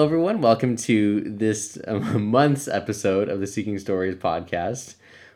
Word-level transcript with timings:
Hello, 0.00 0.08
everyone. 0.08 0.40
Welcome 0.40 0.76
to 0.76 1.20
this 1.20 1.76
um, 1.86 2.24
month's 2.30 2.68
episode 2.68 3.28
of 3.28 3.38
the 3.38 3.46
Seeking 3.46 3.78
Stories 3.78 4.14
podcast. 4.16 4.94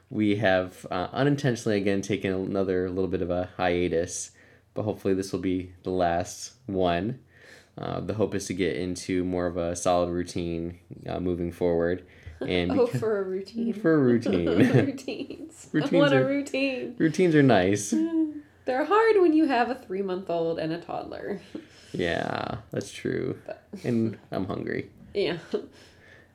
We 0.09 0.37
have 0.37 0.87
uh, 0.91 1.09
unintentionally 1.12 1.77
again 1.77 2.01
taken 2.01 2.33
another 2.33 2.89
little 2.89 3.09
bit 3.09 3.21
of 3.21 3.29
a 3.29 3.51
hiatus, 3.59 4.30
but 4.73 4.85
hopefully 4.85 5.12
this 5.12 5.33
will 5.33 5.41
be 5.41 5.75
the 5.83 5.91
last 5.91 6.55
one. 6.65 7.19
Uh, 7.77 8.01
the 8.01 8.15
hope 8.15 8.35
is 8.35 8.47
to 8.47 8.55
get 8.55 8.77
into 8.77 9.23
more 9.23 9.45
of 9.45 9.59
a 9.59 9.77
solid 9.77 10.09
routine 10.09 10.79
uh, 11.07 11.21
moving 11.21 11.52
forward. 11.52 12.07
And 12.41 12.73
Oh, 12.80 12.87
for 12.87 13.19
a 13.19 13.23
routine. 13.23 13.74
For 13.74 13.93
a 13.93 13.99
routine. 14.02 14.46
Routines. 14.46 15.66
I 15.66 15.77
Routines 15.77 15.93
want 15.93 16.15
a 16.15 16.24
routine. 16.24 16.95
routines 16.96 17.35
are 17.35 17.43
nice. 17.43 17.91
They're 18.65 18.87
hard 18.87 19.16
when 19.21 19.35
you 19.35 19.45
have 19.45 19.69
a 19.69 19.74
three 19.74 20.01
month 20.01 20.30
old 20.30 20.59
and 20.59 20.73
a 20.73 20.80
toddler. 20.80 21.43
Yeah, 21.95 22.57
that's 22.71 22.93
true. 22.93 23.39
And 23.84 24.19
I'm 24.33 24.47
hungry. 24.47 24.91
Yeah. 25.15 25.39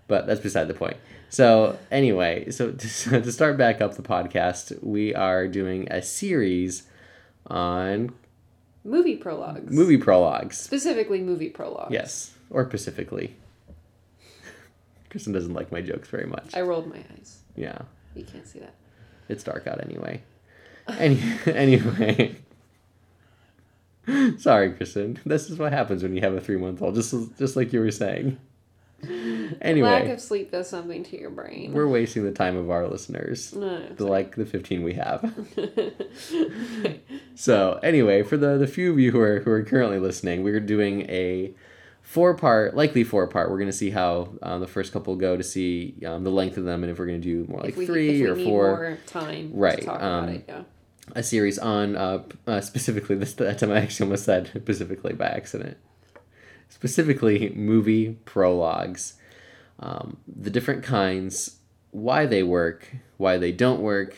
but 0.08 0.26
that's 0.28 0.40
beside 0.42 0.68
the 0.68 0.74
point. 0.74 0.98
So 1.30 1.78
anyway, 1.92 2.50
so 2.52 2.72
to, 2.72 2.78
to 3.22 3.32
start 3.32 3.58
back 3.58 3.82
up 3.82 3.96
the 3.96 4.02
podcast, 4.02 4.82
we 4.84 5.14
are 5.14 5.48
doing 5.48 5.88
a 5.92 6.02
series 6.02 6.84
on 7.48 8.12
Movie 8.84 9.18
prologues. 9.18 9.72
movie 9.72 9.98
prologues. 9.98 10.58
Specifically, 10.58 11.20
movie 11.22 11.50
prologues. 11.50 11.92
Yes, 11.92 12.34
or 12.50 12.66
specifically. 12.68 13.36
Kristen 15.10 15.34
doesn't 15.34 15.54
like 15.54 15.72
my 15.72 15.82
jokes 15.82 16.08
very 16.08 16.26
much. 16.26 16.52
I 16.56 16.62
rolled 16.62 16.88
my 16.88 17.04
eyes. 17.18 17.40
Yeah, 17.56 17.80
You 18.16 18.24
can't 18.24 18.48
see 18.48 18.60
that. 18.60 18.74
it's 19.28 19.44
dark 19.44 19.68
out 19.68 19.84
anyway. 19.84 20.22
Any, 20.88 21.22
anyway. 21.46 22.38
Sorry, 24.38 24.72
Kristen. 24.74 25.20
This 25.26 25.50
is 25.50 25.58
what 25.58 25.72
happens 25.74 26.04
when 26.04 26.14
you 26.16 26.22
have 26.22 26.34
a 26.34 26.42
three 26.42 26.58
month 26.58 26.82
old, 26.82 26.96
just 26.96 27.14
just 27.38 27.56
like 27.56 27.74
you 27.74 27.80
were 27.80 27.92
saying. 27.92 28.38
Anyway. 29.62 29.90
Lack 29.90 30.08
of 30.10 30.20
sleep 30.20 30.52
does 30.52 30.70
something 30.70 31.04
to 31.06 31.18
your 31.18 31.30
brain. 31.30 31.72
We're 31.72 31.88
wasting 31.88 32.26
the 32.26 32.34
time 32.34 32.58
of 32.58 32.70
our 32.70 32.86
listeners. 32.86 33.56
No, 33.56 33.88
The 33.96 34.06
like 34.06 34.36
the 34.36 34.46
fifteen 34.46 34.84
we 34.84 34.94
have. 34.96 35.34
So 37.36 37.80
anyway, 37.82 38.24
for 38.24 38.36
the 38.36 38.58
the 38.58 38.68
few 38.68 38.92
of 38.92 39.00
you 39.00 39.12
who 39.12 39.20
are 39.22 39.40
who 39.40 39.52
are 39.52 39.64
currently 39.64 39.98
listening, 40.00 40.44
we're 40.44 40.60
doing 40.60 41.04
a 41.10 41.54
four 42.02 42.34
part, 42.34 42.76
likely 42.76 43.06
four 43.06 43.28
part. 43.28 43.50
We're 43.50 43.60
gonna 43.60 43.72
see 43.72 43.92
how 43.92 44.34
um, 44.42 44.60
the 44.60 44.68
first 44.68 44.92
couple 44.92 45.16
go 45.16 45.38
to 45.38 45.44
see 45.44 45.96
um, 46.06 46.26
the 46.26 46.32
length 46.32 46.58
of 46.58 46.66
them, 46.66 46.84
and 46.84 46.92
if 46.92 47.00
we're 47.00 47.06
gonna 47.06 47.20
do 47.20 47.46
more 47.48 47.62
like 47.62 47.78
we, 47.78 47.86
three 47.86 48.24
or 48.24 48.36
four. 48.36 48.68
more 48.76 48.98
time 49.06 49.52
Right, 49.54 49.80
to 49.80 49.86
talk 49.86 50.02
um, 50.04 50.24
about 50.26 50.36
it, 50.36 50.46
yeah. 50.50 50.62
A 51.16 51.24
series 51.24 51.58
on 51.58 51.96
uh, 51.96 52.24
uh 52.48 52.62
specifically 52.62 53.16
this 53.16 53.34
that 53.34 53.60
time 53.60 53.72
I 53.72 53.82
actually 53.82 54.06
almost 54.06 54.26
said 54.26 54.52
specifically 54.56 55.14
by 55.14 55.28
accident. 55.28 55.78
Specifically, 56.70 57.50
movie 57.56 58.18
prologues, 58.26 59.16
um, 59.80 60.18
the 60.28 60.52
different 60.52 60.84
kinds, 60.84 61.58
why 61.90 62.28
they 62.28 62.44
work, 62.44 62.88
why 63.18 63.38
they 63.38 63.52
don't 63.52 63.82
work, 63.82 64.16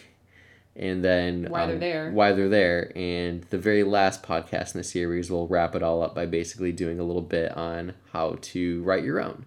and 0.76 1.04
then 1.04 1.48
Why 1.50 1.66
they're 1.66 1.76
um, 1.76 1.80
there. 1.80 2.12
Why 2.12 2.32
they're 2.32 2.50
there, 2.50 2.92
and 2.96 3.44
the 3.44 3.58
very 3.58 3.84
last 3.84 4.24
podcast 4.24 4.74
in 4.74 4.80
the 4.80 4.84
series 4.84 5.30
will 5.30 5.48
wrap 5.48 5.76
it 5.76 5.84
all 5.84 6.02
up 6.02 6.16
by 6.16 6.26
basically 6.26 6.72
doing 6.72 7.00
a 7.00 7.04
little 7.04 7.22
bit 7.22 7.56
on 7.58 7.94
how 8.14 8.38
to 8.42 8.82
write 8.84 9.04
your 9.04 9.22
own, 9.22 9.46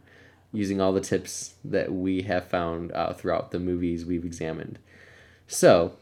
using 0.53 0.81
all 0.81 0.93
the 0.93 1.01
tips 1.01 1.55
that 1.65 1.93
we 1.93 2.23
have 2.23 2.47
found 2.47 2.93
uh, 2.93 3.13
throughout 3.15 3.51
the 3.51 3.59
movies 3.59 4.05
we've 4.05 4.25
examined. 4.25 4.79
So, 5.47 5.97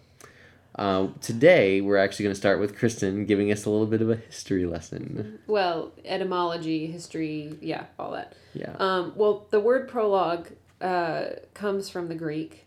uh, 0.76 1.08
today 1.20 1.80
we're 1.80 1.96
actually 1.98 2.24
going 2.24 2.34
to 2.34 2.38
start 2.38 2.58
with 2.60 2.76
Kristen 2.78 3.26
giving 3.26 3.52
us 3.52 3.64
a 3.66 3.70
little 3.70 3.86
bit 3.86 4.00
of 4.02 4.10
a 4.10 4.16
history 4.16 4.64
lesson. 4.64 5.38
Well, 5.46 5.92
etymology, 6.04 6.86
history, 6.86 7.58
yeah, 7.60 7.84
all 7.98 8.12
that. 8.12 8.34
Yeah. 8.54 8.74
Um, 8.78 9.12
well, 9.16 9.46
the 9.50 9.60
word 9.60 9.88
prologue 9.88 10.48
uh, 10.80 11.24
comes 11.54 11.88
from 11.90 12.08
the 12.08 12.14
Greek. 12.14 12.66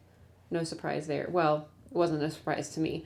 No 0.52 0.64
surprise 0.64 1.08
there. 1.08 1.28
Well, 1.32 1.68
it 1.92 1.98
wasn't 1.98 2.22
a 2.24 2.30
surprise 2.30 2.70
to 2.76 2.80
me 2.80 3.04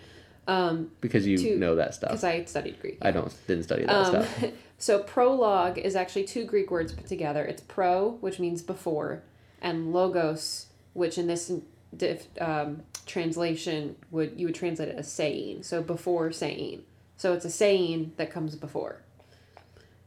um, 0.48 0.92
because 1.02 1.26
you 1.26 1.38
to- 1.38 1.58
know 1.58 1.76
that 1.76 1.94
stuff. 1.94 2.10
because 2.12 2.24
I 2.24 2.44
studied 2.46 2.80
Greek. 2.82 2.98
I 3.02 3.12
don't 3.12 3.34
didn't 3.48 3.64
study 3.64 3.86
that 3.86 3.96
Um, 3.96 4.06
stuff. 4.26 4.52
so 4.78 5.00
prologue 5.04 5.78
is 5.78 5.96
actually 5.96 6.26
two 6.26 6.44
Greek 6.46 6.70
words 6.72 6.92
put 6.92 7.08
together. 7.08 7.46
It's 7.46 7.62
pro, 7.62 8.12
which 8.20 8.40
means 8.40 8.62
before, 8.62 9.24
and 9.62 9.94
logos, 9.94 10.68
which 10.94 11.18
in 11.18 11.28
this 11.28 11.52
diff, 11.96 12.28
um, 12.42 12.84
translation 13.10 13.96
would 14.12 14.40
you 14.40 14.46
would 14.48 14.56
translate 14.56 14.90
it 14.90 14.98
as 14.98 15.12
saying. 15.12 15.64
So 15.64 15.82
before 15.82 16.32
saying. 16.32 16.84
So 17.18 17.34
it's 17.34 17.44
a 17.44 17.50
saying 17.50 18.14
that 18.16 18.32
comes 18.32 18.56
before. 18.56 19.02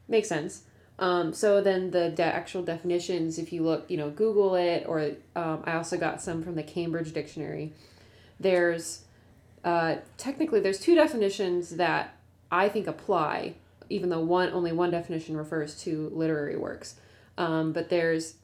Makes 0.08 0.28
sense. 0.28 0.62
Um, 0.98 1.34
so 1.34 1.60
then 1.60 1.90
the 1.90 2.10
de- 2.10 2.22
actual 2.22 2.62
definitions, 2.62 3.38
if 3.38 3.52
you 3.52 3.62
look, 3.62 3.90
you 3.90 3.96
know, 3.96 4.10
Google 4.10 4.54
it, 4.54 4.84
or 4.86 5.12
um, 5.34 5.62
I 5.64 5.74
also 5.74 5.98
got 5.98 6.22
some 6.22 6.42
from 6.42 6.54
the 6.54 6.62
Cambridge 6.62 7.12
Dictionary. 7.12 7.72
There's 8.38 9.04
uh, 9.64 9.96
technically 10.16 10.60
there's 10.60 10.78
two 10.80 10.94
definitions 10.94 11.70
that 11.70 12.14
I 12.50 12.68
think 12.68 12.86
apply, 12.86 13.54
even 13.90 14.10
though 14.10 14.20
one 14.20 14.50
only 14.50 14.72
one 14.72 14.90
definition 14.90 15.36
refers 15.36 15.78
to 15.82 16.10
literary 16.14 16.56
works. 16.56 16.94
Um, 17.36 17.72
but 17.72 17.88
there's 17.88 18.34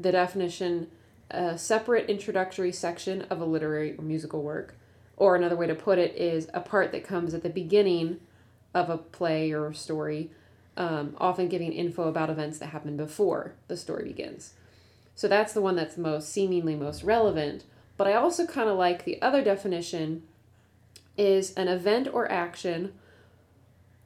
the 0.00 0.12
definition 0.12 0.88
a 1.30 1.58
separate 1.58 2.08
introductory 2.08 2.72
section 2.72 3.22
of 3.22 3.40
a 3.40 3.44
literary 3.44 3.96
or 3.96 4.02
musical 4.02 4.42
work, 4.42 4.76
or 5.16 5.34
another 5.34 5.56
way 5.56 5.66
to 5.66 5.74
put 5.74 5.98
it 5.98 6.14
is 6.14 6.48
a 6.52 6.60
part 6.60 6.92
that 6.92 7.04
comes 7.04 7.34
at 7.34 7.42
the 7.42 7.48
beginning 7.48 8.20
of 8.74 8.90
a 8.90 8.98
play 8.98 9.52
or 9.52 9.72
story, 9.72 10.30
um, 10.76 11.16
often 11.18 11.48
giving 11.48 11.72
info 11.72 12.08
about 12.08 12.28
events 12.28 12.58
that 12.58 12.66
happen 12.66 12.96
before 12.96 13.54
the 13.68 13.76
story 13.76 14.04
begins. 14.04 14.52
So 15.14 15.26
that's 15.26 15.54
the 15.54 15.62
one 15.62 15.76
that's 15.76 15.96
most 15.96 16.28
seemingly 16.28 16.76
most 16.76 17.02
relevant. 17.02 17.64
But 17.96 18.06
I 18.06 18.12
also 18.12 18.46
kind 18.46 18.68
of 18.68 18.76
like 18.76 19.04
the 19.04 19.20
other 19.22 19.42
definition 19.42 20.24
is 21.16 21.54
an 21.54 21.68
event 21.68 22.08
or 22.12 22.30
action 22.30 22.92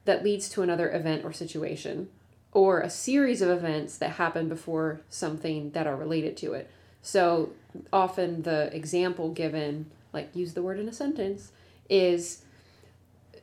that 0.04 0.22
leads 0.22 0.48
to 0.50 0.62
another 0.62 0.92
event 0.92 1.25
or 1.25 1.32
situation, 1.32 2.09
or 2.53 2.80
a 2.80 2.88
series 2.88 3.42
of 3.42 3.50
events 3.50 3.98
that 3.98 4.12
happen 4.12 4.48
before 4.48 5.00
something 5.09 5.72
that 5.72 5.88
are 5.88 5.97
related 5.97 6.36
to 6.36 6.53
it. 6.53 6.70
So 7.03 7.50
often 7.93 8.43
the 8.43 8.75
example 8.75 9.31
given, 9.31 9.87
like 10.12 10.34
use 10.34 10.55
the 10.55 10.62
word 10.62 10.78
in 10.78 10.88
a 10.88 10.93
sentence, 10.93 11.53
is, 11.88 12.44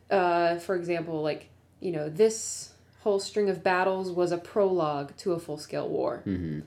uh, 0.10 0.58
for 0.58 0.76
example, 0.76 1.22
like, 1.22 1.50
you 1.80 1.92
know, 1.92 2.10
this 2.10 2.74
whole 3.02 3.20
string 3.20 3.50
of 3.50 3.64
battles 3.64 4.12
was 4.12 4.32
a 4.32 4.38
prologue 4.38 5.16
to 5.18 5.34
a 5.34 5.40
full 5.40 5.58
scale 5.58 5.88
war. 5.88 6.22
hmm 6.24 6.60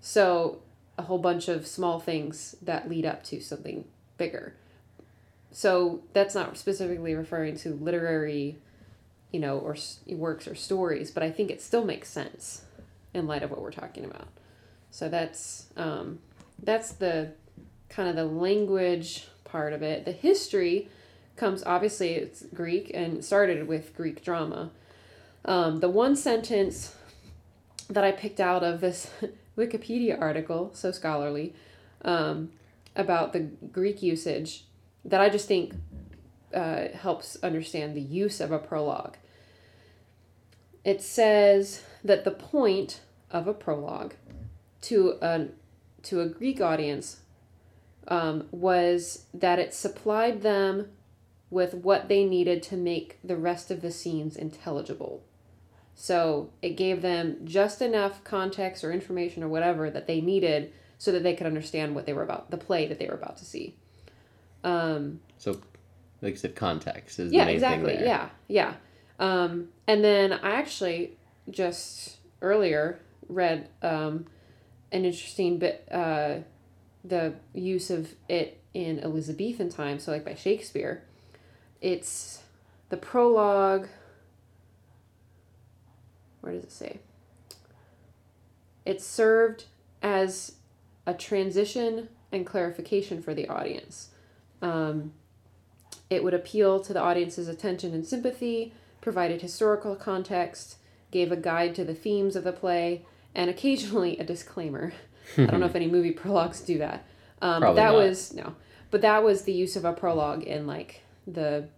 So 0.00 0.60
a 0.98 1.02
whole 1.02 1.18
bunch 1.18 1.48
of 1.48 1.66
small 1.66 2.00
things 2.00 2.56
that 2.62 2.88
lead 2.88 3.04
up 3.04 3.22
to 3.24 3.40
something 3.40 3.84
bigger. 4.16 4.54
So 5.50 6.02
that's 6.12 6.34
not 6.34 6.56
specifically 6.56 7.14
referring 7.14 7.56
to 7.58 7.74
literary, 7.74 8.58
you 9.32 9.40
know, 9.40 9.58
or 9.58 9.74
s- 9.74 10.00
works 10.08 10.46
or 10.48 10.54
stories, 10.54 11.10
but 11.10 11.22
I 11.22 11.30
think 11.30 11.50
it 11.50 11.60
still 11.62 11.84
makes 11.84 12.08
sense 12.08 12.62
in 13.14 13.26
light 13.26 13.42
of 13.42 13.50
what 13.50 13.60
we're 13.62 13.72
talking 13.72 14.04
about. 14.04 14.28
So 14.90 15.08
that's 15.08 15.66
um, 15.76 16.18
that's 16.62 16.92
the 16.92 17.32
kind 17.88 18.08
of 18.08 18.16
the 18.16 18.24
language 18.24 19.28
part 19.44 19.72
of 19.72 19.82
it. 19.82 20.04
The 20.04 20.12
history 20.12 20.88
comes 21.36 21.62
obviously 21.64 22.14
it's 22.14 22.42
Greek 22.54 22.90
and 22.94 23.24
started 23.24 23.68
with 23.68 23.94
Greek 23.94 24.24
drama. 24.24 24.70
Um, 25.44 25.80
the 25.80 25.88
one 25.88 26.16
sentence 26.16 26.96
that 27.88 28.04
I 28.04 28.12
picked 28.12 28.40
out 28.40 28.64
of 28.64 28.80
this 28.80 29.10
Wikipedia 29.56 30.20
article, 30.20 30.70
so 30.74 30.90
scholarly, 30.90 31.54
um, 32.04 32.50
about 32.94 33.32
the 33.32 33.40
Greek 33.40 34.02
usage 34.02 34.64
that 35.04 35.20
I 35.20 35.28
just 35.28 35.46
think 35.46 35.74
uh, 36.54 36.88
helps 36.88 37.36
understand 37.42 37.94
the 37.94 38.00
use 38.00 38.40
of 38.40 38.50
a 38.50 38.58
prologue. 38.58 39.16
It 40.84 41.02
says 41.02 41.82
that 42.04 42.24
the 42.24 42.30
point 42.30 43.00
of 43.30 43.46
a 43.46 43.54
prologue 43.54 44.14
to 44.82 45.18
a, 45.20 45.46
to 46.06 46.20
a 46.20 46.26
Greek 46.26 46.60
audience 46.60 47.20
um, 48.08 48.46
was 48.50 49.26
that 49.34 49.58
it 49.58 49.74
supplied 49.74 50.42
them 50.42 50.88
with 51.50 51.74
what 51.74 52.08
they 52.08 52.24
needed 52.24 52.62
to 52.62 52.76
make 52.76 53.18
the 53.22 53.36
rest 53.36 53.70
of 53.70 53.82
the 53.82 53.90
scenes 53.90 54.36
intelligible. 54.36 55.22
So 55.94 56.50
it 56.60 56.70
gave 56.70 57.02
them 57.02 57.38
just 57.44 57.80
enough 57.80 58.22
context 58.24 58.84
or 58.84 58.92
information 58.92 59.42
or 59.42 59.48
whatever 59.48 59.90
that 59.90 60.06
they 60.06 60.20
needed 60.20 60.72
so 60.98 61.12
that 61.12 61.22
they 61.22 61.34
could 61.34 61.46
understand 61.46 61.94
what 61.94 62.06
they 62.06 62.12
were 62.12 62.22
about, 62.22 62.50
the 62.50 62.56
play 62.56 62.86
that 62.86 62.98
they 62.98 63.06
were 63.06 63.14
about 63.14 63.36
to 63.38 63.44
see. 63.44 63.76
Um, 64.62 65.20
So, 65.38 65.60
like 66.20 66.32
you 66.32 66.36
said, 66.36 66.54
context 66.54 67.18
is 67.18 67.32
yeah, 67.32 67.42
the 67.42 67.46
main 67.46 67.54
exactly. 67.54 67.94
Yeah, 67.94 68.28
yeah. 68.48 68.74
Um, 69.18 69.68
and 69.86 70.04
then 70.04 70.32
I 70.32 70.52
actually 70.56 71.16
just 71.50 72.16
earlier 72.42 73.00
read 73.28 73.68
um, 73.82 74.26
an 74.92 75.04
interesting 75.04 75.58
bit, 75.58 75.86
uh, 75.90 76.38
the 77.04 77.34
use 77.54 77.90
of 77.90 78.14
it 78.28 78.60
in 78.74 79.00
Elizabethan 79.00 79.70
times, 79.70 80.04
so 80.04 80.12
like 80.12 80.24
by 80.24 80.34
Shakespeare. 80.34 81.02
It's 81.80 82.42
the 82.88 82.96
prologue. 82.96 83.88
Where 86.40 86.52
does 86.52 86.64
it 86.64 86.72
say? 86.72 87.00
it 88.86 89.02
served 89.02 89.64
as 90.00 90.52
a 91.06 91.12
transition 91.12 92.08
and 92.32 92.46
clarification 92.46 93.20
for 93.20 93.34
the 93.34 93.48
audience. 93.48 94.10
Um, 94.62 95.12
it 96.08 96.24
would 96.24 96.34
appeal 96.34 96.80
to 96.80 96.92
the 96.92 97.02
audience's 97.02 97.48
attention 97.48 97.92
and 97.92 98.06
sympathy, 98.06 98.72
provided 99.00 99.42
historical 99.42 99.96
context, 99.96 100.76
gave 101.10 101.32
a 101.32 101.36
guide 101.36 101.74
to 101.74 101.84
the 101.84 101.94
themes 101.94 102.36
of 102.36 102.44
the 102.44 102.52
play, 102.52 103.04
and 103.36 103.50
occasionally 103.50 104.18
a 104.18 104.24
disclaimer. 104.24 104.92
I 105.38 105.46
don't 105.46 105.60
know 105.60 105.66
if 105.66 105.76
any 105.76 105.86
movie 105.86 106.10
prologues 106.10 106.60
do 106.60 106.78
that. 106.78 107.04
Um, 107.40 107.60
but 107.60 107.74
that 107.74 107.92
not. 107.92 107.96
was 107.96 108.32
no, 108.32 108.56
but 108.90 109.02
that 109.02 109.22
was 109.22 109.42
the 109.42 109.52
use 109.52 109.76
of 109.76 109.84
a 109.84 109.92
prologue 109.92 110.42
in 110.42 110.66
like 110.66 111.02
the, 111.26 111.68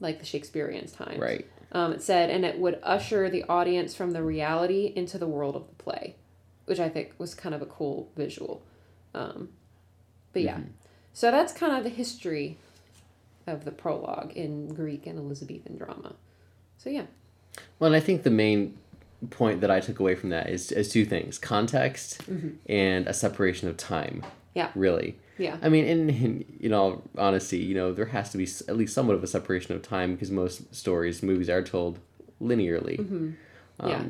like 0.00 0.18
the 0.18 0.24
Shakespearean 0.24 0.88
times. 0.88 1.20
Right. 1.20 1.46
Um, 1.70 1.92
it 1.92 2.02
said, 2.02 2.30
and 2.30 2.46
it 2.46 2.58
would 2.58 2.80
usher 2.82 3.28
the 3.28 3.44
audience 3.44 3.94
from 3.94 4.12
the 4.12 4.22
reality 4.22 4.90
into 4.96 5.18
the 5.18 5.26
world 5.26 5.54
of 5.54 5.68
the 5.68 5.74
play, 5.74 6.16
which 6.64 6.80
I 6.80 6.88
think 6.88 7.12
was 7.18 7.34
kind 7.34 7.54
of 7.54 7.60
a 7.60 7.66
cool 7.66 8.10
visual. 8.16 8.62
Um, 9.14 9.50
but 10.32 10.42
yeah, 10.42 10.60
so 11.12 11.30
that's 11.30 11.52
kind 11.52 11.76
of 11.76 11.84
the 11.84 11.90
history 11.90 12.56
of 13.46 13.66
the 13.66 13.70
prologue 13.70 14.32
in 14.34 14.72
Greek 14.72 15.06
and 15.06 15.18
Elizabethan 15.18 15.76
drama. 15.76 16.14
So 16.78 16.88
yeah, 16.88 17.06
Well, 17.78 17.92
and 17.92 17.96
I 17.96 18.00
think 18.00 18.22
the 18.22 18.30
main 18.30 18.78
point 19.30 19.60
that 19.62 19.70
I 19.70 19.80
took 19.80 19.98
away 20.00 20.14
from 20.14 20.30
that 20.30 20.48
is, 20.48 20.70
is 20.72 20.88
two 20.90 21.04
things 21.04 21.38
context 21.38 22.20
and 22.66 23.06
a 23.06 23.12
separation 23.14 23.68
of 23.68 23.76
time. 23.76 24.24
Yeah. 24.54 24.70
Really. 24.74 25.16
yeah, 25.38 25.56
I 25.62 25.68
mean, 25.68 25.84
in, 25.84 26.10
in 26.10 26.44
you 26.58 26.68
know, 26.68 27.02
honesty, 27.16 27.58
you 27.58 27.74
know, 27.74 27.92
there 27.92 28.06
has 28.06 28.30
to 28.30 28.38
be 28.38 28.48
at 28.68 28.76
least 28.76 28.94
somewhat 28.94 29.14
of 29.14 29.22
a 29.22 29.26
separation 29.28 29.74
of 29.74 29.82
time 29.82 30.14
because 30.14 30.30
most 30.30 30.74
stories, 30.74 31.22
movies 31.22 31.48
are 31.48 31.62
told 31.62 31.98
linearly. 32.42 32.98
Um, 32.98 33.36
Yeah. 33.84 34.04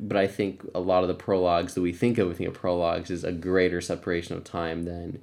But 0.00 0.16
I 0.16 0.26
think 0.26 0.62
a 0.74 0.80
lot 0.80 1.02
of 1.04 1.08
the 1.08 1.14
prologues 1.14 1.74
that 1.74 1.80
we 1.82 1.92
think 1.92 2.18
of, 2.18 2.26
we 2.28 2.34
think 2.34 2.48
of 2.48 2.54
prologues, 2.54 3.10
is 3.10 3.22
a 3.22 3.30
greater 3.30 3.80
separation 3.80 4.36
of 4.36 4.42
time 4.42 4.84
than, 4.84 5.20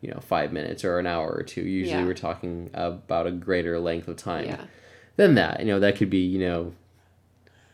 you 0.00 0.10
know, 0.10 0.20
five 0.20 0.52
minutes 0.52 0.84
or 0.84 0.98
an 0.98 1.06
hour 1.06 1.30
or 1.30 1.42
two. 1.42 1.60
Usually 1.62 1.98
Yeah. 2.00 2.06
we're 2.06 2.14
talking 2.14 2.70
about 2.72 3.26
a 3.26 3.30
greater 3.30 3.78
length 3.78 4.08
of 4.08 4.16
time 4.16 4.46
yeah, 4.46 4.64
than 5.16 5.34
that. 5.34 5.60
You 5.60 5.66
know, 5.66 5.80
that 5.80 5.96
could 5.96 6.08
be, 6.08 6.24
you 6.24 6.38
know, 6.38 6.72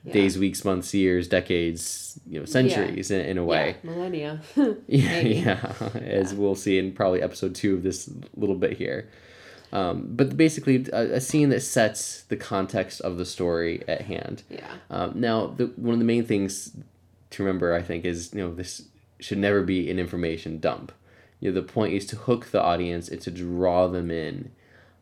yeah. 0.04 0.12
days, 0.12 0.38
weeks, 0.38 0.64
months, 0.64 0.94
years, 0.94 1.28
decades, 1.28 2.18
you 2.26 2.38
know, 2.38 2.44
centuries 2.44 3.10
in, 3.10 3.20
in 3.20 3.38
a 3.38 3.44
way. 3.44 3.76
yeah, 3.82 3.90
millennia. 3.90 4.40
Yeah, 4.86 5.20
yeah, 5.20 5.72
as 5.94 6.34
we'll 6.34 6.54
see 6.54 6.78
in 6.78 6.92
probably 6.92 7.22
episode 7.22 7.54
two 7.54 7.74
of 7.74 7.82
this 7.82 8.10
little 8.36 8.56
bit 8.56 8.78
here. 8.78 9.08
Um, 9.70 10.06
but 10.08 10.36
basically, 10.36 10.86
a, 10.92 11.16
a 11.16 11.20
scene 11.20 11.50
that 11.50 11.60
sets 11.60 12.22
the 12.22 12.36
context 12.36 13.00
of 13.02 13.18
the 13.18 13.26
story 13.26 13.82
at 13.86 14.02
hand. 14.02 14.42
yeah, 14.48 14.66
Um, 14.90 15.12
now, 15.20 15.48
the, 15.48 15.66
one 15.76 15.92
of 15.92 15.98
the 15.98 16.06
main 16.06 16.24
things 16.24 16.74
to 17.30 17.42
remember, 17.42 17.74
I 17.74 17.82
think, 17.82 18.04
is 18.06 18.32
you 18.32 18.40
know 18.40 18.54
this 18.54 18.82
should 19.20 19.38
never 19.38 19.62
be 19.62 19.90
an 19.90 19.98
information 19.98 20.58
dump. 20.58 20.92
You 21.40 21.50
know, 21.50 21.60
the 21.60 21.66
point 21.66 21.92
is 21.92 22.06
to 22.06 22.16
hook 22.16 22.46
the 22.46 22.62
audience 22.62 23.08
and 23.08 23.20
to 23.20 23.30
draw 23.30 23.88
them 23.88 24.10
in. 24.10 24.52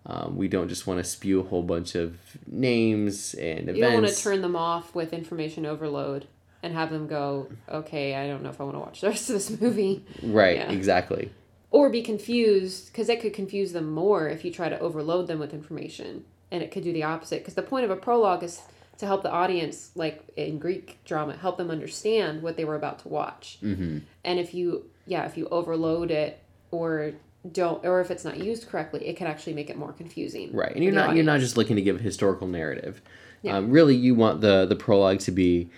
Um, 0.09 0.37
we 0.37 0.47
don't 0.49 0.69
just 0.69 0.87
want 0.87 0.99
to 1.01 1.05
spew 1.05 1.41
a 1.41 1.43
whole 1.43 1.63
bunch 1.65 1.95
of 1.97 2.17
names 2.47 3.35
and 3.35 3.63
events. 3.69 3.77
you 3.79 3.83
don't 3.85 4.03
want 4.03 4.09
to 4.09 4.23
turn 4.23 4.41
them 4.41 4.55
off 4.57 4.95
with 4.95 5.13
information 5.13 5.67
overload 5.67 6.27
and 6.63 6.73
have 6.75 6.91
them 6.91 7.07
go, 7.09 7.49
okay, 7.69 8.15
I 8.15 8.27
don't 8.29 8.43
know 8.43 8.51
if 8.51 8.61
I 8.61 8.65
want 8.65 8.77
to 8.77 8.81
watch 8.81 9.01
the 9.01 9.09
rest 9.09 9.29
of 9.31 9.35
this 9.35 9.51
movie. 9.61 10.05
right, 10.23 10.57
Yeah. 10.59 10.71
exactly. 10.71 11.33
or 11.73 11.91
be 11.91 12.03
confused 12.03 12.87
because 12.93 13.09
it 13.09 13.21
could 13.21 13.35
confuse 13.35 13.73
them 13.73 13.91
more 13.91 14.29
if 14.29 14.45
you 14.45 14.53
try 14.53 14.69
to 14.69 14.79
overload 14.79 15.27
them 15.27 15.39
with 15.41 15.53
information 15.53 16.25
and 16.53 16.63
it 16.63 16.71
could 16.71 16.85
do 16.85 16.93
the 16.93 17.03
opposite 17.03 17.41
because 17.41 17.55
the 17.55 17.63
point 17.63 17.85
of 17.85 17.91
a 17.91 17.97
prologue 17.97 18.45
is 18.45 18.63
to 18.99 19.05
help 19.07 19.23
the 19.25 19.31
audience 19.31 19.91
like 19.97 20.23
in 20.37 20.59
greek 20.59 20.99
drama 21.05 21.37
help 21.37 21.59
them 21.59 21.71
understand 21.71 22.41
what 22.41 22.57
they 22.57 22.65
were 22.65 22.77
about 22.77 23.01
to 23.01 23.09
watch 23.09 23.59
hmm 23.61 23.99
and 24.25 24.39
if 24.39 24.55
you 24.55 24.85
yeah 25.07 25.27
if 25.27 25.37
you 25.37 25.47
overload 25.49 26.11
it 26.11 26.41
or 26.71 27.13
don't 27.53 27.85
or 27.85 28.01
if 28.01 28.11
it's 28.11 28.25
not 28.25 28.39
used 28.39 28.69
correctly 28.69 29.07
it 29.07 29.17
can 29.17 29.27
actually 29.27 29.53
make 29.55 29.69
it 29.71 29.77
more 29.77 29.93
confusing 29.93 30.53
Right, 30.53 30.75
and 30.75 30.83
you're 30.85 30.93
not 30.93 31.15
you're 31.17 31.25
not 31.25 31.41
just 31.41 31.57
looking 31.57 31.77
to 31.77 31.83
give 31.83 31.97
a 31.97 32.03
historical 32.03 32.47
narrative. 32.47 33.01
Yeah. 33.43 33.57
Um, 33.57 33.71
really, 33.71 33.95
you 33.95 34.15
want 34.15 34.41
the 34.41 34.67
the 34.67 34.77
prologue 34.77 35.21
to 35.21 35.31
be 35.31 35.69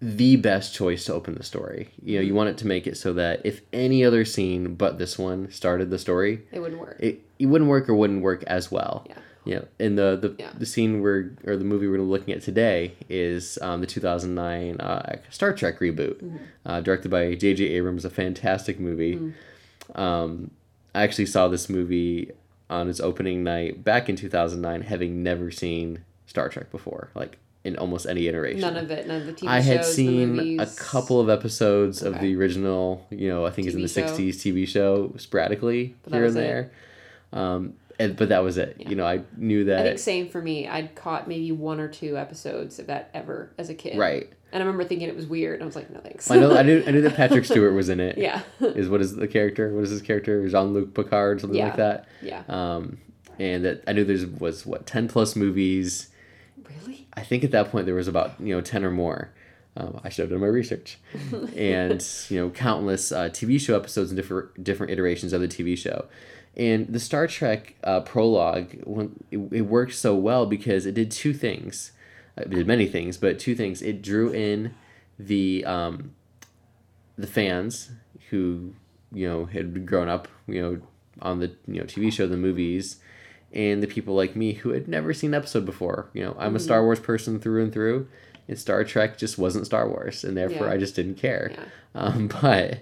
the 0.00 0.36
best 0.36 0.74
choice 0.74 1.04
to 1.06 1.14
open 1.14 1.34
the 1.34 1.42
story. 1.42 1.90
You 2.02 2.16
know, 2.16 2.22
you 2.22 2.34
want 2.34 2.50
it 2.50 2.58
to 2.58 2.66
make 2.66 2.86
it 2.86 2.96
so 2.96 3.12
that 3.14 3.40
if 3.44 3.62
any 3.72 4.04
other 4.04 4.24
scene 4.24 4.74
but 4.74 4.98
this 4.98 5.18
one 5.18 5.50
started 5.50 5.90
the 5.90 5.98
story, 5.98 6.42
it 6.52 6.60
wouldn't 6.60 6.80
work 6.80 6.96
it, 7.00 7.20
it 7.38 7.46
wouldn't 7.46 7.68
work 7.70 7.88
or 7.88 7.94
wouldn't 7.94 8.22
work 8.22 8.44
as 8.46 8.70
well. 8.70 9.04
Yeah. 9.08 9.18
You 9.46 9.54
know, 9.56 9.64
and 9.78 9.98
the 9.98 10.16
the, 10.20 10.34
Yeah. 10.38 10.50
the 10.56 10.64
scene 10.66 11.00
we're 11.02 11.32
or 11.44 11.56
the 11.56 11.64
movie 11.64 11.86
we're 11.88 11.98
looking 12.00 12.32
at 12.32 12.40
today 12.42 12.94
is 13.10 13.58
um, 13.60 13.80
the 13.80 13.86
2009 13.86 14.80
uh, 14.80 15.16
Star 15.30 15.52
Trek 15.52 15.80
reboot, 15.80 16.22
Mm-hmm. 16.22 16.36
uh, 16.64 16.80
directed 16.80 17.10
by 17.10 17.34
J.J. 17.34 17.64
Abrams, 17.64 18.04
a 18.06 18.10
fantastic 18.10 18.80
movie. 18.80 19.16
Mm. 19.16 19.98
Um, 20.00 20.50
I 20.94 21.02
actually 21.02 21.26
saw 21.26 21.48
this 21.48 21.68
movie 21.68 22.30
on 22.70 22.88
its 22.88 23.00
opening 23.00 23.42
night 23.44 23.84
back 23.84 24.08
in 24.08 24.16
2009, 24.16 24.82
having 24.82 25.22
never 25.22 25.50
seen 25.50 26.04
Star 26.26 26.48
Trek 26.48 26.70
before, 26.70 27.10
like 27.14 27.38
in 27.64 27.76
almost 27.76 28.06
any 28.06 28.28
iteration. 28.28 28.60
none 28.60 28.76
of 28.76 28.90
it 28.90 29.06
none 29.06 29.22
of 29.22 29.26
the 29.26 29.32
tv 29.32 29.48
I 29.48 29.60
shows 29.60 29.66
had 29.66 29.84
seen 29.84 30.60
a 30.60 30.66
couple 30.66 31.18
of 31.18 31.30
episodes 31.30 32.02
of 32.02 32.20
the 32.20 32.36
original, 32.36 33.06
you 33.10 33.28
know, 33.28 33.46
I 33.46 33.50
think 33.50 33.66
it's 33.66 33.74
in 33.74 33.82
the 33.82 33.88
show. 33.88 34.02
60s 34.02 34.34
TV 34.36 34.68
show 34.68 35.14
sporadically 35.16 35.94
here 36.10 36.26
and 36.26 36.36
there. 36.36 36.70
Um, 37.32 37.74
and, 37.98 38.16
but 38.16 38.28
that 38.30 38.42
was 38.42 38.56
it. 38.58 38.76
Yeah. 38.78 38.88
You 38.90 38.96
know, 38.96 39.06
I 39.06 39.22
knew 39.36 39.64
that. 39.66 39.80
I 39.80 39.82
think 39.90 39.98
same 39.98 40.28
for 40.28 40.40
me. 40.42 40.66
I'd 40.68 40.94
caught 40.94 41.28
maybe 41.28 41.52
one 41.52 41.80
or 41.80 41.88
two 41.88 42.16
episodes 42.16 42.78
of 42.78 42.86
that 42.88 43.10
ever 43.14 43.52
as 43.58 43.68
a 43.68 43.74
kid. 43.74 43.98
Right. 43.98 44.32
And 44.52 44.62
I 44.62 44.66
remember 44.66 44.84
thinking 44.84 45.08
it 45.08 45.16
was 45.16 45.26
weird. 45.26 45.60
I 45.62 45.64
was 45.64 45.74
like, 45.74 45.90
no 45.90 45.98
thanks. 46.00 46.30
I 46.30 46.36
know. 46.36 46.56
I 46.56 46.62
knew. 46.62 46.84
I 46.86 46.90
knew 46.92 47.00
that 47.02 47.14
Patrick 47.16 47.44
Stewart 47.44 47.74
was 47.74 47.88
in 47.88 47.98
it. 48.00 48.16
yeah. 48.18 48.42
Is 48.60 48.88
what 48.88 49.00
is 49.00 49.16
the 49.16 49.26
character? 49.26 49.74
What 49.74 49.82
is 49.82 49.90
his 49.90 50.00
character? 50.02 50.48
Jean 50.48 50.72
Luc 50.72 50.94
Picard, 50.94 51.40
something 51.40 51.60
like 51.60 51.76
that. 51.76 52.06
yeah. 52.22 52.42
Um, 52.48 52.98
and 53.38 53.64
that 53.64 53.82
I 53.88 53.92
knew 53.92 54.04
there 54.04 54.28
was 54.38 54.64
what 54.64 54.86
ten 54.86 55.08
plus 55.08 55.34
movies. 55.34 56.08
Really? 56.68 57.08
I 57.14 57.22
think 57.22 57.42
at 57.42 57.50
that 57.50 57.70
point 57.72 57.86
there 57.86 57.96
was 57.96 58.06
about 58.06 58.40
you 58.40 58.54
know 58.54 58.60
ten 58.60 58.84
or 58.84 58.90
more. 58.92 59.32
Um, 59.76 60.00
I 60.04 60.08
should 60.08 60.22
have 60.22 60.30
done 60.30 60.38
my 60.40 60.46
research, 60.46 60.98
and 61.56 62.06
you 62.28 62.38
know 62.38 62.50
countless 62.50 63.10
uh, 63.10 63.28
TV 63.30 63.60
show 63.60 63.76
episodes 63.76 64.10
and 64.12 64.16
different 64.16 64.62
different 64.62 64.92
iterations 64.92 65.32
of 65.32 65.40
the 65.40 65.48
TV 65.48 65.76
show, 65.76 66.04
and 66.56 66.86
the 66.88 67.00
Star 67.00 67.26
Trek 67.26 67.74
uh, 67.84 68.00
prologue 68.00 68.74
when 68.84 69.18
it, 69.30 69.38
it 69.50 69.62
worked 69.62 69.94
so 69.94 70.14
well 70.14 70.46
because 70.46 70.86
it 70.86 70.94
did 70.94 71.10
two 71.10 71.32
things, 71.32 71.92
it 72.36 72.50
did 72.50 72.66
many 72.66 72.86
things, 72.86 73.16
but 73.16 73.38
two 73.38 73.54
things. 73.54 73.82
It 73.82 74.02
drew 74.02 74.30
in 74.30 74.74
the 75.18 75.64
um, 75.64 76.12
the 77.16 77.26
fans 77.26 77.90
who 78.30 78.74
you 79.12 79.28
know 79.28 79.44
had 79.46 79.86
grown 79.86 80.08
up 80.08 80.28
you 80.48 80.60
know 80.60 80.80
on 81.22 81.38
the 81.38 81.52
you 81.66 81.80
know 81.80 81.84
TV 81.84 82.12
show, 82.12 82.26
the 82.26 82.36
movies, 82.36 82.96
and 83.52 83.82
the 83.82 83.86
people 83.86 84.14
like 84.14 84.34
me 84.34 84.52
who 84.54 84.70
had 84.70 84.88
never 84.88 85.12
seen 85.14 85.30
an 85.30 85.34
episode 85.34 85.64
before. 85.64 86.08
You 86.12 86.24
know, 86.24 86.36
I'm 86.38 86.56
a 86.56 86.60
Star 86.60 86.82
Wars 86.82 87.00
person 87.00 87.38
through 87.38 87.62
and 87.62 87.72
through, 87.72 88.08
and 88.48 88.58
Star 88.58 88.82
Trek 88.84 89.16
just 89.18 89.38
wasn't 89.38 89.66
Star 89.66 89.88
Wars, 89.88 90.24
and 90.24 90.36
therefore 90.36 90.66
Yeah. 90.66 90.72
I 90.72 90.76
just 90.76 90.96
didn't 90.96 91.16
care. 91.16 91.52
Yeah. 91.52 91.64
Um, 91.94 92.28
but 92.42 92.80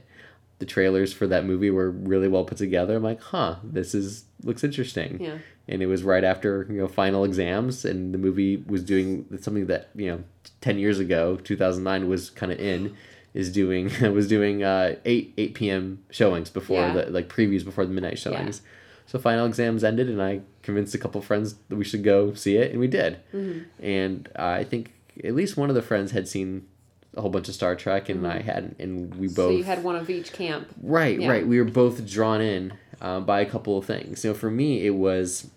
the 0.62 0.66
trailers 0.66 1.12
for 1.12 1.26
that 1.26 1.44
movie 1.44 1.70
were 1.70 1.90
really 1.90 2.28
well 2.28 2.44
put 2.44 2.56
together. 2.58 2.94
I'm 2.96 3.02
like, 3.02 3.20
huh, 3.20 3.56
this 3.64 3.94
is 3.96 4.24
looks 4.44 4.62
interesting. 4.62 5.20
Yeah. 5.20 5.38
And 5.66 5.82
it 5.82 5.86
was 5.86 6.04
right 6.04 6.22
after 6.22 6.66
you 6.70 6.78
know 6.80 6.86
final 6.88 7.24
exams, 7.24 7.84
and 7.84 8.14
the 8.14 8.18
movie 8.18 8.58
was 8.66 8.82
doing 8.84 9.26
something 9.40 9.66
that 9.66 9.90
you 9.96 10.06
know 10.10 10.24
ten 10.60 10.78
years 10.78 10.98
ago, 11.00 11.36
2009 11.36 12.08
was 12.08 12.30
kind 12.30 12.52
of 12.52 12.60
in. 12.60 12.94
Is 13.34 13.50
doing 13.50 13.90
was 14.14 14.28
doing 14.28 14.62
uh, 14.62 14.96
eight 15.04 15.34
eight 15.36 15.54
p.m. 15.54 16.04
showings 16.10 16.48
before 16.50 16.82
Yeah. 16.82 16.92
the 16.92 17.10
like 17.10 17.28
previews 17.28 17.64
before 17.64 17.84
the 17.86 17.92
midnight 17.92 18.18
showings. 18.18 18.60
Yeah. 18.62 18.68
So 19.06 19.18
final 19.18 19.46
exams 19.46 19.82
ended, 19.82 20.08
and 20.08 20.22
I 20.22 20.42
convinced 20.62 20.94
a 20.94 20.98
couple 20.98 21.20
friends 21.22 21.54
that 21.68 21.76
we 21.76 21.84
should 21.84 22.04
go 22.04 22.34
see 22.34 22.56
it, 22.56 22.70
and 22.70 22.78
we 22.78 22.86
did. 22.88 23.18
Mm-hmm. 23.34 23.84
And 23.84 24.28
I 24.36 24.62
think 24.64 24.92
at 25.24 25.34
least 25.34 25.56
one 25.56 25.68
of 25.70 25.74
the 25.74 25.82
friends 25.82 26.12
had 26.12 26.28
seen 26.28 26.66
a 27.14 27.20
whole 27.20 27.30
bunch 27.30 27.48
of 27.48 27.54
Star 27.54 27.74
Trek, 27.76 28.08
and 28.08 28.26
I 28.26 28.40
hadn't, 28.40 28.76
and 28.78 29.14
we 29.16 29.28
both 29.28 29.36
Mm-hmm. 29.36 29.36
So 29.36 29.50
you 29.58 29.64
had 29.64 29.84
one 29.84 29.96
of 29.96 30.08
each 30.10 30.32
camp. 30.32 30.68
right, 30.82 31.20
yeah. 31.20 31.28
right. 31.30 31.46
We 31.46 31.58
were 31.58 31.64
both 31.64 32.06
drawn 32.08 32.40
in 32.40 32.72
uh, 33.00 33.20
by 33.20 33.40
a 33.40 33.46
couple 33.46 33.76
of 33.76 33.84
things. 33.84 34.24
Know, 34.24 34.32
for 34.34 34.50
me, 34.50 34.86
it 34.86 34.90
was 34.94 35.50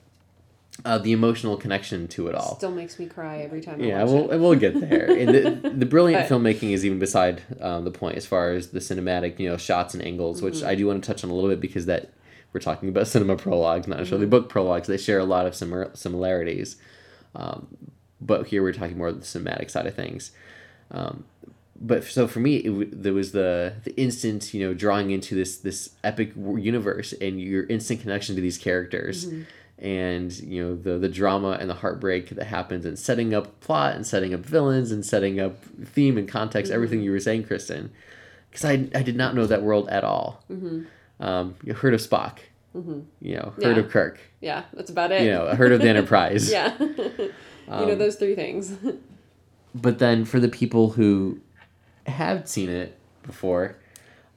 uh, 0.83 0.97
the 0.97 1.13
emotional 1.13 1.55
connection 1.55 2.07
to 2.09 2.27
it 2.27 2.35
all. 2.35 2.57
Still 2.57 2.71
makes 2.71 2.99
me 2.99 3.05
cry 3.05 3.37
every 3.37 3.61
time 3.61 3.81
I 3.81 3.85
Yeah, 3.85 4.03
watch 4.03 4.11
we'll, 4.11 4.31
it. 4.31 4.37
we'll 4.39 4.55
get 4.55 4.77
there. 4.89 5.09
and 5.09 5.29
the, 5.63 5.69
the 5.77 5.85
brilliant 5.85 6.27
But- 6.27 6.35
filmmaking 6.35 6.71
is 6.71 6.85
even 6.85 6.99
beside 6.99 7.41
um, 7.61 7.85
the 7.85 7.91
point 7.91 8.17
as 8.17 8.25
far 8.25 8.51
as 8.51 8.71
the 8.71 8.79
cinematic, 8.79 9.39
you 9.39 9.47
know, 9.47 9.55
shots 9.55 9.93
and 9.93 10.03
angles, 10.03 10.41
which 10.41 10.55
Mm-hmm. 10.55 10.67
I 10.67 10.75
do 10.75 10.87
want 10.87 11.01
to 11.03 11.07
touch 11.07 11.23
on 11.23 11.29
a 11.29 11.33
little 11.33 11.49
bit 11.49 11.61
because 11.61 11.85
that 11.85 12.11
we're 12.51 12.59
talking 12.59 12.89
about 12.89 13.07
cinema 13.15 13.37
prologues, 13.37 13.87
not 13.87 13.93
Mm-hmm. 13.95 14.01
necessarily 14.01 14.27
book 14.27 14.49
prologues. 14.49 14.87
They 14.89 14.97
share 14.97 15.19
a 15.19 15.23
lot 15.25 15.45
of 15.45 15.55
simar- 15.55 15.91
similarities, 15.93 16.75
um, 17.33 17.67
but 18.19 18.47
here 18.47 18.61
we're 18.61 18.73
talking 18.73 18.97
more 18.97 19.07
of 19.09 19.19
the 19.21 19.25
cinematic 19.25 19.69
side 19.69 19.85
of 19.87 19.95
things. 19.95 20.31
Um, 20.91 21.23
but 21.79 22.03
so 22.05 22.27
for 22.27 22.39
me, 22.39 22.55
it 22.57 23.03
there 23.03 23.13
was 23.13 23.31
the 23.31 23.73
the 23.83 23.95
instant, 23.99 24.53
you 24.53 24.65
know, 24.65 24.73
drawing 24.73 25.11
into 25.11 25.35
this 25.35 25.57
this 25.57 25.89
epic 26.03 26.33
universe 26.35 27.13
and 27.13 27.39
your 27.41 27.65
instant 27.67 28.01
connection 28.01 28.35
to 28.35 28.41
these 28.41 28.57
characters, 28.57 29.27
and 29.77 30.31
you 30.39 30.63
know 30.63 30.75
the 30.75 30.97
the 30.97 31.09
drama 31.09 31.57
and 31.59 31.69
the 31.69 31.73
heartbreak 31.75 32.29
that 32.29 32.45
happens, 32.47 32.85
and 32.85 32.97
setting 32.97 33.33
up 33.33 33.59
plot 33.59 33.95
and 33.95 34.07
setting 34.07 34.33
up 34.33 34.39
villains 34.41 34.91
and 34.91 35.05
setting 35.05 35.39
up 35.39 35.61
theme 35.83 36.17
and 36.17 36.27
context, 36.29 36.71
everything 36.71 37.01
you 37.01 37.11
were 37.11 37.19
saying, 37.19 37.43
Kristen, 37.43 37.91
because 38.49 38.63
I, 38.63 38.87
I 38.95 39.03
did 39.03 39.15
not 39.17 39.35
know 39.35 39.45
that 39.45 39.61
world 39.61 39.89
at 39.89 40.03
all. 40.05 40.43
Mm-hmm. 40.49 40.83
Um, 41.23 41.55
you 41.63 41.73
heard 41.73 41.93
of 41.93 41.99
Spock, 42.01 42.37
Mm-hmm. 42.75 42.99
you 43.21 43.35
know, 43.35 43.53
heard 43.61 43.77
Yeah. 43.77 43.83
of 43.83 43.89
Kirk, 43.89 44.19
Yeah, 44.41 44.63
that's 44.73 44.89
about 44.89 45.11
it. 45.13 45.21
you 45.23 45.31
know, 45.31 45.47
heard 45.55 45.71
of 45.71 45.79
the 45.81 45.87
Enterprise. 45.87 46.49
yeah. 46.57 46.75
you 46.79 47.31
know 47.67 47.91
Um, 47.93 47.97
those 47.97 48.15
three 48.17 48.35
things. 48.35 48.73
but 49.75 49.99
then 49.99 50.25
for 50.25 50.39
the 50.41 50.49
people 50.49 50.91
who 50.91 51.39
have 52.07 52.47
seen 52.47 52.69
it 52.69 52.97
before 53.23 53.77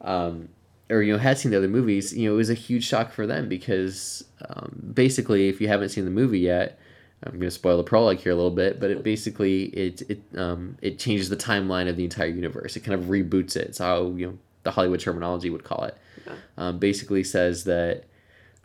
um, 0.00 0.48
or 0.90 1.02
you 1.02 1.12
know 1.12 1.18
had 1.18 1.38
seen 1.38 1.50
the 1.50 1.58
other 1.58 1.68
movies 1.68 2.16
you 2.16 2.28
know 2.28 2.34
it 2.34 2.36
was 2.36 2.50
a 2.50 2.54
huge 2.54 2.84
shock 2.84 3.12
for 3.12 3.26
them 3.26 3.48
because 3.48 4.24
um, 4.48 4.92
basically 4.94 5.48
if 5.48 5.60
you 5.60 5.68
haven't 5.68 5.90
seen 5.90 6.04
the 6.04 6.10
movie 6.10 6.38
yet 6.40 6.78
i'm 7.24 7.32
going 7.32 7.42
to 7.42 7.50
spoil 7.50 7.76
the 7.76 7.82
prologue 7.82 8.18
here 8.18 8.32
a 8.32 8.34
little 8.34 8.50
bit 8.50 8.78
but 8.80 8.90
it 8.90 9.02
basically 9.02 9.64
it 9.64 10.02
it 10.08 10.22
um, 10.36 10.76
it 10.82 10.98
changes 10.98 11.28
the 11.28 11.36
timeline 11.36 11.88
of 11.88 11.96
the 11.96 12.04
entire 12.04 12.28
universe. 12.28 12.76
It 12.76 12.80
kind 12.80 12.98
of 13.00 13.08
reboots 13.08 13.56
it. 13.56 13.68
It's 13.68 13.78
how 13.78 14.08
you 14.16 14.26
know 14.26 14.38
the 14.62 14.70
hollywood 14.70 15.00
terminology 15.00 15.50
would 15.50 15.64
call 15.64 15.84
it. 15.84 15.96
Yeah. 16.26 16.32
um, 16.56 16.78
basically 16.78 17.24
says 17.24 17.64
that 17.64 18.04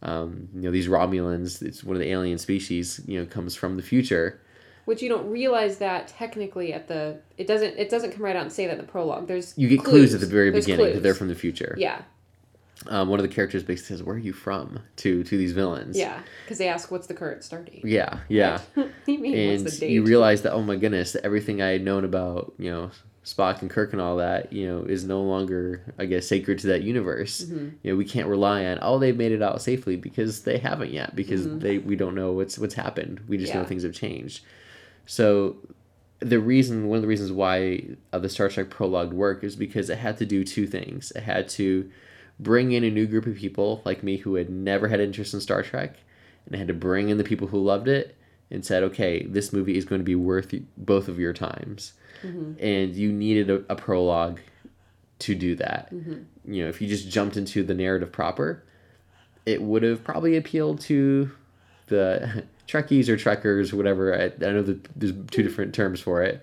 um, 0.02 0.50
you 0.54 0.62
know 0.62 0.72
these 0.72 0.88
romulans 0.88 1.62
it's 1.62 1.84
one 1.84 1.96
of 1.96 2.02
the 2.02 2.10
alien 2.10 2.38
species 2.38 3.02
you 3.08 3.20
know 3.20 3.26
comes 3.26 3.56
from 3.56 3.78
the 3.78 3.84
future 3.84 4.42
Which 4.86 5.02
you 5.02 5.08
don't 5.10 5.30
realize 5.30 5.78
that 5.78 6.10
technically 6.10 6.74
at 6.74 6.88
the 6.88 7.18
it 7.38 7.48
doesn't 7.48 7.78
it 7.78 7.90
doesn't 7.90 8.12
come 8.12 8.24
right 8.24 8.36
out 8.36 8.42
and 8.44 8.52
say 8.52 8.66
that 8.66 8.74
in 8.74 8.78
the 8.78 8.84
prologue. 8.92 9.28
There's 9.28 9.54
you 9.58 9.68
get 9.70 9.84
clues, 9.84 10.14
at 10.14 10.20
the 10.20 10.26
very 10.26 10.50
There's 10.50 10.66
beginning 10.66 10.94
that 10.96 11.04
they're 11.04 11.14
from 11.14 11.30
the 11.30 11.36
future 11.36 11.74
Yeah, 11.78 12.02
um, 12.88 13.08
one 13.08 13.18
of 13.20 13.24
the 13.28 13.34
characters 13.34 13.64
basically 13.64 13.96
says, 13.96 14.04
"Where 14.04 14.16
are 14.16 14.20
you 14.20 14.34
from?" 14.34 14.80
to 14.98 15.24
to 15.24 15.38
these 15.38 15.54
villains. 15.54 15.98
yeah, 15.98 16.20
because 16.44 16.58
they 16.58 16.68
ask 16.68 16.92
what's 16.92 17.08
the 17.08 17.14
current 17.14 17.42
stardate. 17.44 17.82
yeah, 17.86 18.20
yeah. 18.28 18.60
You 19.06 19.20
mean 19.20 19.36
And 19.38 19.64
what's 19.64 19.76
the 19.76 19.80
date? 19.88 19.92
you 19.92 20.04
realize 20.04 20.42
that 20.42 20.52
oh 20.52 20.62
my 20.62 20.76
goodness, 20.76 21.16
everything 21.24 21.62
I 21.62 21.70
had 21.70 21.84
known 21.84 22.04
about 22.04 22.54
you 22.58 22.70
know 22.70 22.92
Spock 23.24 23.62
and 23.62 23.70
Kirk 23.70 23.94
and 23.94 24.02
all 24.02 24.18
that 24.18 24.52
you 24.52 24.68
know 24.68 24.84
is 24.84 25.06
no 25.06 25.22
longer 25.22 25.82
I 25.98 26.04
guess 26.08 26.28
sacred 26.28 26.60
to 26.60 26.68
that 26.68 26.84
universe. 26.84 27.42
Mhm. 27.46 27.72
You 27.84 27.92
know 27.92 27.96
we 27.98 28.04
can't 28.04 28.28
rely 28.28 28.66
on 28.66 28.80
oh 28.82 29.00
they've 29.00 29.16
made 29.16 29.32
it 29.32 29.42
out 29.42 29.62
safely 29.62 29.96
because 29.96 30.42
they 30.42 30.58
haven't 30.58 30.92
yet 30.92 31.16
because 31.16 31.48
Mhm. 31.48 31.62
they 31.62 31.78
we 31.78 31.96
don't 31.96 32.16
know 32.16 32.34
what's 32.34 32.60
what's 32.60 32.74
happened. 32.74 33.22
We 33.30 33.38
just 33.38 33.54
know 33.56 33.64
things 33.64 33.84
have 33.84 33.94
changed. 33.94 34.44
So 35.06 35.58
the 36.20 36.40
reason 36.40 36.88
one 36.88 36.98
of 36.98 37.02
the 37.02 37.08
reasons 37.08 37.32
why 37.32 37.84
uh, 38.14 38.20
the 38.20 38.30
Star 38.30 38.50
Trek 38.50 38.70
prologue 38.70 39.12
worked 39.14 39.44
is 39.44 39.56
because 39.56 39.90
it 39.90 39.98
had 39.98 40.18
to 40.20 40.26
do 40.26 40.44
two 40.44 40.66
things. 40.68 41.12
It 41.16 41.24
had 41.24 41.50
to 41.50 41.90
bring 42.40 42.72
in 42.72 42.84
a 42.84 42.90
new 42.90 43.06
group 43.06 43.26
of 43.26 43.36
people 43.36 43.82
like 43.86 44.04
me 44.04 44.18
who 44.18 44.36
had 44.36 44.50
never 44.50 44.88
had 44.88 45.00
interest 45.00 45.34
in 45.34 45.42
Star 45.42 45.62
Trek, 45.64 45.96
and 46.46 46.56
it 46.56 46.58
had 46.58 46.68
to 46.70 46.74
bring 46.74 47.10
in 47.10 47.18
the 47.18 47.24
people 47.24 47.48
who 47.48 47.60
loved 47.64 47.88
it 47.88 48.16
and 48.50 48.66
said, 48.66 48.84
okay, 48.84 49.24
this 49.24 49.52
movie 49.52 49.78
is 49.78 49.86
going 49.86 50.00
to 50.00 50.06
be 50.06 50.16
worth 50.16 50.54
both 50.78 51.08
of 51.08 51.20
your 51.20 51.34
times, 51.34 51.94
Mhm. 52.24 52.56
and 52.60 52.96
you 52.96 53.12
needed 53.12 53.50
a, 53.50 53.64
a 53.70 53.76
prologue 53.76 54.40
to 55.20 55.36
do 55.36 55.56
that. 55.56 55.94
Mhm. 55.94 56.26
You 56.46 56.64
know, 56.64 56.70
if 56.70 56.82
you 56.82 56.88
just 56.88 57.10
jumped 57.10 57.36
into 57.38 57.64
the 57.64 57.74
narrative 57.74 58.12
proper, 58.12 58.64
it 59.46 59.62
would 59.62 59.84
have 59.84 60.04
probably 60.04 60.38
appealed 60.38 60.80
to 60.82 61.32
the 61.88 62.44
Trekkies 62.68 63.10
or 63.10 63.18
Trekkers 63.18 63.74
whatever. 63.74 64.14
I, 64.14 64.26
I 64.46 64.52
know 64.52 64.62
that 64.64 64.84
there's 64.96 65.14
two 65.32 65.44
different 65.44 65.74
terms 65.74 66.00
for 66.02 66.24
it. 66.24 66.42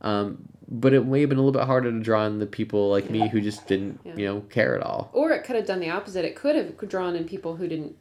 Um, 0.00 0.48
but 0.68 0.92
it 0.92 1.06
may 1.06 1.20
have 1.20 1.28
been 1.28 1.38
a 1.38 1.42
little 1.42 1.58
bit 1.58 1.66
harder 1.66 1.90
to 1.92 2.00
draw 2.00 2.26
in 2.26 2.38
the 2.38 2.46
people 2.46 2.90
like 2.90 3.08
me 3.10 3.28
who 3.28 3.40
just 3.40 3.66
didn't, 3.66 4.00
Yeah. 4.04 4.16
you 4.16 4.26
know, 4.26 4.40
care 4.50 4.76
at 4.76 4.82
all. 4.82 5.10
Or 5.12 5.30
it 5.30 5.44
could 5.44 5.56
have 5.56 5.66
done 5.66 5.80
the 5.80 5.90
opposite. 5.90 6.24
It 6.24 6.34
could 6.34 6.56
have 6.56 6.76
drawn 6.88 7.14
in 7.16 7.24
people 7.24 7.56
who 7.56 7.66
didn't 7.68 7.96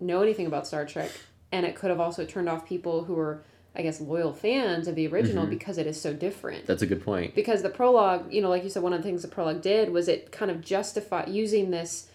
know 0.00 0.22
anything 0.22 0.46
about 0.46 0.66
Star 0.66 0.84
Trek, 0.86 1.10
and 1.52 1.64
it 1.66 1.74
could 1.74 1.90
have 1.90 2.00
also 2.00 2.24
turned 2.24 2.48
off 2.48 2.66
people 2.68 3.04
who 3.04 3.14
were, 3.14 3.42
I 3.74 3.82
guess, 3.82 4.00
loyal 4.00 4.32
fans 4.34 4.86
of 4.86 4.94
the 4.96 5.06
original 5.08 5.46
Mhm. 5.46 5.50
because 5.50 5.78
it 5.78 5.86
is 5.86 6.00
so 6.00 6.12
different. 6.12 6.66
That's 6.66 6.82
a 6.82 6.86
good 6.86 7.02
point. 7.04 7.34
because 7.34 7.62
the 7.62 7.70
prologue, 7.70 8.30
you 8.32 8.40
know, 8.42 8.48
like 8.50 8.64
you 8.64 8.70
said, 8.70 8.82
one 8.82 8.92
of 8.92 9.00
the 9.00 9.08
things 9.08 9.22
the 9.22 9.28
prologue 9.28 9.60
did 9.62 9.90
was 9.90 10.06
it 10.08 10.30
kind 10.30 10.50
of 10.50 10.60
justified 10.60 11.28
using 11.30 11.70
this 11.70 12.08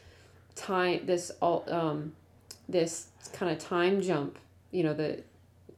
time, 0.55 1.01
this 1.05 1.31
all, 1.41 1.63
um, 1.67 2.13
this 2.69 3.07
kind 3.33 3.51
of 3.51 3.57
time 3.59 4.01
jump, 4.01 4.38
you 4.75 4.84
know, 4.84 4.94
the 4.94 5.24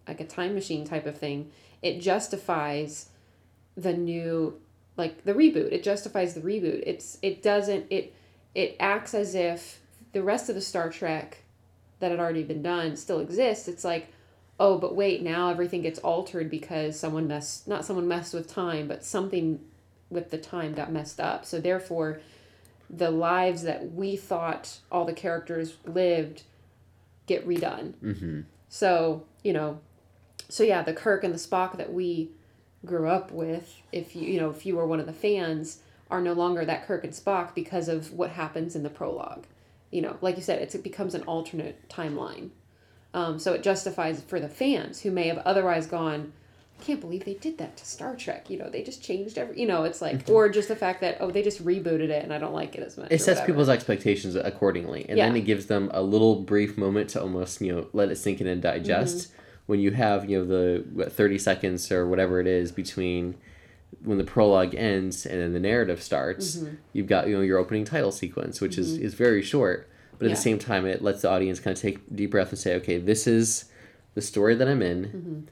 like 0.07 0.21
a 0.21 0.25
time 0.25 0.53
machine 0.53 0.85
type 0.85 1.05
of 1.05 1.17
thing. 1.17 1.51
It 1.81 1.99
justifies 1.99 3.09
the 3.75 3.93
new, 3.93 4.59
like 4.97 5.23
the 5.25 5.33
reboot. 5.33 5.71
It 5.71 5.83
justifies 5.83 6.33
the 6.33 6.41
reboot. 6.41 6.83
It's 6.85 7.17
it 7.21 7.43
doesn't 7.43 7.85
it 7.89 8.13
it 8.55 8.75
acts 8.79 9.13
as 9.13 9.35
if 9.35 9.81
the 10.13 10.23
rest 10.23 10.49
of 10.49 10.55
the 10.55 10.61
Star 10.61 10.89
Trek 10.89 11.43
that 11.99 12.11
had 12.11 12.19
already 12.19 12.43
been 12.43 12.61
done 12.61 12.95
still 12.95 13.19
exists. 13.19 13.67
It's 13.67 13.83
like 13.83 14.07
oh 14.59 14.77
but 14.77 14.95
wait 14.95 15.21
now 15.21 15.49
everything 15.49 15.81
gets 15.81 15.99
altered 15.99 16.49
because 16.49 16.99
someone 16.99 17.27
messed 17.27 17.67
not 17.67 17.85
someone 17.85 18.07
messed 18.07 18.33
with 18.33 18.47
time 18.47 18.87
but 18.87 19.03
something 19.03 19.59
with 20.09 20.31
the 20.31 20.37
time 20.37 20.73
got 20.73 20.91
messed 20.91 21.19
up 21.19 21.45
so 21.45 21.59
therefore 21.59 22.19
the 22.89 23.11
lives 23.11 23.63
that 23.63 23.91
we 23.93 24.15
thought 24.15 24.79
all 24.91 25.05
the 25.05 25.13
characters 25.13 25.75
lived 25.85 26.43
get 27.27 27.47
redone 27.47 27.93
hmm 27.95 28.41
so 28.69 29.23
you 29.43 29.53
know 29.53 29.79
so 30.49 30.63
yeah 30.63 30.81
the 30.81 30.93
kirk 30.93 31.23
and 31.23 31.33
the 31.33 31.39
spock 31.39 31.77
that 31.77 31.91
we 31.93 32.29
grew 32.85 33.07
up 33.07 33.31
with 33.31 33.81
if 33.91 34.15
you 34.15 34.27
you 34.27 34.39
know 34.39 34.49
if 34.49 34.65
you 34.65 34.75
were 34.75 34.85
one 34.85 34.99
of 34.99 35.05
the 35.05 35.13
fans 35.13 35.79
are 36.09 36.21
no 36.21 36.33
longer 36.33 36.63
that 36.63 36.85
kirk 36.87 37.03
and 37.03 37.13
spock 37.13 37.53
because 37.53 37.89
of 37.89 38.13
what 38.13 38.29
happens 38.31 38.75
in 38.75 38.83
the 38.83 38.89
prologue. 38.89 39.45
You 39.91 40.01
know 40.01 40.17
like 40.21 40.35
you 40.35 40.43
said 40.43 40.61
it 40.61 40.83
becomes 40.83 41.15
an 41.15 41.23
alternate 41.23 41.87
timeline. 41.89 42.49
Um, 43.13 43.39
so 43.39 43.53
it 43.53 43.63
justifies 43.63 44.21
for 44.21 44.39
the 44.39 44.49
fans 44.49 45.01
who 45.01 45.11
may 45.11 45.27
have 45.27 45.39
otherwise 45.39 45.87
gone 45.87 46.33
can't 46.81 47.01
believe 47.01 47.25
they 47.25 47.33
did 47.33 47.57
that 47.57 47.75
to 47.77 47.85
Star 47.85 48.15
Trek. 48.15 48.49
You 48.49 48.57
know, 48.59 48.69
they 48.69 48.83
just 48.83 49.01
changed 49.03 49.37
every. 49.37 49.59
You 49.59 49.67
know, 49.67 49.83
it's 49.83 50.01
like, 50.01 50.29
or 50.29 50.47
just 50.49 50.67
the 50.67 50.75
fact 50.75 51.01
that 51.01 51.17
oh, 51.19 51.31
they 51.31 51.41
just 51.43 51.63
rebooted 51.65 52.09
it 52.09 52.23
and 52.23 52.33
I 52.33 52.37
don't 52.37 52.53
like 52.53 52.75
it 52.75 52.83
as 52.83 52.97
much. 52.97 53.07
It 53.11 53.19
sets 53.19 53.27
whatever. 53.39 53.45
people's 53.47 53.69
expectations 53.69 54.35
accordingly, 54.35 55.05
and 55.09 55.17
then 55.17 55.35
it 55.35 55.41
gives 55.41 55.65
them 55.67 55.89
a 55.93 56.01
little 56.01 56.41
brief 56.41 56.77
moment 56.77 57.09
to 57.11 57.21
almost 57.21 57.61
you 57.61 57.73
know 57.75 57.87
let 57.93 58.09
it 58.09 58.17
sink 58.17 58.41
in 58.41 58.47
and 58.47 58.61
digest. 58.61 59.29
Mm-hmm. 59.29 59.41
When 59.67 59.79
you 59.79 59.91
have 59.91 60.29
you 60.29 60.39
know 60.39 60.45
the 60.45 60.85
what, 60.93 61.11
thirty 61.11 61.37
seconds 61.37 61.91
or 61.91 62.07
whatever 62.07 62.39
it 62.39 62.47
is 62.47 62.71
between 62.71 63.35
when 64.03 64.17
the 64.17 64.23
prologue 64.23 64.75
ends 64.75 65.25
and 65.25 65.41
then 65.41 65.53
the 65.53 65.59
narrative 65.59 66.01
starts, 66.03 66.57
Mm-hmm. 66.57 66.75
you've 66.93 67.07
got 67.07 67.27
you 67.27 67.35
know 67.35 67.41
your 67.41 67.57
opening 67.57 67.85
title 67.85 68.11
sequence, 68.11 68.61
which 68.61 68.77
is 68.77 68.97
is 68.97 69.13
very 69.13 69.41
short, 69.41 69.89
but 70.19 70.25
at 70.25 70.29
Yeah. 70.29 70.35
the 70.35 70.41
same 70.41 70.59
time 70.59 70.85
it 70.85 71.01
lets 71.01 71.21
the 71.21 71.29
audience 71.29 71.59
kind 71.59 71.75
of 71.75 71.81
take 71.81 71.97
a 71.97 72.13
deep 72.13 72.31
breath 72.31 72.49
and 72.49 72.59
say, 72.59 72.75
okay, 72.75 72.97
this 72.97 73.25
is 73.27 73.65
the 74.13 74.21
story 74.21 74.55
that 74.55 74.67
I'm 74.67 74.81
in. 74.81 75.47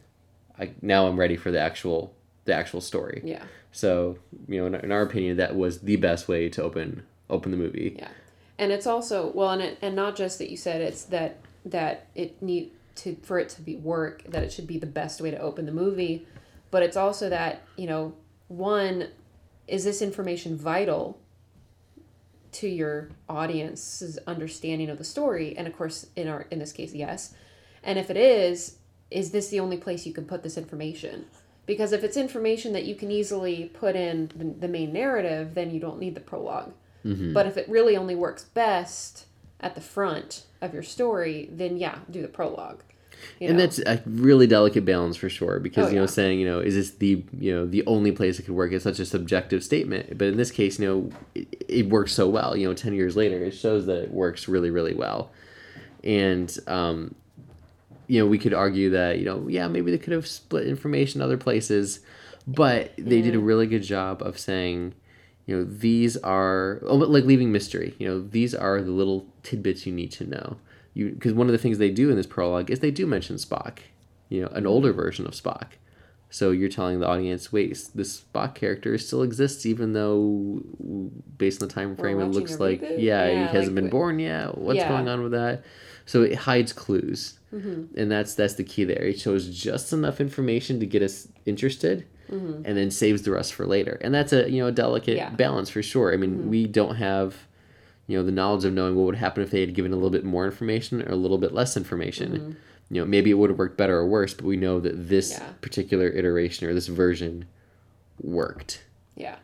I 0.60 0.72
now 0.82 1.08
I'm 1.08 1.20
ready 1.20 1.36
for 1.36 1.52
the 1.52 1.60
actual 1.60 2.14
the 2.46 2.54
actual 2.54 2.82
story. 2.82 3.22
Yeah. 3.24 3.44
So 3.72 4.18
you 4.48 4.60
know, 4.60 4.68
in, 4.68 4.76
in 4.76 4.92
our 4.92 5.02
opinion, 5.02 5.38
that 5.38 5.56
was 5.56 5.82
the 5.82 5.98
best 5.98 6.28
way 6.28 6.50
to 6.50 6.64
open 6.64 7.04
open 7.30 7.52
the 7.52 7.58
movie. 7.58 7.96
Yeah, 7.98 8.10
and 8.58 8.72
it's 8.72 8.88
also 8.88 9.32
well, 9.34 9.52
and 9.52 9.62
it, 9.62 9.78
and 9.82 9.96
not 9.96 10.16
just 10.16 10.40
that 10.40 10.50
you 10.50 10.58
said 10.58 10.82
it's 10.82 11.04
that 11.06 11.38
that 11.66 12.08
it 12.16 12.42
need 12.42 12.72
to 12.96 13.16
for 13.24 13.40
it 13.40 13.50
to 13.50 13.62
be 13.62 13.76
work 13.76 14.24
that 14.24 14.44
it 14.44 14.54
should 14.54 14.68
be 14.68 14.78
the 14.78 14.86
best 14.86 15.20
way 15.20 15.32
to 15.32 15.38
open 15.40 15.66
the 15.66 15.72
movie, 15.72 16.26
but 16.72 16.84
it's 16.84 16.98
also 16.98 17.30
that 17.30 17.64
you 17.76 17.88
know 17.88 18.14
one 18.48 19.10
is 19.68 19.84
this 19.84 20.02
information 20.02 20.56
vital 20.56 21.20
to 22.52 22.70
your 22.70 23.10
audience's 23.28 24.18
understanding 24.28 24.90
of 24.90 24.98
the 24.98 25.04
story, 25.04 25.58
and 25.58 25.68
of 25.68 25.76
course 25.76 26.08
in 26.16 26.28
our 26.28 26.48
in 26.52 26.60
this 26.60 26.72
case 26.72 26.94
yes, 26.94 27.34
and 27.84 28.00
if 28.00 28.10
it 28.10 28.18
is, 28.18 28.78
is 29.12 29.32
this 29.32 29.50
the 29.50 29.60
only 29.60 29.78
place 29.78 30.06
you 30.06 30.14
can 30.14 30.26
put 30.26 30.44
this 30.44 30.58
information? 30.58 31.26
Because 31.66 31.92
if 31.94 32.04
it's 32.04 32.18
information 32.18 32.74
that 32.74 32.86
you 32.86 32.96
can 32.96 33.10
easily 33.12 33.72
put 33.74 33.96
in 33.96 34.32
the, 34.36 34.46
the 34.62 34.68
main 34.68 34.94
narrative, 34.94 35.56
then 35.56 35.72
you 35.72 35.80
don't 35.80 36.00
need 36.00 36.16
the 36.16 36.22
prologue. 36.22 36.74
Mm-hmm. 37.04 37.34
But 37.34 37.48
if 37.48 37.58
it 37.58 37.68
really 37.70 37.98
only 37.98 38.16
works 38.16 38.44
best 38.44 39.26
at 39.60 39.76
the 39.76 39.82
front 39.82 40.46
of 40.62 40.74
your 40.74 40.84
story, 40.84 41.50
then 41.52 41.78
yeah, 41.78 42.00
do 42.10 42.22
the 42.22 42.28
prologue. 42.28 42.82
You 43.40 43.48
and 43.50 43.58
know? 43.58 43.66
that's 43.66 43.80
a 43.80 44.02
really 44.06 44.46
delicate 44.46 44.86
balance 44.86 45.16
for 45.18 45.30
sure 45.30 45.60
because 45.60 45.88
Oh, 45.88 45.90
you 45.90 45.96
know 45.96 46.02
yeah. 46.02 46.08
saying 46.08 46.40
you 46.40 46.46
know 46.46 46.60
is 46.60 46.76
this 46.76 46.92
the 46.92 47.24
you 47.40 47.56
know 47.56 47.66
the 47.66 47.84
only 47.88 48.12
place 48.12 48.40
it 48.40 48.44
could 48.44 48.54
work 48.56 48.74
is 48.74 48.84
such 48.84 49.00
a 49.00 49.06
subjective 49.06 49.64
statement 49.64 50.18
but 50.18 50.28
in 50.28 50.36
this 50.38 50.52
case 50.52 50.78
you 50.80 50.86
know 50.86 51.10
it, 51.34 51.66
it 51.70 51.90
works 51.90 52.12
so 52.12 52.28
well 52.28 52.58
you 52.58 52.68
know 52.68 52.74
10 52.74 52.94
years 52.94 53.16
later 53.16 53.44
it 53.46 53.52
shows 53.52 53.86
that 53.86 54.04
it 54.04 54.12
works 54.12 54.50
really 54.50 54.70
really 54.70 54.94
well 54.94 55.32
and 56.04 56.60
um 56.68 57.16
you 58.08 58.20
know 58.20 58.28
we 58.28 58.38
could 58.38 58.54
argue 58.54 58.90
that 58.90 59.20
you 59.20 59.26
know 59.26 59.48
yeah 59.48 59.68
maybe 59.68 59.92
they 59.92 59.98
could 59.98 60.14
have 60.14 60.28
split 60.28 60.68
information 60.68 61.22
other 61.22 61.38
places 61.38 62.00
but 62.48 62.92
they 62.98 63.22
did 63.22 63.34
a 63.36 63.40
really 63.40 63.66
good 63.68 63.82
job 63.84 64.22
of 64.22 64.38
saying 64.38 64.94
you 65.46 65.56
know 65.56 65.64
these 65.64 66.18
are 66.18 66.80
oh, 66.84 66.96
like 66.96 67.24
leaving 67.24 67.52
mystery 67.52 67.96
you 68.00 68.08
know 68.08 68.20
these 68.22 68.54
are 68.54 68.82
the 68.82 68.92
little 68.92 69.28
tidbits 69.44 69.86
you 69.86 69.94
need 69.94 70.12
to 70.12 70.26
know. 70.26 70.58
You 70.94 71.12
because 71.12 71.34
one 71.34 71.48
of 71.48 71.52
the 71.52 71.58
things 71.58 71.78
they 71.78 71.92
do 71.92 72.10
in 72.10 72.16
this 72.16 72.26
prologue 72.26 72.70
is 72.72 72.80
they 72.80 72.92
do 72.92 73.06
mention 73.06 73.36
spock 73.36 73.80
you 74.30 74.42
know 74.42 74.48
an 74.50 74.66
older 74.66 74.94
version 74.94 75.26
of 75.26 75.34
spock. 75.34 75.74
So 76.30 76.52
you're 76.52 76.70
telling 76.70 77.00
the 77.00 77.08
audience 77.08 77.52
wait 77.52 77.78
this 77.94 78.22
spock 78.22 78.56
character 78.56 78.98
still 78.98 79.22
exists 79.22 79.66
even 79.66 79.94
though 79.94 80.62
based 81.38 81.62
on 81.62 81.68
the 81.68 81.74
time 81.74 81.96
frame 81.96 82.20
it 82.20 82.26
looks 82.26 82.60
like 82.60 82.82
yeah, 82.82 83.28
Yeah, 83.28 83.30
he 83.30 83.48
hasn't 83.48 83.76
like 83.76 83.84
been 83.84 83.90
born 83.90 84.20
yet. 84.20 84.58
What's 84.58 84.80
Yeah. 84.80 84.88
going 84.88 85.08
on 85.08 85.22
with 85.24 85.32
that? 85.34 85.64
So 86.06 86.24
it 86.24 86.36
hides 86.36 86.74
clues 86.74 87.40
Mm-hmm. 87.56 87.98
and 87.98 88.12
that's 88.12 88.36
that's 88.36 88.56
the 88.56 88.64
key 88.64 88.84
there. 88.84 89.04
It 89.04 89.20
shows 89.20 89.48
just 89.50 89.94
enough 89.94 90.20
information 90.20 90.80
to 90.82 90.86
get 90.86 91.02
us 91.02 91.28
interested, 91.46 92.06
mm-hmm. 92.30 92.64
and 92.66 92.78
then 92.78 92.92
saves 92.92 93.22
the 93.22 93.32
rest 93.32 93.54
for 93.54 93.66
later. 93.66 93.98
And 94.02 94.14
that's 94.14 94.34
a 94.34 94.50
you 94.50 94.62
know 94.62 94.68
a 94.68 94.72
delicate 94.72 95.18
Yeah. 95.18 95.30
balance 95.30 95.70
for 95.70 95.82
sure. 95.82 96.14
I 96.14 96.18
mean, 96.18 96.32
mm-hmm. 96.38 96.50
we 96.50 96.68
don't 96.68 96.96
have 96.96 97.36
you 98.08 98.18
know 98.18 98.24
the 98.24 98.32
knowledge 98.32 98.66
of 98.66 98.74
knowing 98.74 98.96
what 98.96 99.06
would 99.06 99.16
happen 99.16 99.42
if 99.42 99.52
they 99.52 99.62
had 99.62 99.74
given 99.74 99.92
a 99.94 99.96
little 99.96 100.10
bit 100.10 100.24
more 100.26 100.46
information 100.46 101.02
or 101.02 101.12
a 101.12 101.16
little 101.16 101.38
bit 101.38 101.54
less 101.54 101.78
information. 101.78 102.58
You 102.92 103.02
know, 103.02 103.06
maybe 103.08 103.32
it 103.32 103.36
would 103.36 103.50
have 103.50 103.58
worked 103.58 103.78
better 103.78 103.98
or 103.98 104.06
worse, 104.08 104.34
but 104.36 104.46
we 104.46 104.58
know 104.58 104.80
that 104.80 105.10
this 105.10 105.32
Yeah. 105.32 105.48
particular 105.62 106.08
iteration 106.10 106.68
or 106.68 106.74
this 106.76 106.86
version 106.88 107.46
worked. 108.22 108.84
Yeah. 109.16 109.38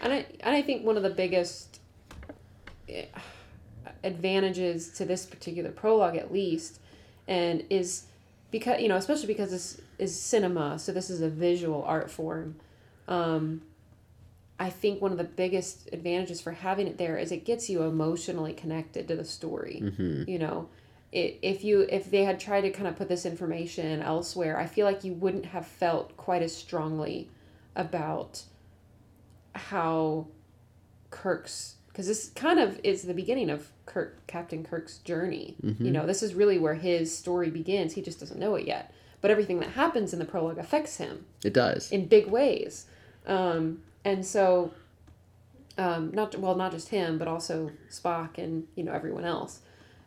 And 0.00 0.12
I 0.12 0.26
and 0.40 0.54
I 0.56 0.62
think 0.62 0.84
one 0.86 0.96
of 0.96 1.02
the 1.02 1.10
biggest 1.10 1.80
eh, 2.88 3.04
advantages 4.04 4.90
to 4.92 5.04
this 5.04 5.26
particular 5.26 5.70
prologue 5.70 6.16
at 6.16 6.32
least 6.32 6.80
and 7.28 7.62
is 7.70 8.06
because 8.50 8.80
you 8.80 8.88
know 8.88 8.96
especially 8.96 9.28
because 9.28 9.50
this 9.50 9.80
is 9.98 10.18
cinema 10.18 10.78
so 10.78 10.92
this 10.92 11.10
is 11.10 11.20
a 11.20 11.28
visual 11.28 11.84
art 11.84 12.10
form 12.10 12.56
um, 13.06 13.62
i 14.58 14.68
think 14.68 15.00
one 15.00 15.12
of 15.12 15.18
the 15.18 15.24
biggest 15.24 15.88
advantages 15.92 16.40
for 16.40 16.52
having 16.52 16.88
it 16.88 16.98
there 16.98 17.16
is 17.16 17.30
it 17.30 17.44
gets 17.44 17.70
you 17.70 17.82
emotionally 17.82 18.52
connected 18.52 19.06
to 19.06 19.14
the 19.14 19.24
story. 19.24 19.78
You 20.26 20.38
know 20.38 20.68
it, 21.12 21.38
if 21.42 21.62
you 21.62 21.86
if 21.88 22.10
they 22.10 22.24
had 22.24 22.40
tried 22.40 22.62
to 22.62 22.70
kind 22.70 22.88
of 22.88 22.96
put 22.96 23.08
this 23.08 23.24
information 23.24 24.02
elsewhere 24.02 24.58
i 24.58 24.66
feel 24.66 24.84
like 24.84 25.04
you 25.04 25.14
wouldn't 25.14 25.46
have 25.46 25.66
felt 25.66 26.16
quite 26.16 26.42
as 26.42 26.54
strongly 26.54 27.30
about 27.74 28.42
how 29.54 30.26
Kirk's 31.10 31.76
because 31.98 32.06
this 32.06 32.28
kind 32.36 32.60
of 32.60 32.78
is 32.84 33.02
the 33.02 33.12
beginning 33.12 33.50
of 33.50 33.72
Kirk 33.84 34.24
Captain 34.28 34.62
Kirk's 34.62 34.98
journey. 34.98 35.56
You 35.80 35.90
know, 35.90 36.06
this 36.06 36.22
is 36.22 36.32
really 36.32 36.56
where 36.56 36.74
his 36.74 37.12
story 37.12 37.50
begins. 37.50 37.94
He 37.94 38.02
just 38.02 38.20
doesn't 38.20 38.38
know 38.38 38.54
it 38.54 38.68
yet. 38.68 38.94
But 39.20 39.32
everything 39.32 39.58
that 39.58 39.70
happens 39.70 40.12
in 40.12 40.20
the 40.20 40.24
prologue 40.24 40.58
affects 40.58 40.98
him 40.98 41.26
It 41.42 41.52
does. 41.52 41.90
in 41.90 42.06
big 42.06 42.28
ways. 42.28 42.86
Um, 43.26 43.82
and 44.04 44.24
so 44.24 44.70
um, 45.76 46.12
not 46.14 46.38
well, 46.38 46.54
not 46.54 46.70
just 46.70 46.90
him, 46.90 47.18
but 47.18 47.26
also 47.26 47.72
Spock 47.90 48.38
and 48.38 48.68
you 48.76 48.84
know 48.84 48.92
everyone 48.92 49.24
else. 49.24 49.58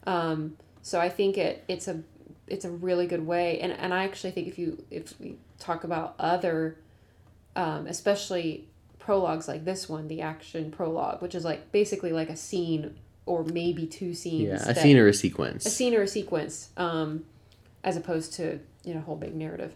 Um, 0.07 0.55
so 0.81 0.97
I 0.97 1.09
think 1.09 1.37
it 1.37 1.65
it's 1.67 1.89
a 1.89 2.03
it's 2.47 2.63
a 2.63 2.71
really 2.71 3.05
good 3.05 3.27
way, 3.27 3.59
and 3.59 3.73
and 3.73 3.93
I 3.93 4.05
actually 4.05 4.31
think 4.31 4.47
if 4.47 4.57
you 4.57 4.81
if 4.89 5.19
we 5.19 5.35
talk 5.59 5.83
about 5.83 6.15
other, 6.17 6.77
um, 7.57 7.85
especially 7.85 8.69
prologues 9.01 9.47
like 9.47 9.65
this 9.65 9.89
one, 9.89 10.07
the 10.07 10.21
action 10.21 10.71
prologue, 10.71 11.21
which 11.21 11.35
is 11.35 11.43
like 11.43 11.71
basically 11.71 12.11
like 12.11 12.29
a 12.29 12.35
scene 12.35 12.95
or 13.25 13.43
maybe 13.43 13.85
two 13.85 14.13
scenes. 14.13 14.47
Yeah, 14.47 14.63
a 14.63 14.73
that- 14.73 14.77
scene 14.77 14.97
or 14.97 15.07
a 15.07 15.13
sequence. 15.13 15.65
a 15.65 15.69
scene 15.69 15.93
or 15.93 16.03
a 16.03 16.07
sequence, 16.07 16.69
um, 16.77 17.25
as 17.83 17.97
opposed 17.97 18.33
to 18.33 18.59
you 18.83 18.93
know 18.93 18.99
a 18.99 19.03
whole 19.03 19.15
big 19.15 19.35
narrative. 19.35 19.73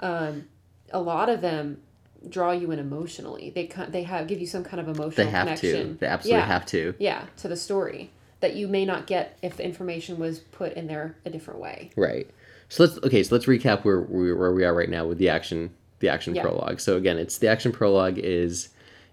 Um, 0.00 0.48
a 0.92 1.00
lot 1.00 1.28
of 1.28 1.40
them 1.40 1.82
draw 2.28 2.52
you 2.52 2.70
in 2.70 2.78
emotionally. 2.78 3.50
They 3.50 3.70
they 3.88 4.04
have 4.04 4.26
give 4.28 4.40
you 4.40 4.46
some 4.46 4.64
kind 4.64 4.80
of 4.80 4.88
emotional 4.88 5.26
they 5.26 5.30
have 5.30 5.46
connection. 5.46 5.94
to. 5.94 6.00
They 6.00 6.06
absolutely 6.06 6.38
yeah, 6.38 6.46
have 6.46 6.66
to. 6.66 6.94
Yeah, 6.98 7.24
to 7.38 7.48
the 7.48 7.56
story 7.56 8.10
that 8.40 8.54
you 8.54 8.68
may 8.68 8.84
not 8.84 9.06
get 9.06 9.36
if 9.42 9.56
the 9.56 9.64
information 9.64 10.18
was 10.18 10.38
put 10.38 10.74
in 10.74 10.86
there 10.86 11.16
a 11.24 11.30
different 11.30 11.60
way. 11.60 11.90
Right. 11.96 12.30
So 12.68 12.84
let's 12.84 12.98
okay. 12.98 13.22
So 13.22 13.34
let's 13.34 13.46
recap 13.46 13.84
where 13.84 14.00
we 14.00 14.32
where 14.32 14.52
we 14.52 14.64
are 14.64 14.74
right 14.74 14.88
now 14.88 15.06
with 15.06 15.18
the 15.18 15.28
action 15.28 15.70
the 16.00 16.08
action 16.08 16.34
Yeah. 16.34 16.42
prologue. 16.42 16.80
So 16.80 16.96
again, 16.96 17.18
it's 17.18 17.38
the 17.38 17.48
action 17.48 17.72
prologue 17.72 18.18
is 18.18 18.68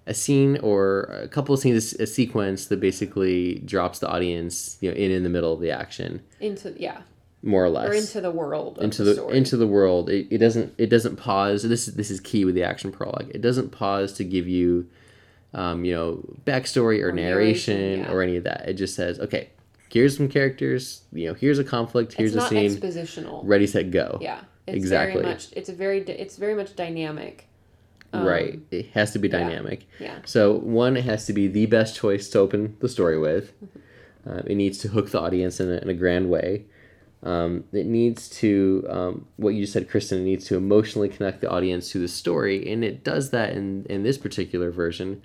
a 0.07 0.13
scene 0.13 0.57
or 0.61 1.03
a 1.23 1.27
couple 1.27 1.53
of 1.55 1.59
scenes, 1.59 1.93
a 1.93 2.05
sequence 2.05 2.67
that 2.67 2.79
basically 2.79 3.59
drops 3.65 3.99
the 3.99 4.07
audience, 4.07 4.77
you 4.81 4.89
know, 4.91 4.95
in 4.95 5.09
in 5.11 5.23
the 5.23 5.29
middle 5.29 5.51
of 5.53 5.59
the 5.61 5.71
action, 5.71 6.21
Into 6.39 6.75
yeah, 6.77 7.01
more 7.41 7.65
or 7.65 7.69
less. 7.69 7.89
or 7.89 7.93
into 7.93 8.21
the 8.21 8.29
world. 8.31 8.77
Of 8.77 8.83
into 8.83 9.03
the, 9.03 9.09
the 9.11 9.15
story. 9.15 9.37
into 9.37 9.57
the 9.57 9.67
world. 9.67 10.09
It, 10.11 10.27
it 10.29 10.37
doesn't 10.37 10.73
it 10.77 10.91
doesn't 10.91 11.15
pause. 11.15 11.63
This 11.63 11.87
is 11.87 11.95
this 11.95 12.11
is 12.11 12.19
key 12.19 12.45
with 12.45 12.53
the 12.55 12.63
action 12.63 12.91
prologue. 12.91 13.31
It 13.33 13.41
doesn't 13.41 13.69
pause 13.71 14.13
to 14.13 14.23
give 14.23 14.47
you, 14.47 14.87
um, 15.55 15.83
you 15.85 15.93
know, 15.95 16.23
backstory 16.45 17.01
or, 17.01 17.07
Or 17.09 17.11
narration, 17.11 17.77
narration, 17.79 17.99
yeah. 18.01 18.11
or 18.11 18.21
any 18.21 18.35
of 18.37 18.43
that. 18.43 18.69
It 18.69 18.73
just 18.75 18.93
says, 18.95 19.19
okay, 19.19 19.49
here's 19.89 20.15
some 20.17 20.27
characters. 20.29 21.01
You 21.13 21.29
know, 21.29 21.33
here's 21.33 21.57
a 21.57 21.63
conflict. 21.63 22.13
Here's 22.13 22.35
it's 22.35 22.45
a 22.45 22.47
scene. 22.49 22.69
expositional. 22.69 23.41
Ready, 23.43 23.65
set, 23.65 23.89
go. 23.89 24.19
Yeah, 24.21 24.41
it's 24.67 24.75
Exactly. 24.75 25.21
Very 25.21 25.33
much. 25.33 25.47
It's 25.53 25.69
a 25.69 25.73
very. 25.73 26.01
It's 26.01 26.37
very 26.37 26.55
much 26.55 26.75
dynamic. 26.75 27.47
Um, 28.13 28.25
right. 28.25 28.59
It 28.71 28.87
has 28.91 29.11
to 29.13 29.19
be 29.19 29.27
dynamic. 29.27 29.87
Yeah. 29.99 30.07
yeah. 30.07 30.19
So 30.25 30.53
one, 30.53 30.95
it 30.95 31.05
has 31.05 31.25
to 31.25 31.33
be 31.33 31.47
the 31.47 31.65
best 31.65 31.95
choice 31.95 32.29
to 32.29 32.39
open 32.39 32.77
the 32.79 32.89
story 32.89 33.17
with. 33.17 33.53
Mm-hmm. 33.63 34.29
Uh, 34.29 34.41
it 34.47 34.55
needs 34.55 34.77
to 34.79 34.87
hook 34.87 35.11
the 35.11 35.19
audience 35.19 35.59
in 35.59 35.69
a, 35.69 35.77
in 35.77 35.89
a 35.89 35.93
grand 35.93 36.29
way. 36.29 36.65
Um, 37.21 37.63
it 37.73 37.85
needs 37.85 38.29
to, 38.29 38.85
um, 38.89 39.27
what 39.37 39.55
you 39.55 39.65
said, 39.65 39.89
Kristen, 39.89 40.19
it 40.19 40.23
needs 40.23 40.45
to 40.45 40.57
emotionally 40.57 41.09
connect 41.09 41.41
the 41.41 41.49
audience 41.49 41.91
to 41.91 41.99
the 41.99 42.07
story, 42.07 42.71
and 42.71 42.83
it 42.83 43.03
does 43.03 43.31
that 43.31 43.53
in, 43.53 43.85
in 43.89 44.03
this 44.03 44.17
particular 44.17 44.69
version 44.69 45.23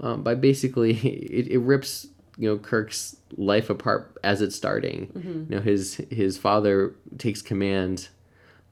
um, 0.00 0.22
by 0.22 0.34
basically 0.34 0.92
it, 1.02 1.48
it 1.48 1.58
rips 1.58 2.08
you 2.38 2.48
know 2.48 2.58
Kirk's 2.58 3.16
life 3.36 3.70
apart 3.70 4.18
as 4.24 4.42
it's 4.42 4.56
starting. 4.56 5.06
Mm-hmm. 5.08 5.52
You 5.52 5.58
know 5.58 5.62
his 5.62 5.96
his 6.10 6.38
father 6.38 6.94
takes 7.18 7.42
command 7.42 8.08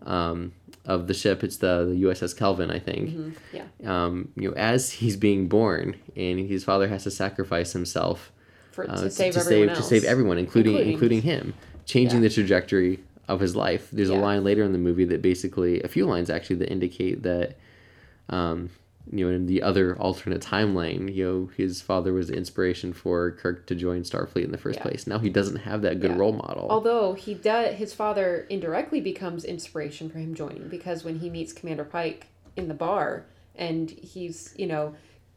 um, 0.06 0.52
of 0.86 1.06
the 1.06 1.14
ship. 1.14 1.44
It's 1.44 1.58
the, 1.58 1.84
the 1.86 2.02
USS 2.04 2.36
Kelvin, 2.36 2.70
I 2.70 2.78
think 2.78 3.10
Mhm. 3.10 3.32
Yeah. 3.52 3.64
um, 4.04 4.28
you 4.36 4.48
know, 4.48 4.56
as 4.56 4.90
he's 4.92 5.16
being 5.16 5.46
born, 5.48 5.96
and 6.16 6.40
his 6.40 6.64
father 6.64 6.88
has 6.88 7.04
to 7.04 7.10
sacrifice 7.10 7.72
himself 7.72 8.32
For 8.72 8.90
uh, 8.90 8.96
to 9.02 9.10
save 9.10 9.34
to 9.34 9.40
everyone 9.40 9.68
save 9.68 9.76
else. 9.76 9.78
to 9.78 9.84
save 9.84 10.04
everyone, 10.04 10.38
including 10.38 10.72
including, 10.74 10.92
Including- 10.92 11.22
him, 11.22 11.54
changing 11.84 12.22
Yeah. 12.22 12.28
the 12.28 12.34
trajectory 12.34 13.00
of 13.28 13.40
his 13.40 13.54
life. 13.54 13.88
There's 13.92 14.08
a 14.10 14.14
line 14.16 14.42
later 14.42 14.64
in 14.64 14.72
the 14.72 14.78
movie 14.78 15.04
that 15.04 15.22
basically 15.22 15.82
a 15.82 15.88
few 15.88 16.04
lines 16.06 16.30
actually 16.30 16.56
that 16.56 16.70
indicate 16.70 17.22
that. 17.22 17.56
Um, 18.28 18.70
you 19.12 19.26
know, 19.26 19.34
in 19.34 19.46
the 19.46 19.60
other 19.62 19.96
alternate 19.98 20.40
timeline, 20.40 21.12
you 21.12 21.24
know, 21.24 21.50
his 21.56 21.80
father 21.80 22.12
was 22.12 22.28
the 22.28 22.34
inspiration 22.34 22.92
for 22.92 23.32
Kirk 23.32 23.66
to 23.66 23.74
join 23.74 24.02
Starfleet 24.02 24.44
in 24.44 24.52
the 24.52 24.58
first 24.58 24.78
Yeah. 24.78 24.84
place. 24.84 25.06
Now 25.06 25.18
he 25.18 25.28
doesn't 25.28 25.56
have 25.56 25.82
that 25.82 26.00
good 26.00 26.12
Yeah. 26.12 26.16
role 26.16 26.32
model. 26.32 26.68
Although 26.70 27.14
he 27.14 27.34
does, 27.34 27.74
his 27.74 27.92
father 27.92 28.46
indirectly 28.48 29.00
becomes 29.00 29.44
inspiration 29.44 30.08
for 30.10 30.18
him 30.18 30.34
joining 30.34 30.68
because 30.68 31.04
when 31.04 31.18
he 31.18 31.28
meets 31.28 31.52
Commander 31.52 31.84
Pike 31.84 32.28
in 32.56 32.68
the 32.68 32.74
bar, 32.74 33.24
and 33.56 33.90
he's 33.90 34.54
you 34.56 34.66
know, 34.66 34.94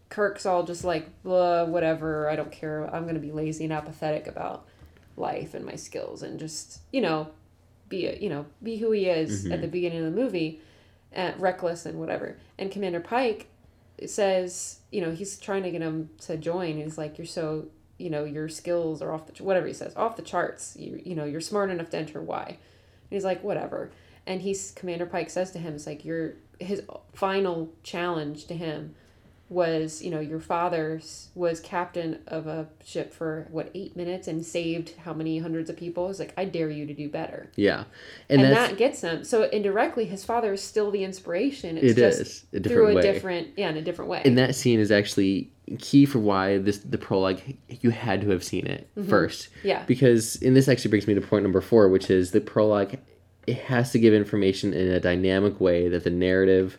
Kirk's 0.09 0.45
all 0.45 0.63
just 0.63 0.83
like 0.83 1.09
blah 1.23 1.63
whatever 1.65 2.29
I 2.29 2.35
don't 2.35 2.51
care 2.51 2.83
I'm 2.93 3.07
gonna 3.07 3.17
be 3.19 3.31
lazy 3.31 3.63
and 3.63 3.73
apathetic 3.73 4.27
about 4.27 4.65
life 5.17 5.53
and 5.55 5.65
my 5.65 5.75
skills 5.75 6.21
and 6.21 6.39
just 6.39 6.79
you 6.91 7.01
know, 7.01 7.29
be 7.89 8.05
a, 8.05 8.15
you 8.17 8.29
know 8.29 8.45
be 8.61 8.77
who 8.77 8.91
he 8.91 9.07
is 9.07 9.45
at 9.47 9.61
the 9.61 9.67
beginning 9.67 10.05
of 10.05 10.13
the 10.13 10.21
movie, 10.21 10.61
uh, 11.15 11.31
reckless 11.39 11.87
and 11.87 11.99
whatever. 11.99 12.37
And 12.59 12.71
Commander 12.71 12.99
Pike 12.99 13.47
says 14.09 14.79
you 14.91 15.01
know 15.01 15.11
he's 15.11 15.37
trying 15.37 15.63
to 15.63 15.71
get 15.71 15.81
him 15.81 16.09
to 16.21 16.37
join. 16.37 16.77
He's 16.77 16.97
like 16.97 17.17
you're 17.17 17.27
so 17.27 17.67
you 17.97 18.09
know 18.09 18.23
your 18.23 18.49
skills 18.49 19.01
are 19.01 19.11
off 19.11 19.27
the 19.27 19.43
whatever 19.43 19.67
he 19.67 19.73
says 19.73 19.95
off 19.95 20.15
the 20.15 20.21
charts. 20.21 20.75
You 20.77 21.01
you 21.03 21.15
know 21.15 21.25
you're 21.25 21.41
smart 21.41 21.69
enough 21.69 21.89
to 21.91 21.97
enter 21.97 22.21
y. 22.21 22.45
And 22.47 22.57
he's 23.09 23.23
like 23.23 23.43
whatever. 23.43 23.91
And 24.25 24.41
he's 24.41 24.71
commander 24.71 25.05
pike 25.05 25.29
says 25.29 25.51
to 25.51 25.59
him 25.59 25.75
it's 25.75 25.87
like 25.87 26.05
your 26.05 26.35
his 26.59 26.83
final 27.13 27.73
challenge 27.83 28.45
to 28.45 28.55
him 28.55 28.95
was 29.49 30.01
you 30.01 30.09
know 30.09 30.19
your 30.19 30.39
father 30.39 30.99
was 31.35 31.59
captain 31.59 32.19
of 32.27 32.47
a 32.47 32.67
ship 32.83 33.13
for 33.13 33.47
what 33.51 33.69
eight 33.75 33.95
minutes 33.95 34.27
and 34.27 34.45
saved 34.45 34.95
how 35.03 35.13
many 35.13 35.37
hundreds 35.39 35.69
of 35.69 35.77
people? 35.77 36.09
It's 36.09 36.19
like 36.19 36.33
i 36.37 36.45
dare 36.45 36.69
you 36.69 36.85
to 36.85 36.93
do 36.93 37.09
better. 37.09 37.51
Yeah, 37.55 37.83
and, 38.29 38.41
and, 38.41 38.53
that 38.53 38.77
gets 38.77 39.01
him. 39.01 39.23
So 39.23 39.43
indirectly 39.43 40.05
his 40.05 40.23
father 40.23 40.53
is 40.53 40.63
still 40.63 40.91
the 40.91 41.03
inspiration. 41.03 41.77
It's 41.77 41.97
it 41.97 41.97
just 41.97 42.21
is 42.21 42.45
a 42.53 42.59
through 42.59 42.61
different 42.61 42.91
a 42.91 42.95
way. 42.95 43.01
different 43.01 43.47
yeah 43.57 43.69
in 43.69 43.77
a 43.77 43.81
different 43.81 44.09
way. 44.09 44.21
And 44.25 44.37
that 44.37 44.55
scene 44.55 44.79
is 44.79 44.91
actually 44.91 45.51
key 45.79 46.05
for 46.05 46.19
why 46.19 46.57
this 46.57 46.79
the 46.79 46.97
prologue 46.97 47.39
you 47.69 47.89
had 47.89 48.21
to 48.21 48.29
have 48.29 48.43
seen 48.43 48.65
it 48.65 48.89
mm-hmm. 48.97 49.09
first. 49.09 49.49
Yeah. 49.63 49.83
Because 49.85 50.41
and 50.41 50.55
this 50.55 50.67
actually 50.67 50.89
brings 50.89 51.07
me 51.07 51.13
to 51.13 51.21
point 51.21 51.43
number 51.43 51.61
four 51.61 51.89
which 51.89 52.09
is 52.09 52.31
the 52.31 52.41
prologue 52.41 52.95
it 53.45 53.57
has 53.57 53.91
to 53.91 53.99
give 53.99 54.13
information 54.13 54.73
in 54.73 54.87
a 54.89 54.99
dynamic 54.99 55.59
way 55.59 55.89
that 55.89 56.03
the 56.03 56.09
narrative 56.09 56.77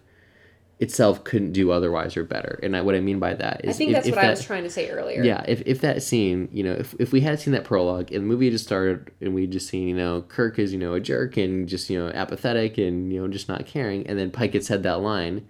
itself 0.80 1.22
couldn't 1.24 1.52
do 1.52 1.70
otherwise 1.70 2.16
or 2.16 2.24
better. 2.24 2.58
And 2.62 2.76
I, 2.76 2.80
what 2.80 2.94
i 2.94 3.00
mean 3.00 3.18
by 3.20 3.34
that 3.34 3.64
is 3.64 3.74
i 3.74 3.78
think 3.78 3.90
if, 3.90 3.94
that's 3.94 4.06
if 4.08 4.14
what 4.14 4.22
that, 4.22 4.26
i 4.26 4.30
was 4.30 4.44
trying 4.44 4.64
to 4.64 4.70
say 4.70 4.90
earlier. 4.90 5.22
Yeah 5.22 5.44
if, 5.46 5.62
if 5.66 5.80
that 5.82 6.02
scene 6.02 6.48
you 6.52 6.64
know 6.64 6.72
if, 6.72 6.94
if 6.98 7.12
we 7.12 7.20
had 7.20 7.38
seen 7.38 7.52
that 7.52 7.64
prologue 7.64 8.10
and 8.10 8.24
the 8.24 8.26
movie 8.26 8.50
just 8.50 8.64
started 8.64 9.12
and 9.20 9.34
we 9.34 9.46
just 9.46 9.68
seen 9.68 9.88
you 9.88 9.94
know 9.94 10.22
kirk 10.22 10.58
is 10.58 10.72
you 10.72 10.78
know 10.78 10.94
a 10.94 11.00
jerk 11.00 11.36
and 11.36 11.68
just 11.68 11.88
you 11.88 11.98
know 11.98 12.10
apathetic 12.10 12.76
and 12.76 13.12
you 13.12 13.20
know 13.20 13.28
just 13.28 13.48
not 13.48 13.66
caring 13.66 14.06
and 14.06 14.18
then 14.18 14.30
pike 14.30 14.52
had 14.52 14.64
said 14.64 14.82
that 14.82 15.00
line 15.00 15.46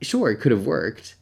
sure 0.00 0.30
it 0.30 0.36
could 0.36 0.52
have 0.52 0.66
worked. 0.66 1.16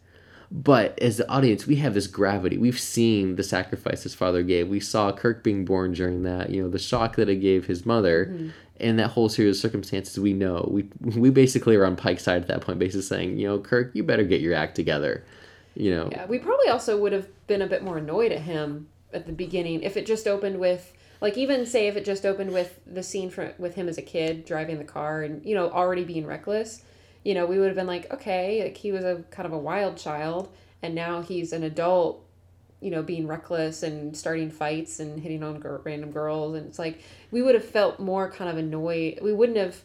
But 0.51 0.97
as 1.01 1.17
the 1.17 1.29
audience 1.29 1.67
we 1.67 1.77
have 1.77 1.95
this 1.95 2.07
gravity. 2.07 2.59
We've 2.59 2.79
seen 2.79 3.37
the 3.37 3.43
sacrifice 3.43 4.05
his 4.05 4.15
father 4.15 4.43
gave. 4.43 4.69
We 4.69 4.79
saw 4.81 5.11
kirk 5.11 5.43
being 5.43 5.65
born 5.65 5.93
during 5.93 6.23
that 6.23 6.51
you 6.51 6.63
know 6.63 6.69
the 6.69 6.79
shock 6.79 7.17
that 7.17 7.29
it 7.29 7.37
gave 7.37 7.67
his 7.67 7.85
mother. 7.85 8.27
Mm-hmm. 8.27 8.49
And 8.81 8.99
that 8.99 9.09
whole 9.09 9.29
series 9.29 9.57
of 9.57 9.61
circumstances 9.61 10.19
we 10.19 10.33
know 10.33 10.69
we 10.71 10.89
we 11.17 11.31
basically 11.31 11.77
are 11.77 11.85
on 11.85 11.97
pike's 11.97 12.25
side 12.25 12.43
at 12.43 12.49
that 12.49 12.61
point 12.61 12.79
basically 12.79 13.03
saying 13.03 13.39
you 13.39 13.47
know 13.47 13.59
kirk 13.59 13.91
you 13.95 14.03
better 14.03 14.25
get 14.25 14.41
your 14.41 14.55
act 14.55 14.75
together 14.75 15.25
you 15.75 15.91
know? 15.91 16.09
Yeah, 16.11 16.27
we 16.27 16.39
probably 16.39 16.69
also 16.69 16.99
would 17.01 17.13
have 17.13 17.29
been 17.47 17.63
a 17.63 17.67
bit 17.67 17.83
more 17.83 17.99
annoyed 17.99 18.33
at 18.33 18.41
him 18.41 18.89
at 19.13 19.27
the 19.27 19.33
beginning 19.33 19.83
if 19.83 19.97
it 19.97 20.07
just 20.07 20.27
opened 20.27 20.59
with 20.59 20.93
Like 21.21 21.37
even 21.37 21.67
say 21.67 21.87
if 21.89 21.97
it 21.97 22.05
just 22.05 22.27
opened 22.27 22.53
with 22.53 22.81
the 22.87 23.03
scene 23.03 23.31
from 23.31 23.51
with 23.59 23.75
him 23.75 23.89
as 23.89 23.99
a 23.99 24.03
kid 24.03 24.45
driving 24.45 24.79
the 24.79 24.85
car 24.85 25.23
and 25.23 25.45
you 25.45 25.55
know 25.55 25.71
already 25.71 26.05
being 26.05 26.27
reckless, 26.27 26.83
you 27.25 27.35
know 27.35 27.47
we 27.47 27.59
would 27.59 27.67
have 27.67 27.77
been 27.77 27.87
like 27.87 28.13
okay 28.13 28.63
like 28.63 28.77
he 28.77 28.93
was 28.93 29.05
a 29.05 29.25
kind 29.31 29.47
of 29.47 29.53
a 29.53 29.59
wild 29.59 29.97
child 29.97 30.49
and 30.83 30.95
now 30.95 31.23
he's 31.23 31.53
an 31.53 31.63
adult 31.63 32.24
you 32.85 32.91
know 32.91 33.03
being 33.03 33.27
reckless 33.27 33.83
and 33.83 34.15
starting 34.15 34.51
fights 34.51 35.01
and 35.01 35.19
hitting 35.19 35.43
on 35.43 35.59
random 35.85 36.11
girls. 36.11 36.55
And 36.55 36.67
it's 36.67 36.79
like 36.79 37.01
we 37.31 37.41
would 37.41 37.55
have 37.55 37.65
felt 37.65 37.99
more 37.99 38.31
kind 38.31 38.51
of 38.51 38.59
annoyed. 38.59 39.21
We 39.23 39.33
wouldn't 39.33 39.57
have 39.57 39.81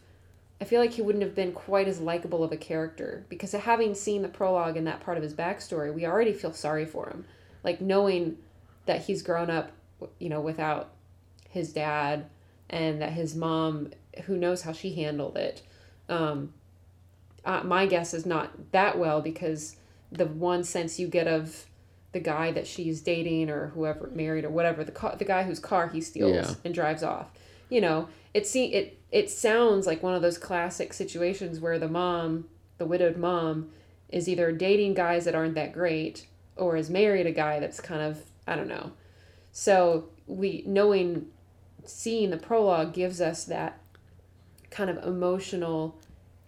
i 0.62 0.65
feel 0.65 0.81
like 0.81 0.91
he 0.91 1.01
wouldn't 1.01 1.23
have 1.23 1.33
been 1.33 1.53
quite 1.53 1.88
as 1.88 2.01
likable 2.01 2.43
of 2.43 2.51
a 2.51 2.57
character. 2.57 3.25
Because 3.29 3.53
having 3.53 3.95
seen 3.95 4.21
the 4.21 4.27
prologue 4.27 4.75
and 4.75 4.85
that 4.85 4.99
part 4.99 5.15
of 5.15 5.23
his 5.23 5.33
backstory 5.33 5.93
we 5.93 6.05
already 6.05 6.33
feel 6.33 6.51
sorry 6.51 6.85
for 6.85 7.07
him. 7.07 7.23
Like 7.63 7.79
knowing 7.79 8.38
that 8.85 9.05
he's 9.05 9.21
grown 9.21 9.49
up 9.49 9.71
you 10.19 10.27
know 10.27 10.41
without 10.41 10.89
his 11.49 11.71
dad 11.71 12.25
and 12.69 13.01
that 13.01 13.13
his 13.13 13.33
mom 13.33 13.91
who 14.25 14.35
knows 14.35 14.63
how 14.63 14.73
she 14.73 14.93
handled 14.93 15.38
it. 15.38 15.62
Um, 16.09 16.53
uh, 17.45 17.62
my 17.63 17.85
guess 17.85 18.13
is 18.13 18.25
not 18.25 18.73
that 18.73 18.99
well 18.99 19.21
because 19.21 19.77
the 20.12 20.25
one 20.25 20.65
sense 20.65 20.99
you 20.99 21.07
get 21.07 21.27
of 21.27 21.65
the 22.11 22.19
guy 22.19 22.51
that 22.51 22.65
she's 22.65 23.01
dating 23.01 23.49
or 23.49 23.67
whoever 23.67 24.09
married 24.13 24.43
or 24.45 24.49
whatever 24.49 24.83
the 24.83 24.91
car, 24.91 25.15
the 25.17 25.25
guy 25.25 25.43
whose 25.43 25.59
car 25.59 25.89
he 25.89 26.01
steals 26.01 26.33
Yeah. 26.33 26.53
and 26.65 26.73
drives 26.73 27.03
off 27.03 27.27
you 27.69 27.79
know 27.81 28.07
it 28.33 28.47
see 28.47 28.73
it 28.73 28.97
it 29.11 29.29
sounds 29.29 29.85
like 29.87 30.01
one 30.03 30.15
of 30.15 30.21
those 30.21 30.37
classic 30.37 30.93
situations 30.93 31.59
where 31.59 31.77
the 31.79 31.87
mom 31.87 32.45
the 32.79 32.85
widowed 32.85 33.17
mom 33.17 33.69
is 34.09 34.27
either 34.27 34.51
dating 34.51 34.93
guys 34.95 35.25
that 35.25 35.35
aren't 35.35 35.53
that 35.55 35.71
great 35.71 36.25
or 36.55 36.75
is 36.75 36.89
married 36.89 37.27
a 37.27 37.31
guy 37.31 37.59
that's 37.59 37.79
kind 37.79 38.01
of 38.01 38.23
i 38.47 38.55
don't 38.55 38.67
know 38.67 38.91
so 39.51 40.05
we 40.25 40.63
knowing 40.65 41.27
seeing 41.85 42.29
the 42.31 42.37
prologue 42.37 42.93
gives 42.93 43.19
us 43.21 43.45
that 43.45 43.79
kind 44.71 44.89
of 44.89 44.97
emotional 45.03 45.95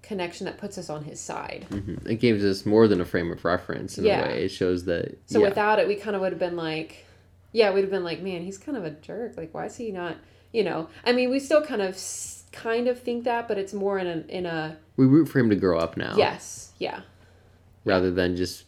connection 0.01 0.45
that 0.45 0.57
puts 0.57 0.77
us 0.77 0.89
on 0.89 1.03
his 1.03 1.19
side 1.19 1.65
Mhm. 1.69 2.09
It 2.09 2.15
gives 2.15 2.43
us 2.43 2.65
more 2.65 2.87
than 2.87 2.99
a 3.01 3.05
frame 3.05 3.31
of 3.31 3.45
reference 3.45 3.97
in 3.97 4.05
Yeah. 4.05 4.25
a 4.25 4.27
way. 4.27 4.45
It 4.45 4.49
shows 4.49 4.85
that. 4.85 5.17
So 5.27 5.39
yeah. 5.39 5.47
without 5.49 5.79
it, 5.79 5.87
we 5.87 5.95
kind 5.95 6.15
of 6.15 6.21
would 6.21 6.31
have 6.31 6.39
been 6.39 6.55
like, 6.55 7.05
yeah, 7.51 7.71
we'd 7.73 7.81
have 7.81 7.91
been 7.91 8.03
like, 8.03 8.21
man, 8.21 8.41
he's 8.41 8.57
kind 8.57 8.77
of 8.77 8.83
a 8.83 8.91
jerk. 8.91 9.37
Like, 9.37 9.53
why 9.53 9.65
is 9.67 9.75
he 9.77 9.91
not? 9.91 10.17
You 10.51 10.63
know, 10.63 10.89
I 11.05 11.13
mean, 11.13 11.29
we 11.29 11.39
still 11.39 11.61
kind 11.63 11.81
of 11.81 11.97
kind 12.51 12.87
of 12.89 12.99
think 12.99 13.23
that, 13.23 13.47
but 13.47 13.57
it's 13.57 13.73
more 13.73 13.97
in 13.99 14.07
a 14.07 14.23
in 14.27 14.45
a 14.45 14.75
we 14.97 15.05
root 15.05 15.27
for 15.29 15.39
him 15.39 15.49
to 15.49 15.55
grow 15.55 15.77
up 15.79 15.95
now. 15.95 16.15
yes, 16.17 16.73
yeah, 16.79 17.01
Rather 17.85 18.11
than 18.11 18.35
just 18.35 18.65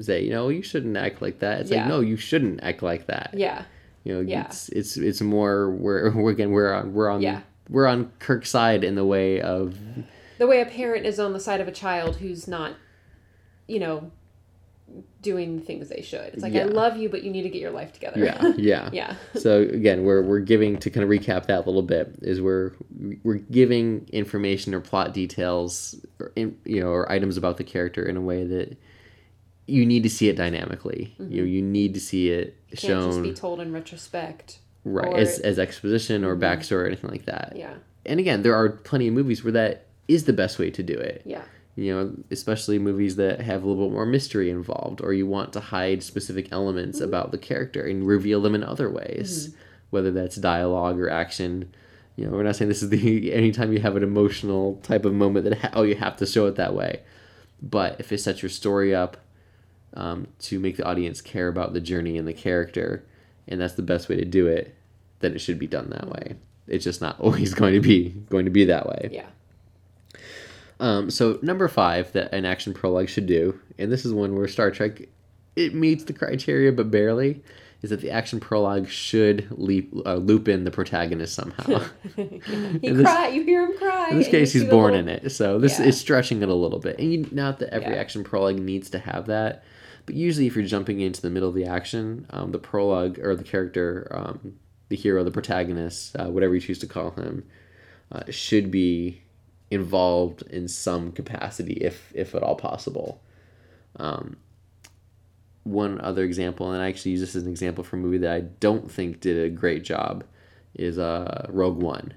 say, 0.00 0.24
you 0.24 0.30
know, 0.30 0.48
you 0.48 0.62
shouldn't 0.62 0.96
act 0.96 1.22
like 1.22 1.38
that. 1.38 1.60
It's 1.60 1.70
Yeah. 1.70 1.80
like, 1.82 1.88
no, 1.88 2.00
you 2.00 2.16
shouldn't 2.16 2.60
act 2.64 2.82
like 2.82 3.06
that. 3.06 3.30
yeah, 3.34 3.62
You 4.02 4.14
know, 4.14 4.20
Yeah. 4.20 4.46
it's 4.46 4.68
it's 4.70 4.96
it's 4.96 5.20
more 5.20 5.70
we're, 5.70 6.10
we're 6.10 6.30
again 6.36 6.50
we're 6.50 6.72
on 6.72 6.94
we're 6.94 7.08
on 7.10 7.20
Yeah. 7.22 7.40
we're 7.68 7.86
on 7.86 8.10
Kirk's 8.18 8.50
side 8.50 8.82
in 8.82 8.96
the 8.96 9.04
way 9.04 9.40
of 9.40 9.76
the 10.40 10.46
way 10.46 10.60
a 10.60 10.66
parent 10.66 11.04
is 11.06 11.20
on 11.20 11.32
the 11.34 11.38
side 11.40 11.60
of 11.60 11.68
a 11.68 11.72
child 11.72 12.16
who's 12.16 12.48
not, 12.48 12.72
you 13.68 13.78
know, 13.78 14.10
doing 15.22 15.56
the 15.58 15.62
things 15.62 15.88
they 15.88 16.00
should. 16.02 16.32
It's 16.34 16.42
like 16.42 16.52
Yeah. 16.54 16.62
I 16.62 16.64
love 16.64 16.96
you, 16.96 17.08
but 17.08 17.22
you 17.22 17.30
need 17.30 17.42
to 17.42 17.48
get 17.50 17.60
your 17.60 17.70
life 17.70 17.92
together. 17.92 18.18
yeah 18.24 18.52
yeah 18.56 18.88
yeah, 19.00 19.14
so 19.36 19.60
again 19.62 20.02
we're 20.04 20.22
we're 20.22 20.40
giving 20.40 20.78
to 20.78 20.90
kind 20.90 21.04
of 21.04 21.10
recap 21.10 21.46
that 21.46 21.58
a 21.58 21.66
little 21.66 21.82
bit 21.82 22.12
is 22.22 22.40
we're 22.40 22.72
we're 23.22 23.36
giving 23.36 24.08
information 24.12 24.74
or 24.74 24.80
plot 24.80 25.14
details 25.14 25.94
or 26.18 26.32
in, 26.34 26.56
you 26.64 26.80
know 26.80 26.88
or 26.88 27.10
items 27.12 27.36
about 27.36 27.56
the 27.58 27.62
character 27.64 28.02
in 28.04 28.16
a 28.16 28.20
way 28.20 28.44
that 28.44 28.76
you 29.66 29.86
need 29.86 30.02
to 30.02 30.10
see 30.10 30.28
it 30.28 30.34
dynamically 30.36 31.14
you 31.20 31.42
know 31.42 31.44
you 31.46 31.62
need 31.62 31.94
to 31.94 32.00
see 32.00 32.30
it 32.30 32.56
Mm-hmm. 32.70 32.86
can't 32.86 33.00
just 33.04 33.14
shown 33.16 33.22
be 33.22 33.32
told 33.34 33.60
in 33.60 33.72
retrospect. 33.72 34.58
right 34.84 35.16
as, 35.16 35.38
as 35.40 35.58
exposition 35.58 36.24
or 36.24 36.34
Mhm. 36.36 36.40
backstory 36.40 36.82
or 36.82 36.86
anything 36.86 37.10
like 37.10 37.26
that 37.26 37.52
Yeah, 37.56 37.74
and 38.06 38.18
again 38.18 38.42
there 38.42 38.54
are 38.54 38.70
plenty 38.70 39.06
of 39.08 39.14
movies 39.14 39.44
where 39.44 39.52
that 39.52 39.86
is 40.10 40.24
the 40.24 40.32
best 40.32 40.58
way 40.58 40.70
to 40.70 40.82
do 40.82 40.94
it. 40.94 41.22
Yeah, 41.24 41.42
you 41.76 41.94
know 41.94 42.12
especially 42.30 42.78
movies 42.78 43.14
that 43.16 43.40
have 43.40 43.62
a 43.62 43.66
little 43.68 43.86
bit 43.88 43.92
more 43.94 44.06
mystery 44.06 44.50
involved 44.50 45.00
or 45.00 45.12
you 45.12 45.26
want 45.26 45.52
to 45.52 45.60
hide 45.60 46.02
specific 46.02 46.48
elements 46.52 46.98
Mm-hmm. 46.98 47.08
about 47.08 47.30
the 47.30 47.38
character 47.38 47.82
and 47.86 48.06
reveal 48.06 48.40
them 48.42 48.54
in 48.54 48.64
other 48.64 48.90
ways 48.90 49.54
whether 49.90 50.10
that's 50.12 50.36
dialogue 50.36 50.98
or 51.00 51.08
action. 51.10 51.72
You 52.16 52.26
know 52.26 52.32
we're 52.36 52.42
not 52.42 52.56
saying 52.56 52.68
this 52.68 52.82
is 52.82 52.90
the 52.90 53.32
anytime 53.42 53.72
you 53.72 53.80
have 53.80 53.96
an 53.96 54.02
emotional 54.02 54.64
type 54.82 55.04
of 55.04 55.14
moment 55.14 55.44
that 55.46 55.58
ha- 55.58 55.70
oh 55.78 55.82
you 55.84 55.94
have 55.94 56.16
to 56.18 56.26
show 56.26 56.46
it 56.46 56.56
that 56.56 56.74
way. 56.74 57.00
But 57.62 58.00
if 58.00 58.10
it 58.12 58.18
sets 58.18 58.42
your 58.42 58.50
story 58.50 58.94
up 58.94 59.16
um, 59.94 60.26
to 60.46 60.58
make 60.58 60.76
the 60.76 60.84
audience 60.84 61.20
care 61.20 61.48
about 61.48 61.72
the 61.72 61.80
journey 61.80 62.18
and 62.18 62.26
the 62.26 62.32
character 62.32 63.04
and 63.48 63.60
that's 63.60 63.74
the 63.74 63.82
best 63.92 64.08
way 64.08 64.16
to 64.16 64.24
do 64.24 64.46
it 64.46 64.74
then 65.20 65.34
it 65.34 65.40
should 65.40 65.58
be 65.58 65.66
done 65.66 65.90
that 65.90 66.08
way. 66.08 66.36
It's 66.66 66.84
just 66.84 67.00
not 67.00 67.18
always 67.24 67.52
going 67.54 67.74
to 67.74 67.80
be 67.80 68.10
going 68.28 68.44
to 68.44 68.50
be 68.50 68.64
that 68.66 68.86
way. 68.86 69.08
Yeah. 69.12 69.26
Um, 70.80 71.10
so 71.10 71.38
number 71.42 71.68
five 71.68 72.12
that 72.12 72.32
an 72.32 72.44
action 72.44 72.72
prologue 72.74 73.08
should 73.08 73.26
do, 73.26 73.58
and 73.78 73.90
this 73.92 74.04
is 74.04 74.12
one 74.12 74.34
where 74.36 74.48
Star 74.48 74.70
Trek 74.70 75.02
it 75.56 75.74
meets 75.74 76.04
the 76.04 76.12
criteria 76.12 76.72
but 76.72 76.90
barely, 76.90 77.42
is 77.82 77.90
that 77.90 78.00
the 78.00 78.10
action 78.10 78.40
prologue 78.40 78.88
should 78.88 79.48
leap, 79.50 79.92
uh, 80.06 80.14
loop 80.14 80.48
in 80.48 80.64
the 80.64 80.70
protagonist 80.70 81.34
somehow. 81.34 81.82
he 82.16 82.78
this- 82.90 83.02
cry. 83.02 83.28
You 83.28 83.42
hear 83.44 83.66
him 83.66 83.76
cry. 83.78 84.10
in 84.10 84.18
this 84.18 84.28
case, 84.28 84.52
he's 84.52 84.64
born 84.64 84.92
little- 84.92 85.08
in 85.08 85.16
it, 85.26 85.30
so 85.32 85.58
this 85.58 85.78
Yeah. 85.78 85.86
is 85.86 85.98
stretching 86.00 86.42
it 86.42 86.48
a 86.48 86.54
little 86.54 86.78
bit. 86.78 86.98
And 86.98 87.12
you, 87.12 87.26
not 87.32 87.58
that 87.58 87.74
every 87.74 87.94
Yeah. 87.94 88.00
action 88.00 88.22
prologue 88.24 88.58
needs 88.58 88.90
to 88.90 88.98
have 88.98 89.26
that, 89.26 89.64
but 90.06 90.14
usually 90.14 90.46
if 90.46 90.54
you're 90.56 90.64
jumping 90.64 91.00
into 91.00 91.20
the 91.20 91.30
middle 91.30 91.48
of 91.48 91.54
the 91.54 91.64
action, 91.66 92.26
um, 92.30 92.52
the 92.52 92.58
prologue 92.58 93.18
or 93.18 93.34
the 93.36 93.44
character, 93.44 94.06
um, 94.12 94.54
the 94.88 94.96
hero, 94.96 95.22
the 95.24 95.30
protagonist, 95.30 96.16
uh, 96.16 96.26
whatever 96.26 96.54
you 96.54 96.60
choose 96.60 96.78
to 96.80 96.86
call 96.86 97.10
him, 97.12 97.44
uh, 98.12 98.22
should 98.30 98.70
be 98.70 99.22
involved 99.70 100.42
in 100.42 100.68
some 100.68 101.12
capacity, 101.12 101.74
if 101.74 102.12
if 102.14 102.34
at 102.34 102.42
all 102.42 102.56
possible. 102.56 103.22
Um, 103.96 104.36
one 105.64 106.00
other 106.00 106.24
example, 106.24 106.72
and 106.72 106.82
I 106.82 106.88
actually 106.88 107.12
use 107.12 107.20
this 107.20 107.36
as 107.36 107.44
an 107.44 107.50
example 107.50 107.84
for 107.84 107.96
a 107.96 107.98
movie 107.98 108.18
that 108.18 108.32
I 108.32 108.40
don't 108.40 108.90
think 108.90 109.20
did 109.20 109.44
a 109.44 109.50
great 109.50 109.84
job, 109.84 110.24
is 110.74 110.98
uh, 110.98 111.46
Rogue 111.48 111.82
One. 111.82 112.14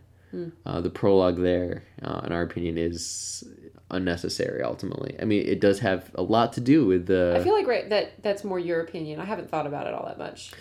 Uh, 0.65 0.81
the 0.81 0.89
prologue 0.89 1.39
there, 1.39 1.83
uh, 2.01 2.21
in 2.25 2.31
our 2.31 2.41
opinion, 2.41 2.75
is 2.75 3.43
unnecessary. 3.91 4.63
Ultimately, 4.63 5.15
I 5.21 5.25
mean, 5.25 5.45
it 5.45 5.61
does 5.61 5.77
have 5.79 6.09
a 6.15 6.23
lot 6.23 6.53
to 6.53 6.61
do 6.61 6.87
with 6.87 7.05
the. 7.05 7.37
I 7.39 7.43
feel 7.43 7.53
like 7.53 7.67
right 7.67 7.87
that 7.91 8.23
that's 8.23 8.43
more 8.43 8.57
your 8.57 8.81
opinion. 8.81 9.19
I 9.19 9.25
haven't 9.25 9.51
thought 9.51 9.67
about 9.67 9.85
it 9.85 9.93
all 9.93 10.07
that 10.07 10.17
much. 10.17 10.51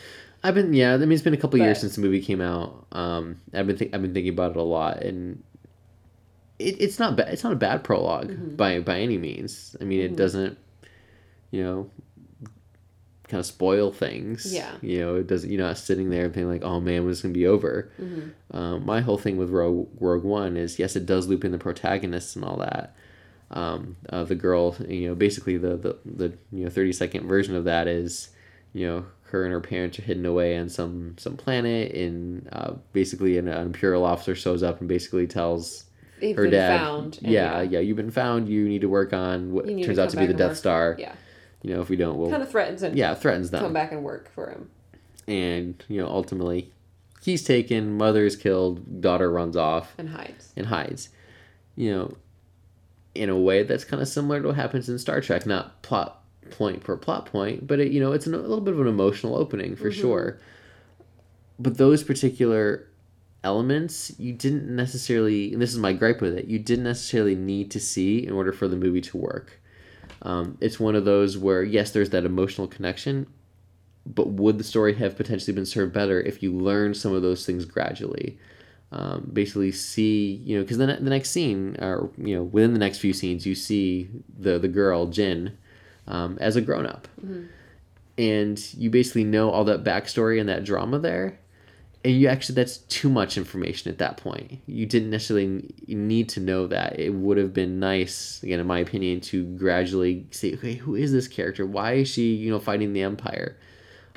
I've 0.44 0.54
been 0.54 0.74
yeah. 0.74 0.92
I 0.92 0.98
mean, 0.98 1.12
it's 1.12 1.22
been 1.22 1.32
a 1.32 1.38
couple 1.38 1.58
years 1.58 1.80
since 1.80 1.94
the 1.94 2.02
movie 2.02 2.20
came 2.20 2.42
out. 2.42 2.86
Um, 2.92 3.40
I've 3.54 3.66
been 3.66 3.78
think 3.78 3.94
I've 3.94 4.02
been 4.02 4.12
thinking 4.12 4.34
about 4.34 4.50
it 4.50 4.56
a 4.58 4.62
lot, 4.62 5.02
and 5.02 5.42
it, 6.62 6.76
it's 6.80 6.98
not 6.98 7.16
bad. 7.16 7.28
It's 7.28 7.44
not 7.44 7.52
a 7.52 7.56
bad 7.56 7.84
prolog 7.84 8.26
Mm-hmm. 8.30 8.56
by 8.56 8.80
by 8.80 9.00
any 9.00 9.18
means. 9.18 9.76
I 9.80 9.84
mean, 9.84 10.00
it 10.00 10.16
doesn't, 10.16 10.58
you 11.50 11.62
know, 11.62 11.90
kind 13.28 13.40
of 13.40 13.46
spoil 13.46 13.92
things. 13.92 14.52
Yeah. 14.52 14.72
You 14.82 15.00
know, 15.00 15.14
it 15.16 15.26
doesn't. 15.26 15.50
You're 15.50 15.62
not 15.66 15.78
sitting 15.78 16.10
there 16.10 16.24
and 16.26 16.32
being 16.34 16.48
like, 16.48 16.62
oh 16.62 16.80
man, 16.80 17.02
when 17.02 17.10
it's 17.12 17.22
gonna 17.22 17.34
be 17.34 17.46
over. 17.46 17.90
Mm-hmm. 18.00 18.56
Um, 18.56 18.86
my 18.86 19.00
whole 19.00 19.18
thing 19.18 19.36
with 19.36 19.50
Rogue 19.50 19.88
Rogue 20.00 20.24
One 20.24 20.56
is 20.56 20.78
yes, 20.78 20.96
it 20.96 21.06
does 21.06 21.28
loop 21.28 21.44
in 21.44 21.52
the 21.52 21.58
protagonists 21.58 22.36
and 22.36 22.44
all 22.44 22.58
that. 22.58 22.94
Um, 23.50 23.96
uh, 24.08 24.24
the 24.24 24.34
girl, 24.34 24.76
you 24.88 25.08
know, 25.08 25.14
basically 25.14 25.58
the, 25.58 25.76
the 25.76 25.98
the 26.04 26.28
you 26.52 26.64
know 26.64 26.70
thirty 26.70 26.92
second 26.92 27.26
version 27.26 27.54
of 27.54 27.64
that 27.64 27.86
is, 27.86 28.30
you 28.72 28.86
know, 28.86 29.04
her 29.24 29.44
and 29.44 29.52
her 29.52 29.60
parents 29.60 29.98
are 29.98 30.02
hidden 30.02 30.24
away 30.26 30.56
on 30.58 30.68
some 30.68 31.16
some 31.18 31.36
planet, 31.36 31.92
and 31.92 32.48
uh, 32.52 32.72
basically 32.92 33.36
an, 33.38 33.48
an 33.48 33.66
imperial 33.66 34.04
officer 34.04 34.34
shows 34.34 34.62
up 34.62 34.80
and 34.80 34.88
basically 34.88 35.26
tells 35.26 35.84
They've 36.22 36.36
her 36.36 36.44
been 36.44 36.52
dad, 36.52 36.80
found. 36.80 37.18
and 37.22 37.32
yeah, 37.32 37.60
yeah, 37.60 37.80
you've 37.80 37.98
been 37.98 38.10
found. 38.10 38.48
You 38.48 38.66
need 38.66 38.80
to 38.80 38.88
work 38.88 39.12
on 39.12 39.52
what 39.52 39.66
need 39.66 39.82
to 39.82 39.86
turns 39.86 39.98
out 39.98 40.08
to 40.10 40.16
be 40.16 40.24
the 40.24 40.32
Death 40.32 40.52
work. 40.52 40.56
Star. 40.56 40.96
Yeah. 40.98 41.12
You 41.62 41.74
know, 41.74 41.82
if 41.82 41.90
we 41.90 41.96
don't, 41.96 42.16
we'll 42.16 42.30
Kind 42.30 42.42
of 42.42 42.50
threatens 42.50 42.82
and 42.82 42.96
yeah 42.96 43.14
threatens 43.14 43.50
them 43.50 43.62
come 43.62 43.72
back 43.72 43.92
and 43.92 44.02
work 44.02 44.30
for 44.32 44.48
him. 44.48 44.70
and 45.28 45.84
you 45.88 46.00
know 46.00 46.08
ultimately 46.08 46.72
he's 47.22 47.44
taken 47.44 47.96
mother 47.96 48.24
is 48.24 48.36
killed 48.36 49.00
daughter 49.00 49.30
runs 49.30 49.56
off 49.56 49.94
and 49.98 50.08
hides. 50.10 50.52
and 50.56 50.66
hides 50.66 51.08
you 51.76 51.90
know 51.92 52.16
in 53.14 53.28
a 53.28 53.36
way 53.38 53.62
that's 53.62 53.84
kind 53.84 54.02
of 54.02 54.08
similar 54.08 54.40
to 54.40 54.48
what 54.48 54.56
happens 54.56 54.88
in 54.88 54.98
star 54.98 55.20
trek 55.20 55.46
not 55.46 55.80
plot 55.82 56.22
point 56.50 56.82
per 56.82 56.96
plot 56.96 57.26
point 57.26 57.66
but 57.66 57.78
it, 57.78 57.92
you 57.92 58.00
know 58.00 58.12
it's 58.12 58.26
an, 58.26 58.34
a 58.34 58.38
little 58.38 58.60
bit 58.60 58.74
of 58.74 58.80
an 58.80 58.88
emotional 58.88 59.36
opening 59.36 59.76
for 59.76 59.90
mm-hmm. 59.90 60.00
sure 60.00 60.40
but 61.58 61.78
those 61.78 62.02
particular 62.02 62.88
elements 63.44 64.12
you 64.18 64.32
didn't 64.32 64.74
necessarily 64.74 65.52
and 65.52 65.60
this 65.60 65.72
is 65.72 65.78
my 65.78 65.92
gripe 65.92 66.20
with 66.20 66.36
it 66.36 66.46
you 66.46 66.58
didn't 66.58 66.84
necessarily 66.84 67.34
need 67.34 67.70
to 67.70 67.80
see 67.80 68.24
in 68.24 68.32
order 68.32 68.52
for 68.52 68.68
the 68.68 68.76
movie 68.76 69.00
to 69.00 69.16
work. 69.16 69.60
Um, 70.22 70.56
it's 70.60 70.78
one 70.78 70.94
of 70.94 71.04
those 71.04 71.36
where 71.36 71.62
yes 71.62 71.90
there's 71.90 72.10
that 72.10 72.24
emotional 72.24 72.68
connection 72.68 73.26
but 74.06 74.28
would 74.28 74.58
the 74.58 74.64
story 74.64 74.94
have 74.94 75.16
potentially 75.16 75.52
been 75.52 75.66
served 75.66 75.92
better 75.92 76.20
if 76.20 76.42
you 76.42 76.52
learned 76.52 76.96
some 76.96 77.14
of 77.14 77.22
those 77.22 77.46
things 77.46 77.64
gradually? 77.64 78.38
Um, 78.92 79.30
basically 79.32 79.72
see 79.72 80.34
you 80.44 80.56
know 80.56 80.62
because 80.62 80.78
then 80.78 81.02
the 81.02 81.10
next 81.10 81.30
scene 81.30 81.76
or 81.80 82.10
you 82.18 82.36
know 82.36 82.42
within 82.42 82.74
the 82.74 82.78
next 82.78 82.98
few 82.98 83.14
scenes 83.14 83.46
you 83.46 83.54
see 83.54 84.10
the 84.38 84.58
the 84.58 84.68
girl 84.68 85.06
Jyn 85.06 85.52
um, 86.06 86.36
as 86.40 86.56
a 86.56 86.60
grown-up. 86.60 87.08
And 88.18 88.74
you 88.74 88.90
basically 88.90 89.24
know 89.24 89.50
all 89.50 89.64
that 89.64 89.82
backstory 89.82 90.38
and 90.38 90.48
that 90.48 90.64
drama 90.64 90.98
there 90.98 91.38
and 92.04 92.14
you 92.14 92.28
actually 92.28 92.56
that's 92.56 92.78
too 92.78 93.08
much 93.08 93.36
information 93.36 93.90
at 93.90 93.98
that 93.98 94.16
point. 94.16 94.60
You 94.66 94.86
didn't 94.86 95.10
necessarily 95.10 95.72
need 95.86 96.28
to 96.30 96.40
know 96.40 96.66
that. 96.66 96.98
It 96.98 97.10
would 97.10 97.36
have 97.36 97.52
been 97.52 97.78
nice 97.78 98.42
again 98.42 98.60
in 98.60 98.66
my 98.66 98.80
opinion 98.80 99.20
to 99.22 99.44
gradually 99.56 100.26
say 100.30 100.54
okay 100.54 100.74
who 100.74 100.94
is 100.94 101.12
this 101.12 101.28
character? 101.28 101.64
Why 101.64 101.94
is 101.94 102.08
she 102.08 102.34
you 102.34 102.50
know 102.50 102.58
fighting 102.58 102.92
the 102.92 103.02
empire? 103.02 103.56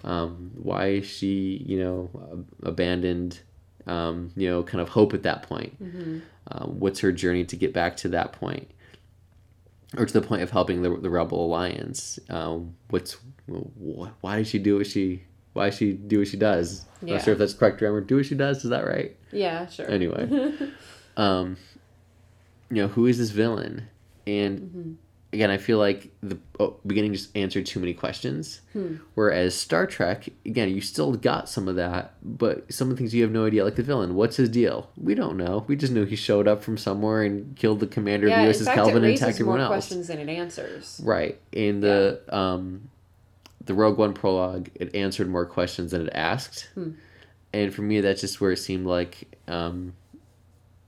Um, 0.04 0.52
why 0.56 0.88
is 0.88 1.08
she 1.08 1.64
you 1.66 1.80
know 1.80 2.46
abandoned? 2.64 3.40
Um, 3.88 4.32
you 4.36 4.50
know 4.50 4.64
kind 4.64 4.82
of 4.82 4.90
hope 4.90 5.14
at 5.14 5.24
that 5.24 5.44
point. 5.44 5.82
Mm-hmm. 5.82 6.20
um, 6.52 6.80
what's 6.80 7.00
her 7.02 7.12
journey 7.12 7.46
to 7.46 7.56
get 7.56 7.72
back 7.72 7.98
to 7.98 8.10
that 8.10 8.34
point? 8.34 8.72
Or 9.96 10.06
to 10.06 10.14
the 10.14 10.26
point 10.26 10.42
of 10.42 10.50
helping 10.50 10.82
the, 10.82 10.98
the 10.98 11.10
rebel 11.10 11.46
alliance? 11.46 12.20
Um, 12.30 12.76
what's 12.90 13.18
wh- 13.48 14.08
why 14.22 14.38
did 14.38 14.48
she 14.48 14.58
do 14.58 14.78
what 14.78 14.88
she 14.88 15.24
why 15.56 15.70
she 15.72 15.94
do 15.94 16.20
what 16.20 16.28
she 16.28 16.38
does 16.38 16.86
i'm 17.02 17.08
Yeah. 17.08 17.14
not 17.16 17.24
sure 17.24 17.34
if 17.34 17.40
that's 17.40 17.54
correct 17.54 17.80
grammar 17.80 18.02
do 18.02 18.18
what 18.18 18.26
she 18.28 18.36
does 18.36 18.64
is 18.64 18.70
that 18.70 18.86
right 18.86 19.16
Yeah, 19.32 19.66
sure. 19.68 19.90
anyway 19.90 20.24
um 21.18 21.58
you 22.70 22.82
know 22.82 22.88
who 22.90 23.08
is 23.08 23.18
this 23.18 23.32
villain 23.32 23.88
and 24.28 24.60
Mm-hmm. 24.60 24.92
again 25.34 25.50
i 25.52 25.58
feel 25.58 25.78
like 25.78 26.12
the 26.24 26.38
oh, 26.60 26.76
beginning 26.86 27.14
just 27.14 27.36
answered 27.38 27.66
too 27.66 27.80
many 27.80 27.94
questions 27.94 28.62
Hmm. 28.74 28.96
whereas 29.14 29.56
star 29.56 29.86
trek 29.88 30.28
again 30.46 30.70
you 30.70 30.82
still 30.82 31.14
got 31.14 31.48
some 31.48 31.68
of 31.68 31.76
that 31.78 32.14
but 32.24 32.72
some 32.74 32.90
of 32.90 32.96
the 32.96 32.98
things 32.98 33.14
you 33.14 33.22
have 33.24 33.32
no 33.32 33.46
idea 33.46 33.64
like 33.64 33.76
the 33.76 33.84
villain 33.84 34.16
what's 34.16 34.36
his 34.38 34.50
deal 34.50 34.90
we 34.98 35.14
don't 35.16 35.38
know 35.38 35.64
we 35.68 35.76
just 35.78 35.94
knew 35.94 36.06
he 36.06 36.16
showed 36.16 36.48
up 36.48 36.64
from 36.64 36.78
somewhere 36.78 37.24
and 37.24 37.56
killed 37.56 37.80
the 37.80 37.88
commander 37.88 38.28
yeah, 38.28 38.42
of 38.42 38.48
the 38.48 38.60
uss 38.60 38.66
fact, 38.66 38.76
Kelvin 38.76 39.04
it 39.04 39.08
and 39.08 39.16
attacked 39.16 39.40
more 39.40 39.56
everyone 39.56 39.62
else 39.62 39.70
questions 39.70 40.08
than 40.08 40.20
it 40.20 40.28
answers. 40.30 41.00
right 41.04 41.40
in 41.52 41.80
the 41.82 42.20
um 42.30 42.90
the 43.66 43.74
rogue 43.74 43.98
one 43.98 44.14
prologue 44.14 44.70
it 44.76 44.94
answered 44.96 45.28
more 45.30 45.46
questions 45.46 45.92
than 45.92 46.02
it 46.08 46.12
asked 46.14 46.70
Hmm. 46.74 46.92
and 47.54 47.74
for 47.74 47.82
me 47.82 48.02
that's 48.02 48.22
just 48.22 48.40
where 48.42 48.52
it 48.52 48.58
seemed 48.58 48.86
like 48.86 49.36
um 49.48 49.94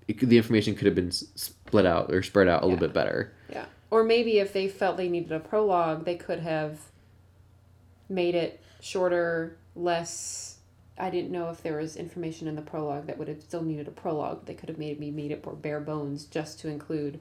it 0.08 0.20
the 0.20 0.38
information 0.38 0.76
could 0.76 0.86
have 0.86 0.96
been 0.96 1.12
split 1.12 1.86
out 1.86 2.14
or 2.14 2.22
spread 2.24 2.48
out 2.48 2.62
a 2.64 2.66
little 2.66 2.80
bit 2.80 2.94
better 2.94 3.34
Yeah. 3.52 3.66
Or 3.90 4.04
maybe 4.04 4.40
if 4.40 4.52
they 4.52 4.68
felt 4.68 4.98
they 4.98 5.08
needed 5.08 5.32
a 5.32 5.40
prologue, 5.40 6.04
they 6.04 6.16
could 6.16 6.40
have 6.40 6.80
made 8.10 8.36
it 8.36 8.62
shorter, 8.82 9.58
less. 9.76 10.58
I 10.98 11.10
didn't 11.10 11.32
know 11.32 11.50
if 11.52 11.62
there 11.64 11.78
was 11.78 11.96
information 11.96 12.48
in 12.50 12.56
the 12.56 12.62
prologue 12.62 13.06
that 13.08 13.18
would 13.18 13.28
have 13.30 13.42
still 13.42 13.62
needed 13.64 13.88
a 13.88 13.92
prologue. 13.92 14.46
They 14.46 14.56
could 14.56 14.68
have 14.68 14.78
maybe 14.78 15.10
made 15.12 15.32
it 15.32 15.46
more 15.46 15.56
bare 15.56 15.80
bones 15.80 16.26
just 16.26 16.60
to 16.62 16.68
include, 16.70 17.20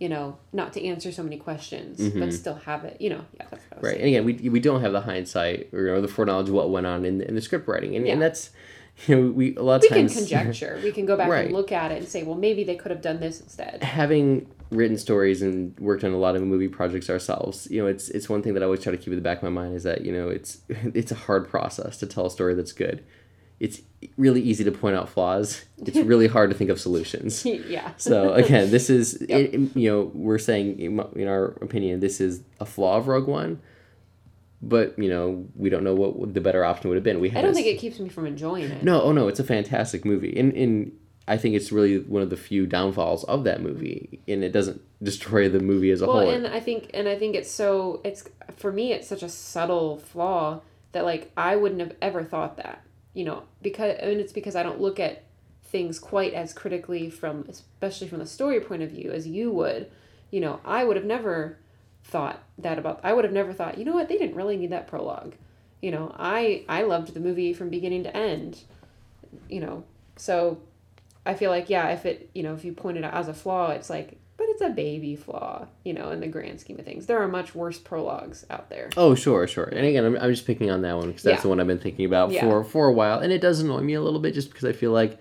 you 0.00 0.08
know, 0.08 0.38
not 0.52 0.72
to 0.72 0.84
answer 0.84 1.12
so 1.12 1.22
many 1.22 1.36
questions, 1.36 2.00
but 2.00 2.30
Mhm. 2.30 2.32
still 2.32 2.54
have 2.54 2.84
it. 2.84 2.96
You 3.00 3.10
know, 3.10 3.24
yeah, 3.38 3.46
that's 3.50 3.62
what 3.70 3.72
I 3.72 3.76
was 3.76 3.84
right 3.84 3.90
saying. 4.00 4.16
and 4.16 4.28
again 4.30 4.42
we, 4.42 4.48
we 4.48 4.58
don't 4.60 4.80
have 4.80 4.92
the 4.92 5.02
hindsight 5.02 5.68
or, 5.72 5.94
or 5.94 6.00
the 6.00 6.08
foreknowledge 6.08 6.48
of 6.48 6.54
what 6.54 6.70
went 6.70 6.86
on 6.86 7.04
in 7.04 7.18
the, 7.18 7.28
in 7.28 7.34
the 7.34 7.40
script 7.42 7.68
writing 7.68 7.94
and, 7.94 8.06
and 8.08 8.20
that's 8.20 8.50
you 9.06 9.14
know 9.14 9.30
we 9.30 9.54
a 9.56 9.62
lot 9.62 9.76
of 9.76 9.82
We 9.82 9.88
can 9.88 10.08
conjecture. 10.08 10.80
We 10.82 10.90
can 10.90 11.04
go 11.06 11.16
back 11.16 11.28
Right. 11.28 11.44
and 11.46 11.54
look 11.54 11.70
at 11.70 11.92
it 11.92 11.98
and 11.98 12.08
say, 12.08 12.22
well, 12.22 12.34
maybe 12.36 12.64
they 12.64 12.74
could 12.76 12.90
have 12.90 13.02
done 13.02 13.20
this 13.20 13.40
instead. 13.40 13.82
having 13.82 14.46
written 14.70 14.96
stories 14.96 15.42
and 15.42 15.78
worked 15.80 16.02
on 16.04 16.12
a 16.12 16.16
lot 16.18 16.34
of 16.36 16.42
movie 16.42 16.68
projects 16.68 17.10
ourselves 17.10 17.66
you 17.70 17.80
know 17.82 17.88
it's 17.88 18.08
it's 18.10 18.28
one 18.28 18.40
thing 18.40 18.54
that 18.54 18.62
i 18.62 18.64
always 18.64 18.80
try 18.80 18.92
to 18.92 18.96
keep 18.96 19.08
in 19.08 19.16
the 19.16 19.20
back 19.20 19.38
of 19.38 19.42
my 19.42 19.48
mind 19.50 19.74
is 19.74 19.82
that 19.82 20.04
you 20.04 20.12
know 20.12 20.28
it's 20.28 20.58
it's 20.94 21.10
a 21.10 21.14
hard 21.16 21.48
process 21.48 21.96
to 21.98 22.06
tell 22.06 22.24
a 22.26 22.30
story 22.30 22.54
that's 22.54 22.70
good 22.72 23.02
it's 23.60 23.82
really 24.16 24.40
easy 24.40 24.64
to 24.64 24.72
point 24.72 24.96
out 24.96 25.08
flaws 25.08 25.64
it's 25.78 25.96
really 26.12 26.26
hard 26.26 26.50
to 26.50 26.56
think 26.56 26.70
of 26.70 26.80
solutions 26.80 27.44
yeah. 27.68 27.92
so 27.96 28.32
again 28.32 28.70
this 28.70 28.90
is 28.90 29.18
Yep. 29.28 29.40
it, 29.54 29.76
you 29.76 29.90
know 29.90 30.10
we're 30.14 30.38
saying 30.38 30.80
in 30.80 31.28
our 31.28 31.44
opinion 31.60 32.00
this 32.00 32.20
is 32.20 32.42
a 32.58 32.64
flaw 32.66 32.96
of 32.96 33.06
rogue 33.06 33.28
one 33.28 33.60
but 34.62 34.98
you 34.98 35.08
know 35.08 35.46
we 35.56 35.70
don't 35.70 35.84
know 35.84 35.94
what 35.94 36.34
the 36.34 36.40
better 36.40 36.64
option 36.64 36.88
would 36.90 36.96
have 36.96 37.04
been 37.04 37.20
we 37.20 37.30
I 37.30 37.42
don't 37.42 37.54
think 37.54 37.66
it 37.66 37.78
keeps 37.78 37.98
me 37.98 38.08
from 38.08 38.26
enjoying 38.26 38.64
it. 38.70 38.82
no, 38.82 39.00
oh 39.02 39.12
no, 39.12 39.26
it's 39.28 39.40
a 39.40 39.44
fantastic 39.44 40.04
movie. 40.04 40.38
And 40.38 40.52
and 40.52 40.92
I 41.26 41.38
think 41.38 41.54
it's 41.54 41.72
really 41.72 42.00
one 42.00 42.22
of 42.22 42.28
the 42.28 42.36
few 42.36 42.66
downfalls 42.66 43.24
of 43.24 43.44
that 43.44 43.62
movie. 43.62 44.20
And 44.28 44.44
it 44.44 44.52
doesn't 44.52 44.82
destroy 45.02 45.48
the 45.48 45.60
movie 45.60 45.90
as 45.90 46.02
a 46.02 46.06
well 46.06 46.20
whole. 46.20 46.30
and 46.30 46.46
i 46.46 46.60
think 46.60 46.90
and 46.92 47.08
i 47.08 47.16
think 47.18 47.34
it's 47.34 47.50
so 47.50 48.02
it's 48.04 48.24
for 48.56 48.70
me 48.70 48.92
it's 48.92 49.08
such 49.08 49.22
a 49.22 49.28
subtle 49.30 49.96
flaw 49.96 50.60
that 50.92 51.04
like 51.06 51.32
i 51.38 51.56
wouldn't 51.56 51.80
have 51.80 51.94
ever 52.02 52.22
thought 52.22 52.58
that 52.58 52.82
you 53.14 53.24
know 53.24 53.42
because 53.62 53.96
and 54.00 54.20
it's 54.20 54.32
because 54.32 54.54
i 54.54 54.62
don't 54.62 54.80
look 54.80 55.00
at 55.00 55.24
things 55.70 55.98
quite 55.98 56.34
as 56.34 56.52
critically 56.52 57.08
from 57.08 57.44
especially 57.48 58.08
from 58.08 58.18
the 58.18 58.26
story 58.26 58.60
point 58.60 58.82
of 58.82 58.90
view 58.90 59.12
as 59.12 59.26
you 59.26 59.52
would. 59.52 59.90
You 60.30 60.40
know 60.40 60.60
i 60.64 60.84
would 60.84 60.96
have 60.96 61.04
never 61.04 61.58
thought 62.04 62.42
that 62.58 62.78
about 62.78 63.00
i 63.04 63.12
would 63.12 63.24
have 63.24 63.32
never 63.32 63.52
thought 63.52 63.78
you 63.78 63.84
know 63.84 63.92
what? 63.92 64.08
They 64.08 64.18
didn't 64.18 64.36
really 64.36 64.56
need 64.56 64.70
that 64.70 64.88
prologue. 64.88 65.34
You 65.80 65.92
know 65.92 66.14
i 66.18 66.64
i 66.68 66.82
loved 66.82 67.14
the 67.14 67.20
movie 67.20 67.52
from 67.52 67.68
beginning 67.68 68.04
to 68.04 68.16
end 68.16 68.60
you 69.48 69.60
know. 69.60 69.84
So 70.16 70.60
i 71.24 71.34
feel 71.34 71.50
like 71.50 71.70
yeah 71.70 71.88
if 71.90 72.04
it 72.06 72.30
you 72.34 72.42
know 72.42 72.54
if 72.54 72.64
you 72.64 72.72
point 72.72 72.98
it 72.98 73.04
out 73.04 73.14
as 73.14 73.28
a 73.28 73.34
flaw 73.34 73.70
it's 73.70 73.90
like 73.90 74.18
it's 74.50 74.62
a 74.62 74.68
baby 74.68 75.16
flaw 75.16 75.66
you 75.84 75.92
know 75.92 76.10
in 76.10 76.20
the 76.20 76.26
grand 76.26 76.60
scheme 76.60 76.78
of 76.78 76.84
things 76.84 77.06
there 77.06 77.18
are 77.22 77.28
much 77.28 77.54
worse 77.54 77.78
prologues 77.78 78.44
out 78.50 78.68
there 78.68 78.90
oh, 78.96 79.14
sure, 79.14 79.46
sure. 79.46 79.64
And 79.64 79.86
again, 79.86 80.04
I'm, 80.04 80.16
I'm 80.16 80.30
just 80.30 80.46
picking 80.46 80.70
on 80.70 80.82
that 80.82 80.96
one 80.96 81.08
because 81.08 81.22
that's 81.22 81.38
Yeah. 81.38 81.42
the 81.42 81.48
one 81.48 81.60
I've 81.60 81.66
been 81.66 81.78
thinking 81.78 82.04
about 82.04 82.30
Yeah. 82.32 82.42
for, 82.42 82.64
for 82.64 82.86
a 82.88 82.92
while. 82.92 83.20
And 83.20 83.32
it 83.32 83.40
does 83.40 83.60
annoy 83.60 83.80
me 83.80 83.94
a 83.94 84.00
little 84.02 84.20
bit 84.20 84.34
just 84.34 84.50
because 84.50 84.64
I 84.64 84.72
feel 84.72 84.92
like, 84.92 85.18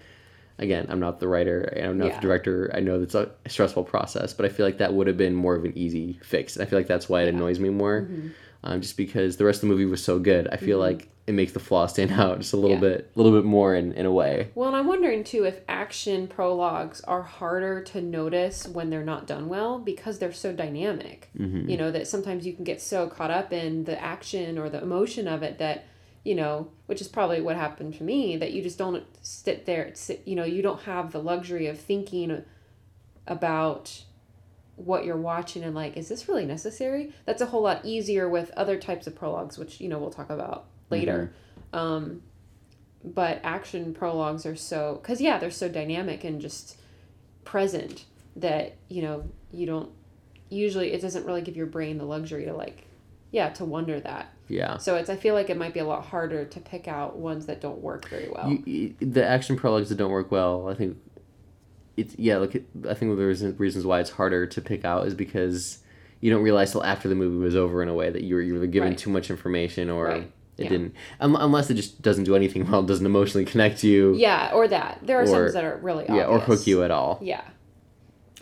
again, 0.57 0.87
I'm 0.89 0.99
not 0.99 1.19
the 1.19 1.27
writer 1.27 1.61
and 1.61 1.85
I'm 1.87 1.97
not 1.97 2.07
Yeah. 2.07 2.15
the 2.15 2.21
director. 2.21 2.71
I 2.73 2.79
know 2.79 2.99
that's 2.99 3.15
a 3.15 3.29
stressful 3.47 3.83
process, 3.85 4.33
but 4.33 4.45
I 4.45 4.49
feel 4.49 4.65
like 4.65 4.79
that 4.79 4.93
would 4.93 5.07
have 5.07 5.17
been 5.17 5.35
more 5.35 5.55
of 5.55 5.63
an 5.65 5.73
easy 5.77 6.19
fix. 6.23 6.55
And 6.55 6.65
I 6.65 6.69
feel 6.69 6.79
like 6.79 6.87
that's 6.87 7.07
why 7.09 7.21
it 7.23 7.29
annoys 7.29 7.59
me 7.59 7.69
more. 7.69 8.07
Mhm. 8.09 8.31
Um, 8.63 8.81
just 8.81 8.97
because 8.97 9.37
the 9.37 9.45
rest 9.45 9.57
of 9.57 9.61
the 9.61 9.67
movie 9.67 9.85
was 9.85 10.03
so 10.03 10.19
good. 10.19 10.47
I 10.51 10.57
feel 10.57 10.77
Mhm. 10.77 10.81
like 10.81 11.07
it 11.29 11.33
makes 11.33 11.51
the 11.53 11.59
flaw 11.59 11.85
stand 11.85 12.11
out 12.23 12.39
just 12.39 12.53
a 12.53 12.57
little 12.57 12.77
Yeah. 12.77 12.81
bit, 12.81 13.11
a 13.15 13.21
little 13.21 13.39
bit 13.39 13.45
more 13.45 13.75
in, 13.75 13.93
in 13.93 14.05
a 14.05 14.11
way. 14.11 14.49
well 14.55 14.67
and 14.67 14.75
i'm 14.75 14.87
wondering 14.87 15.23
too 15.23 15.43
if 15.45 15.59
action 15.69 16.27
prologues 16.27 17.01
are 17.01 17.21
harder 17.21 17.81
to 17.83 18.01
notice 18.01 18.67
when 18.67 18.89
they're 18.89 19.03
not 19.13 19.27
done 19.27 19.47
well 19.47 19.77
because 19.77 20.17
they're 20.19 20.33
so 20.33 20.51
dynamic 20.51 21.29
hmm 21.37 21.69
you 21.69 21.77
know 21.77 21.91
that 21.91 22.07
sometimes 22.07 22.45
you 22.47 22.53
can 22.53 22.63
get 22.63 22.81
so 22.81 23.07
caught 23.07 23.31
up 23.31 23.53
in 23.53 23.83
the 23.83 24.01
action 24.01 24.57
or 24.57 24.69
the 24.69 24.81
emotion 24.81 25.27
of 25.27 25.43
it 25.43 25.59
that 25.59 25.85
you 26.23 26.35
know 26.35 26.69
which 26.87 26.99
is 27.01 27.07
probably 27.07 27.39
what 27.41 27.55
happened 27.55 27.93
to 27.93 28.03
me 28.03 28.35
that 28.35 28.51
you 28.53 28.61
just 28.61 28.77
don't 28.77 29.03
sit 29.21 29.65
there 29.67 29.91
sit, 29.93 30.21
you 30.25 30.35
know 30.35 30.43
you 30.45 30.61
don't 30.61 30.81
have 30.81 31.11
the 31.11 31.21
luxury 31.21 31.67
of 31.67 31.79
thinking 31.79 32.43
about 33.27 34.03
what 34.75 35.03
you're 35.05 35.17
watching 35.17 35.63
and 35.63 35.75
like 35.75 35.95
is 35.97 36.07
this 36.07 36.27
really 36.29 36.45
necessary 36.45 37.13
that's 37.25 37.41
a 37.41 37.47
whole 37.47 37.61
lot 37.61 37.83
easier 37.83 38.27
with 38.29 38.49
other 38.51 38.77
types 38.77 39.05
of 39.07 39.15
prologues 39.15 39.57
which 39.57 39.81
you 39.81 39.89
know 39.89 39.99
we'll 39.99 40.09
talk 40.09 40.29
about 40.29 40.65
later 40.89 41.31
um 41.73 42.21
but 43.03 43.39
action 43.43 43.93
prologues 43.93 44.45
are 44.45 44.55
so 44.55 44.99
because 45.01 45.21
yeah 45.21 45.37
they're 45.37 45.51
so 45.51 45.69
dynamic 45.69 46.23
and 46.23 46.41
just 46.41 46.77
present 47.45 48.05
that 48.35 48.75
you 48.89 49.01
know 49.01 49.23
you 49.51 49.65
don't 49.65 49.89
usually 50.49 50.91
it 50.91 51.01
doesn't 51.01 51.25
really 51.25 51.41
give 51.41 51.55
your 51.55 51.65
brain 51.65 51.97
the 51.97 52.03
luxury 52.05 52.45
to 52.45 52.53
like 52.53 52.85
yeah 53.31 53.49
to 53.49 53.63
wonder 53.63 53.99
that 53.99 54.33
Yeah. 54.47 54.77
so 54.77 54.95
it's 54.95 55.09
i 55.09 55.15
feel 55.15 55.33
like 55.35 55.49
it 55.49 55.57
might 55.57 55.73
be 55.73 55.79
a 55.79 55.85
lot 55.85 56.05
harder 56.05 56.45
to 56.45 56.59
pick 56.59 56.87
out 56.87 57.17
ones 57.17 57.45
that 57.45 57.61
don't 57.61 57.79
work 57.81 58.07
very 58.09 58.29
well 58.29 58.49
You, 58.49 58.63
you, 58.65 58.95
the 58.99 59.25
action 59.25 59.55
prologues 59.55 59.89
that 59.89 59.95
don't 59.95 60.11
work 60.11 60.31
well, 60.31 60.67
I 60.67 60.73
think 60.73 60.97
it's 61.97 62.15
yeah. 62.17 62.37
Look, 62.37 62.55
I 62.55 62.93
think 62.93 63.17
the 63.17 63.25
reason- 63.25 63.55
reasons 63.57 63.85
why 63.85 63.99
it's 63.99 64.09
harder 64.11 64.45
to 64.47 64.61
pick 64.61 64.85
out 64.85 65.05
is 65.05 65.13
because 65.13 65.79
you 66.21 66.31
don't 66.31 66.41
realize 66.43 66.71
till 66.71 66.83
after 66.83 67.09
the 67.09 67.15
movie 67.15 67.35
was 67.43 67.57
over 67.57 67.83
in 67.83 67.89
a 67.89 67.93
way 67.93 68.09
that 68.09 68.23
you 68.23 68.35
were 68.35 68.41
you 68.41 68.57
were 68.57 68.65
given 68.67 68.89
Right. 68.91 68.97
too 68.97 69.09
much 69.09 69.29
information 69.29 69.89
or 69.89 70.05
Right. 70.05 70.31
It 70.59 70.63
Yeah. 70.65 70.69
didn't 70.69 70.93
un- 71.19 71.35
unless 71.35 71.69
it 71.69 71.75
just 71.75 72.01
doesn't 72.01 72.25
do 72.25 72.35
anything 72.35 72.61
well, 72.69 72.83
doesn't 72.83 73.05
emotionally 73.05 73.45
connect 73.45 73.83
you, 73.83 74.13
yeah 74.15 74.51
or 74.53 74.67
that 74.67 74.99
there 75.01 75.17
are 75.19 75.23
Or- 75.23 75.27
some 75.27 75.51
that 75.53 75.63
are 75.63 75.77
really 75.81 76.05
yeah, 76.07 76.25
or 76.25 76.39
hook 76.39 76.67
you 76.67 76.83
at 76.83 76.91
all. 76.91 77.19
yeah 77.21 77.41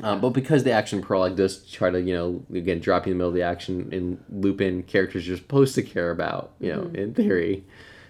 Um, 0.04 0.22
but 0.22 0.30
because 0.30 0.64
the 0.64 0.72
action 0.72 1.02
prologue 1.02 1.36
does 1.38 1.66
try 1.66 1.90
to, 1.90 2.00
you 2.00 2.14
know, 2.14 2.44
again, 2.54 2.80
drop 2.80 3.08
you 3.08 3.12
in 3.12 3.18
the 3.18 3.20
middle 3.20 3.30
of 3.30 3.36
the 3.36 3.42
action 3.42 3.90
and 3.92 4.06
loop 4.30 4.62
in 4.62 4.84
characters 4.84 5.28
you're 5.28 5.38
supposed 5.38 5.74
to 5.76 5.82
care 5.82 6.12
about, 6.12 6.52
you 6.60 6.72
know, 6.72 6.84
Mhm. 6.84 6.96
in 6.96 7.14
theory, 7.16 7.66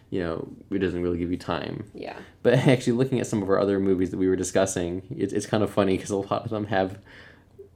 you 0.10 0.20
know, 0.20 0.50
it 0.70 0.80
doesn't 0.80 1.02
really 1.02 1.18
give 1.18 1.32
you 1.32 1.38
time. 1.38 1.86
yeah 1.94 2.18
But 2.44 2.54
actually, 2.74 2.94
looking 2.94 3.20
at 3.22 3.28
some 3.28 3.42
of 3.42 3.50
our 3.50 3.58
other 3.60 3.80
movies 3.80 4.10
that 4.12 4.18
we 4.18 4.28
were 4.28 4.36
discussing, 4.36 5.04
it's, 5.16 5.32
it's 5.32 5.46
kind 5.46 5.64
of 5.64 5.70
funny 5.70 5.96
because 5.96 6.10
a 6.10 6.18
lot 6.18 6.44
of 6.44 6.50
them 6.50 6.66
have 6.66 6.98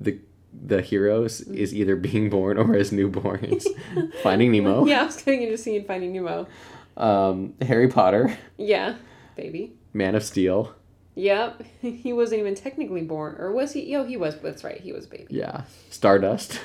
the 0.02 0.20
the 0.54 0.82
heroes 0.82 1.42
is 1.42 1.74
either 1.74 1.96
being 1.96 2.30
born 2.30 2.58
or 2.58 2.76
as 2.76 2.92
newborns. 2.92 3.66
Finding 4.24 4.52
Nemo, 4.52 4.86
yeah 4.86 5.02
i 5.02 5.06
was 5.06 5.18
getting 5.22 5.44
into 5.44 5.58
seeing 5.58 5.84
finding 5.86 6.12
nemo 6.14 6.48
um, 6.98 7.54
Harry 7.62 7.88
Potter, 7.88 8.38
yeah 8.58 8.96
baby 9.36 9.74
Man 9.94 10.16
of 10.16 10.24
Steel, 10.24 10.74
Yep, 11.16 11.64
he 11.82 12.14
wasn't 12.14 12.40
even 12.40 12.56
technically 12.56 13.02
born, 13.02 13.36
or 13.38 13.52
was 13.52 13.74
he? 13.74 13.92
Yo, 13.92 14.06
he 14.06 14.16
was. 14.18 14.40
That's 14.40 14.64
right, 14.64 14.80
he 14.80 14.94
was 14.94 15.06
a 15.06 15.10
baby. 15.10 15.28
yeah, 15.30 15.64
Stardust, 15.90 16.60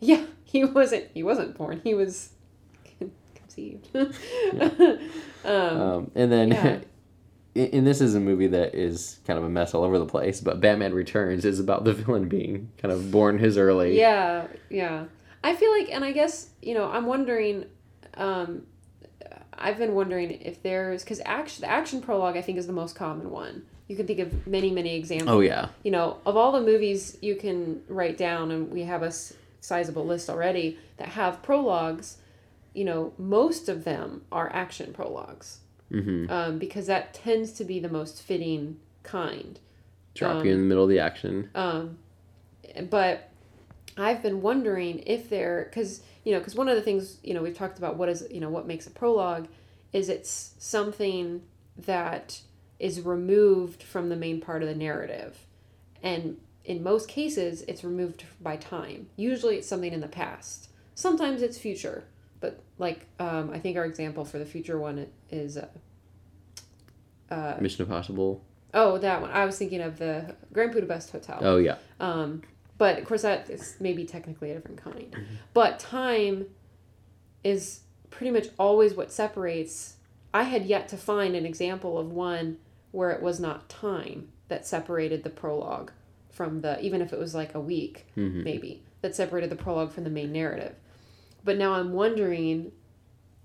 Yeah, 0.00 0.24
he 0.44 0.64
wasn't. 0.64 1.06
He 1.14 1.22
wasn't 1.24 1.56
born. 1.56 1.80
He 1.82 1.94
was 1.94 2.30
conceived. 3.34 3.88
um, 3.96 5.00
um, 5.44 6.10
and 6.14 6.30
then. 6.30 6.48
yeah. 6.50 6.78
And 7.54 7.86
this 7.86 8.00
is 8.00 8.14
a 8.14 8.20
movie 8.20 8.46
that 8.46 8.74
is 8.74 9.20
kind 9.26 9.38
of 9.38 9.44
a 9.44 9.48
mess 9.48 9.74
all 9.74 9.84
over 9.84 9.98
the 9.98 10.06
place, 10.06 10.40
but 10.40 10.60
Batman 10.60 10.94
Returns 10.94 11.44
is 11.44 11.60
about 11.60 11.84
the 11.84 11.92
villain 11.92 12.28
being 12.28 12.70
kind 12.78 12.92
of 12.92 13.10
born 13.10 13.38
his 13.38 13.58
early. 13.58 13.98
yeah, 13.98 14.46
yeah. 14.70 15.04
I 15.44 15.56
feel 15.56 15.70
like, 15.72 15.90
and 15.90 16.04
I 16.04 16.12
guess 16.12 16.50
you 16.62 16.74
know, 16.74 16.90
I'm 16.90 17.06
wondering. 17.06 17.66
Um, 18.14 18.62
I've 19.54 19.78
been 19.78 19.94
wondering 19.94 20.30
if 20.30 20.62
there's 20.62 21.04
because 21.04 21.20
action 21.24 21.62
the 21.62 21.70
action 21.70 22.00
prologue 22.00 22.36
I 22.36 22.42
think 22.42 22.58
is 22.58 22.66
the 22.66 22.72
most 22.72 22.96
common 22.96 23.30
one. 23.30 23.64
You 23.86 23.96
can 23.96 24.06
think 24.06 24.18
of 24.18 24.46
many 24.46 24.70
many 24.70 24.96
examples. 24.96 25.30
Oh 25.30 25.40
yeah. 25.40 25.68
You 25.82 25.90
know, 25.90 26.18
of 26.24 26.36
all 26.36 26.52
the 26.52 26.60
movies 26.60 27.18
you 27.20 27.36
can 27.36 27.82
write 27.88 28.16
down, 28.16 28.50
and 28.50 28.70
we 28.70 28.82
have 28.82 29.02
a 29.02 29.12
sizable 29.60 30.06
list 30.06 30.30
already 30.30 30.78
that 30.96 31.08
have 31.08 31.42
prologues. 31.42 32.18
You 32.74 32.84
know, 32.84 33.12
most 33.18 33.68
of 33.68 33.84
them 33.84 34.22
are 34.32 34.50
action 34.52 34.92
prologues 34.94 35.58
Mm-hmm. 35.92 36.30
um, 36.30 36.58
because 36.58 36.86
that 36.86 37.12
tends 37.12 37.52
to 37.52 37.64
be 37.64 37.78
the 37.78 37.88
most 37.88 38.22
fitting 38.22 38.78
kind. 39.02 39.60
Drop 40.14 40.36
Um, 40.36 40.46
you 40.46 40.52
in 40.52 40.60
the 40.60 40.66
middle 40.66 40.84
of 40.84 40.90
the 40.90 40.98
action. 40.98 41.50
Um, 41.54 41.98
but 42.88 43.28
I've 43.96 44.22
been 44.22 44.40
wondering 44.40 45.02
if 45.06 45.28
there, 45.28 45.66
because 45.68 46.02
you 46.24 46.32
know, 46.32 46.38
because 46.38 46.54
one 46.54 46.68
of 46.68 46.76
the 46.76 46.82
things 46.82 47.18
you 47.22 47.34
know 47.34 47.42
we've 47.42 47.56
talked 47.56 47.78
about 47.78 47.96
what 47.96 48.08
is 48.08 48.26
you 48.30 48.40
know 48.40 48.50
what 48.50 48.66
makes 48.66 48.86
a 48.86 48.90
prologue, 48.90 49.48
is 49.92 50.08
it's 50.08 50.54
something 50.58 51.42
that 51.76 52.40
is 52.78 53.00
removed 53.00 53.82
from 53.82 54.08
the 54.08 54.16
main 54.16 54.40
part 54.40 54.62
of 54.62 54.68
the 54.68 54.74
narrative, 54.74 55.38
and 56.02 56.38
in 56.64 56.82
most 56.82 57.08
cases 57.08 57.62
it's 57.62 57.84
removed 57.84 58.24
by 58.40 58.56
time. 58.56 59.08
Usually 59.16 59.56
it's 59.56 59.68
something 59.68 59.92
in 59.92 60.00
the 60.00 60.08
past. 60.08 60.68
Sometimes 60.94 61.42
it's 61.42 61.58
future, 61.58 62.04
but 62.42 62.60
like 62.78 63.06
um, 63.18 63.48
I 63.50 63.58
think 63.58 63.78
our 63.78 63.86
example 63.86 64.26
for 64.26 64.38
the 64.38 64.44
future 64.44 64.78
one 64.78 65.06
is. 65.30 65.56
Uh, 65.56 65.68
uh, 67.30 67.56
Mission 67.60 67.82
Impossible. 67.84 68.44
oh, 68.74 68.98
that 68.98 69.22
one. 69.22 69.30
I 69.30 69.46
was 69.46 69.56
thinking 69.56 69.80
of 69.80 69.98
the 69.98 70.34
Grand 70.52 70.72
Budapest 70.72 71.10
Hotel. 71.12 71.38
Oh 71.40 71.56
yeah. 71.56 71.76
Um, 72.00 72.42
but 72.76 72.98
of 72.98 73.06
course, 73.06 73.22
that 73.22 73.48
is 73.48 73.76
maybe 73.80 74.04
technically 74.04 74.50
a 74.50 74.54
different 74.54 74.82
kind. 74.82 75.16
But 75.54 75.78
time 75.78 76.46
is 77.42 77.80
pretty 78.10 78.30
much 78.30 78.48
always 78.58 78.94
what 78.94 79.10
separates. 79.10 79.96
I 80.34 80.42
had 80.44 80.64
yet 80.66 80.88
to 80.88 80.96
find 80.96 81.34
an 81.34 81.46
example 81.46 81.98
of 81.98 82.10
one 82.10 82.58
where 82.90 83.10
it 83.10 83.22
was 83.22 83.38
not 83.40 83.68
time 83.68 84.28
that 84.48 84.66
separated 84.66 85.22
the 85.24 85.30
prologue 85.30 85.90
from 86.30 86.60
the, 86.62 86.80
even 86.80 87.00
if 87.02 87.12
it 87.12 87.18
was 87.18 87.34
like 87.34 87.54
a 87.54 87.60
week, 87.60 88.06
Mhm. 88.16 88.42
maybe, 88.44 88.82
that 89.02 89.14
separated 89.14 89.50
the 89.50 89.56
prologue 89.56 89.92
from 89.92 90.04
the 90.04 90.10
main 90.10 90.32
narrative. 90.32 90.74
But 91.44 91.58
now 91.58 91.74
I'm 91.74 91.92
wondering 91.92 92.72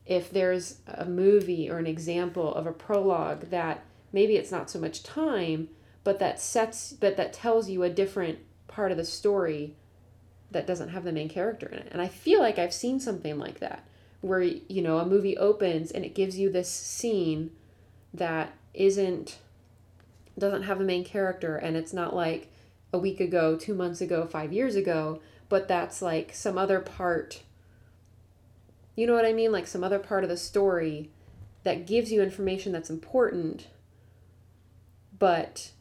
if 0.05 0.29
there's 0.29 0.79
a 0.87 1.05
movie 1.05 1.69
or 1.69 1.77
an 1.77 1.87
example 1.87 2.53
of 2.53 2.65
a 2.65 2.71
prologue 2.71 3.49
that 3.49 3.83
maybe 4.13 4.35
it's 4.35 4.51
not 4.51 4.69
so 4.69 4.79
much 4.79 5.03
time, 5.03 5.69
but 6.03 6.19
that 6.19 6.39
sets, 6.39 6.93
but 6.93 7.17
that 7.17 7.33
tells 7.33 7.69
you 7.69 7.83
a 7.83 7.89
different 7.89 8.39
part 8.67 8.91
of 8.91 8.97
the 8.97 9.05
story 9.05 9.75
that 10.51 10.67
doesn't 10.67 10.89
have 10.89 11.03
the 11.03 11.11
main 11.11 11.27
character 11.27 11.67
in 11.67 11.79
it. 11.79 11.89
And 11.91 12.01
I 12.01 12.07
feel 12.07 12.39
like 12.39 12.57
I've 12.57 12.73
seen 12.73 12.99
something 12.99 13.37
like 13.37 13.59
that 13.59 13.85
where 14.21 14.41
you 14.41 14.81
know 14.81 14.97
a 14.97 15.05
movie 15.05 15.37
opens 15.37 15.91
and 15.91 16.03
it 16.03 16.15
gives 16.15 16.39
you 16.39 16.49
this 16.49 16.69
scene 16.69 17.51
that 18.13 18.53
isn't 18.73 19.37
doesn't 20.37 20.63
have 20.63 20.79
a 20.79 20.83
main 20.83 21.03
character 21.03 21.57
and 21.57 21.75
it's 21.75 21.93
not 21.93 22.15
like 22.15 22.51
a 22.93 22.97
week 22.97 23.19
ago, 23.19 23.57
2 23.57 23.73
months 23.73 24.01
ago, 24.01 24.25
5 24.25 24.53
years 24.53 24.75
ago, 24.75 25.19
but 25.49 25.67
that's 25.67 26.01
like 26.01 26.33
some 26.33 26.57
other 26.57 26.79
part 26.79 27.41
you 28.97 29.07
know 29.07 29.13
what 29.13 29.25
I 29.25 29.31
mean? 29.31 29.51
Like 29.53 29.67
some 29.67 29.83
other 29.83 29.99
part 29.99 30.23
of 30.25 30.29
the 30.29 30.35
story 30.37 31.09
that 31.63 31.85
gives 31.87 32.11
you 32.11 32.21
information 32.21 32.71
that's 32.73 32.89
important 32.89 33.67
but 35.19 35.71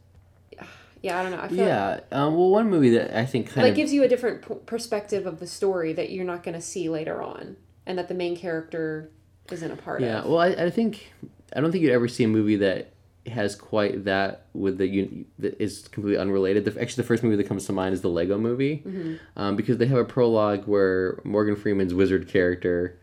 yeah, 1.03 1.19
I 1.19 1.23
don't 1.23 1.33
know. 1.33 1.41
I 1.41 1.49
feel 1.49 1.59
like 1.59 1.67
Yeah. 1.67 2.01
Um, 2.13 2.35
well, 2.37 2.51
one 2.51 2.71
movie 2.71 2.91
that 2.91 3.17
I 3.17 3.27
think 3.27 3.49
kind 3.49 3.63
like 3.65 3.73
of 3.73 3.77
gives 3.77 3.93
you 3.93 4.03
a 4.03 4.09
different 4.09 4.47
p- 4.47 4.55
perspective 4.67 5.27
of 5.27 5.41
the 5.41 5.47
story 5.47 5.93
that 5.93 6.11
you're 6.11 6.25
not 6.25 6.43
going 6.43 6.55
to 6.55 6.61
see 6.61 6.89
later 6.89 7.23
on 7.23 7.57
and 7.87 7.99
that 7.99 8.09
the 8.09 8.15
main 8.15 8.37
character 8.37 9.11
isn't 9.51 9.71
a 9.71 9.77
part 9.77 10.01
Yeah, 10.01 10.19
of 10.21 10.25
Yeah, 10.25 10.31
well, 10.31 10.41
I, 10.41 10.49
I 10.67 10.71
think 10.71 11.13
I 11.55 11.61
don't 11.61 11.71
think 11.71 11.83
you'd 11.85 11.93
ever 11.93 12.09
see 12.09 12.25
a 12.25 12.29
movie 12.29 12.57
that 12.57 12.93
has 13.27 13.57
quite 13.57 14.05
that 14.05 14.47
with 14.55 14.79
the 14.79 15.25
that 15.39 15.61
is 15.61 15.87
completely 15.89 16.19
unrelated. 16.19 16.65
The, 16.65 16.81
actually, 16.81 17.03
the 17.03 17.07
first 17.09 17.23
movie 17.23 17.37
that 17.37 17.49
comes 17.49 17.67
to 17.67 17.73
mind 17.73 17.93
is 17.93 18.01
the 18.01 18.09
Lego 18.09 18.39
Movie, 18.39 18.83
Mm-hmm. 18.87 19.15
um, 19.37 19.57
because 19.57 19.79
they 19.79 19.87
have 19.87 19.99
a 19.99 20.05
prologue 20.05 20.67
where 20.67 21.21
Morgan 21.25 21.57
Freeman's 21.57 21.93
wizard 21.93 22.29
character 22.29 22.99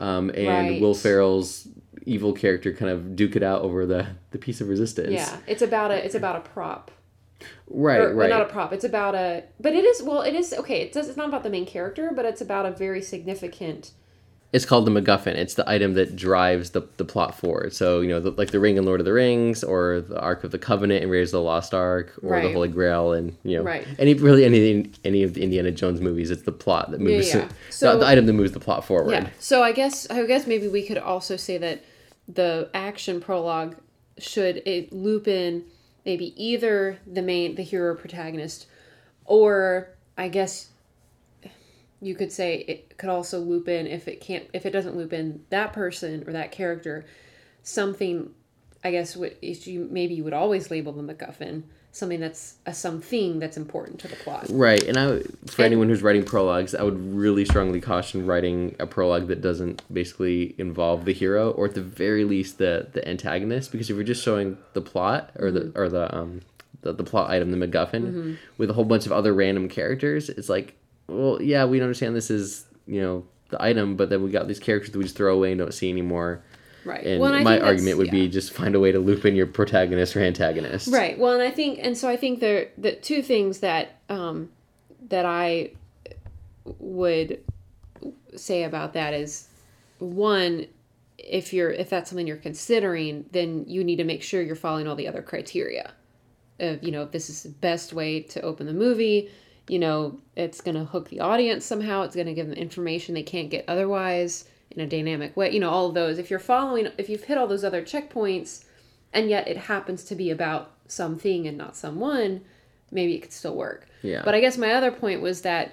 um, 0.00 0.30
and 0.30 0.48
Right. 0.48 0.80
Will 0.80 0.94
Ferrell's 0.94 1.68
evil 2.06 2.32
character 2.32 2.72
kind 2.72 2.90
of 2.90 3.14
duke 3.14 3.36
it 3.36 3.42
out 3.42 3.62
over 3.62 3.86
the 3.86 4.06
the 4.30 4.38
piece 4.38 4.60
of 4.60 4.68
resistance. 4.68 5.12
yeah 5.12 5.36
it's 5.46 5.62
about 5.62 5.90
a 5.90 6.04
it's 6.04 6.14
about 6.14 6.34
a 6.36 6.40
prop 6.40 6.90
right, 7.68 8.00
or, 8.00 8.14
right. 8.14 8.30
not 8.30 8.40
a 8.40 8.46
prop 8.46 8.72
it's 8.72 8.84
about 8.84 9.14
a 9.14 9.44
but 9.60 9.74
it 9.74 9.84
is 9.84 10.02
well 10.02 10.22
it 10.22 10.34
is 10.34 10.52
okay 10.54 10.80
it 10.80 10.92
does 10.92 11.08
it's 11.08 11.16
not 11.16 11.28
about 11.28 11.42
the 11.42 11.50
main 11.50 11.66
character 11.66 12.10
but 12.14 12.24
it's 12.24 12.40
about 12.40 12.66
a 12.66 12.70
very 12.70 13.02
significant 13.02 13.92
It's 14.52 14.64
called 14.64 14.84
the 14.84 14.90
MacGuffin. 14.90 15.28
It's 15.36 15.54
the 15.54 15.68
item 15.70 15.94
that 15.94 16.16
drives 16.16 16.70
the, 16.70 16.82
the 16.96 17.04
plot 17.04 17.38
forward. 17.38 17.72
So, 17.72 18.00
you 18.00 18.08
know, 18.08 18.18
the, 18.18 18.32
like 18.32 18.50
the 18.50 18.58
Ring 18.58 18.76
in 18.76 18.84
Lord 18.84 18.98
of 19.00 19.06
the 19.06 19.12
Rings, 19.12 19.62
or 19.62 20.00
the 20.00 20.18
Ark 20.20 20.42
of 20.42 20.50
the 20.50 20.58
Covenant 20.58 21.04
in 21.04 21.08
Raiders 21.10 21.28
of 21.28 21.38
the 21.38 21.42
Lost 21.42 21.72
Ark, 21.72 22.12
or 22.22 22.40
the 22.40 22.52
Holy 22.52 22.68
Grail, 22.68 23.12
and 23.12 23.36
you 23.44 23.56
know, 23.58 23.62
Right. 23.62 23.86
any 23.98 24.14
really 24.14 24.44
any 24.44 24.90
any 25.04 25.22
of 25.22 25.34
the 25.34 25.42
Indiana 25.42 25.70
Jones 25.70 26.00
movies. 26.00 26.30
It's 26.32 26.42
the 26.42 26.50
plot 26.52 26.90
that 26.90 27.00
moves 27.00 27.28
yeah. 27.32 27.46
the- 27.68 27.72
So- 27.72 27.98
the, 27.98 28.06
item 28.06 28.26
that 28.26 28.32
moves 28.32 28.50
the 28.52 28.60
plot 28.60 28.84
forward. 28.84 29.12
yeah 29.12 29.28
so 29.38 29.62
i 29.62 29.70
guess 29.72 30.08
i 30.10 30.24
guess 30.26 30.46
maybe 30.46 30.66
we 30.68 30.84
could 30.86 30.98
also 30.98 31.36
say 31.36 31.56
that 31.58 31.84
the 32.28 32.68
action 32.74 33.20
prologue 33.20 33.76
should 34.18 34.62
it 34.66 34.92
loop 34.92 35.26
in 35.28 35.64
maybe 36.04 36.34
either 36.42 36.98
the 37.06 37.22
main 37.22 37.54
the 37.54 37.62
hero 37.62 37.94
protagonist 37.94 38.66
or 39.24 39.88
i 40.18 40.28
guess 40.28 40.68
you 42.02 42.14
could 42.14 42.32
say 42.32 42.56
it 42.66 42.96
could 42.98 43.10
also 43.10 43.38
loop 43.40 43.68
in 43.68 43.86
if 43.86 44.08
it 44.08 44.20
can't 44.20 44.44
if 44.52 44.64
it 44.66 44.70
doesn't 44.70 44.96
loop 44.96 45.12
in 45.12 45.44
that 45.50 45.72
person 45.72 46.24
or 46.26 46.32
that 46.32 46.50
character 46.52 47.04
something 47.62 48.30
i 48.84 48.90
guess 48.90 49.16
what 49.16 49.36
is 49.42 49.66
you 49.66 49.86
maybe 49.90 50.14
you 50.14 50.24
would 50.24 50.32
always 50.32 50.70
label 50.70 50.92
the 50.92 51.02
macguffin 51.02 51.62
something 51.92 52.20
that's 52.20 52.54
a 52.66 52.72
something 52.72 53.38
that's 53.40 53.56
important 53.56 53.98
to 53.98 54.06
the 54.06 54.14
plot 54.16 54.46
Right, 54.48 54.82
and 54.84 54.96
I 54.96 55.06
for 55.46 55.62
And- 55.62 55.66
anyone 55.72 55.88
who's 55.88 56.02
writing 56.02 56.22
prologues, 56.22 56.72
I 56.72 56.84
would 56.84 56.98
really 57.12 57.44
strongly 57.44 57.80
caution 57.80 58.26
writing 58.26 58.76
a 58.78 58.86
prologue 58.86 59.26
that 59.26 59.40
doesn't 59.40 59.82
basically 59.92 60.54
involve 60.56 61.04
the 61.04 61.12
hero, 61.12 61.50
or 61.50 61.64
at 61.66 61.74
the 61.74 61.82
very 61.82 62.22
least 62.24 62.58
the 62.58 62.86
the 62.92 63.06
antagonist. 63.08 63.72
Because 63.72 63.90
if 63.90 63.96
you're 63.96 64.04
just 64.04 64.22
showing 64.22 64.56
the 64.72 64.80
plot 64.80 65.32
or 65.36 65.48
Mm-hmm. 65.50 65.72
the 65.72 65.80
or 65.80 65.88
the 65.88 66.16
um 66.16 66.40
the, 66.82 66.92
the 66.92 67.02
plot 67.02 67.28
item, 67.28 67.50
the 67.50 67.66
MacGuffin, 67.66 68.36
with 68.56 68.70
a 68.70 68.72
whole 68.72 68.84
bunch 68.84 69.04
of 69.04 69.10
other 69.12 69.34
random 69.34 69.68
characters, 69.68 70.30
it's 70.30 70.48
like, 70.48 70.76
well, 71.10 71.42
yeah, 71.42 71.64
we 71.64 71.80
understand 71.80 72.14
this 72.14 72.30
is 72.30 72.64
you 72.86 73.00
know 73.00 73.24
the 73.50 73.62
item, 73.62 73.96
but 73.96 74.10
then 74.10 74.22
we 74.22 74.30
got 74.30 74.48
these 74.48 74.58
characters 74.58 74.92
that 74.92 74.98
we 74.98 75.04
just 75.04 75.16
throw 75.16 75.34
away 75.34 75.52
and 75.52 75.58
don't 75.58 75.74
see 75.74 75.90
anymore. 75.90 76.42
right 76.84 77.04
And 77.04 77.20
Well, 77.20 77.34
I 77.34 77.42
my 77.42 77.60
argument 77.60 77.98
would 77.98 78.06
yeah. 78.08 78.12
be 78.12 78.28
just 78.28 78.52
find 78.52 78.74
a 78.74 78.80
way 78.80 78.92
to 78.92 78.98
loop 78.98 79.24
in 79.24 79.34
your 79.34 79.46
protagonist 79.46 80.16
or 80.16 80.20
antagonist. 80.20 80.88
Right. 80.88 81.18
Well, 81.18 81.34
and 81.34 81.42
I 81.42 81.50
think, 81.50 81.80
and 81.82 81.96
so 81.96 82.08
I 82.08 82.16
think 82.16 82.40
there 82.40 82.68
the 82.78 82.92
two 82.92 83.22
things 83.22 83.60
that 83.60 84.00
um, 84.08 84.50
that 85.08 85.26
I 85.26 85.72
would 86.78 87.40
say 88.36 88.64
about 88.64 88.92
that 88.94 89.14
is 89.14 89.48
one, 89.98 90.66
if 91.18 91.52
you're 91.52 91.70
if 91.70 91.90
that's 91.90 92.10
something 92.10 92.26
you're 92.26 92.36
considering, 92.36 93.26
then 93.32 93.64
you 93.66 93.84
need 93.84 93.96
to 93.96 94.04
make 94.04 94.22
sure 94.22 94.42
you're 94.42 94.56
following 94.56 94.86
all 94.86 94.96
the 94.96 95.08
other 95.08 95.22
criteria. 95.22 95.92
Of 96.58 96.82
you 96.82 96.92
know, 96.92 97.02
if 97.02 97.10
this 97.10 97.30
is 97.30 97.42
the 97.42 97.48
best 97.48 97.92
way 97.92 98.20
to 98.20 98.40
open 98.42 98.66
the 98.66 98.72
movie, 98.72 99.30
you 99.68 99.78
know, 99.78 100.18
it's 100.36 100.60
gonna 100.60 100.84
hook 100.84 101.08
the 101.08 101.20
audience 101.20 101.64
somehow. 101.64 102.02
It's 102.02 102.16
gonna 102.16 102.34
give 102.34 102.48
them 102.48 102.56
information 102.56 103.14
they 103.14 103.22
can't 103.22 103.50
get 103.50 103.64
otherwise 103.68 104.46
in 104.70 104.80
a 104.80 104.86
dynamic 104.86 105.36
way. 105.36 105.52
You 105.52 105.60
know, 105.60 105.70
all 105.70 105.88
of 105.88 105.94
those. 105.94 106.18
If 106.18 106.30
you're 106.30 106.38
following, 106.38 106.88
if 106.98 107.08
you've 107.08 107.24
hit 107.24 107.38
all 107.38 107.46
those 107.46 107.64
other 107.64 107.82
checkpoints, 107.82 108.64
and 109.12 109.28
yet 109.28 109.48
it 109.48 109.56
happens 109.56 110.04
to 110.04 110.14
be 110.14 110.30
about 110.30 110.72
something 110.86 111.46
and 111.46 111.56
not 111.56 111.76
someone, 111.76 112.42
maybe 112.90 113.14
it 113.14 113.22
could 113.22 113.32
still 113.32 113.54
work. 113.54 113.86
Yeah. 114.02 114.22
But 114.24 114.34
I 114.34 114.40
guess 114.40 114.56
my 114.56 114.72
other 114.72 114.90
point 114.90 115.20
was 115.20 115.42
that, 115.42 115.72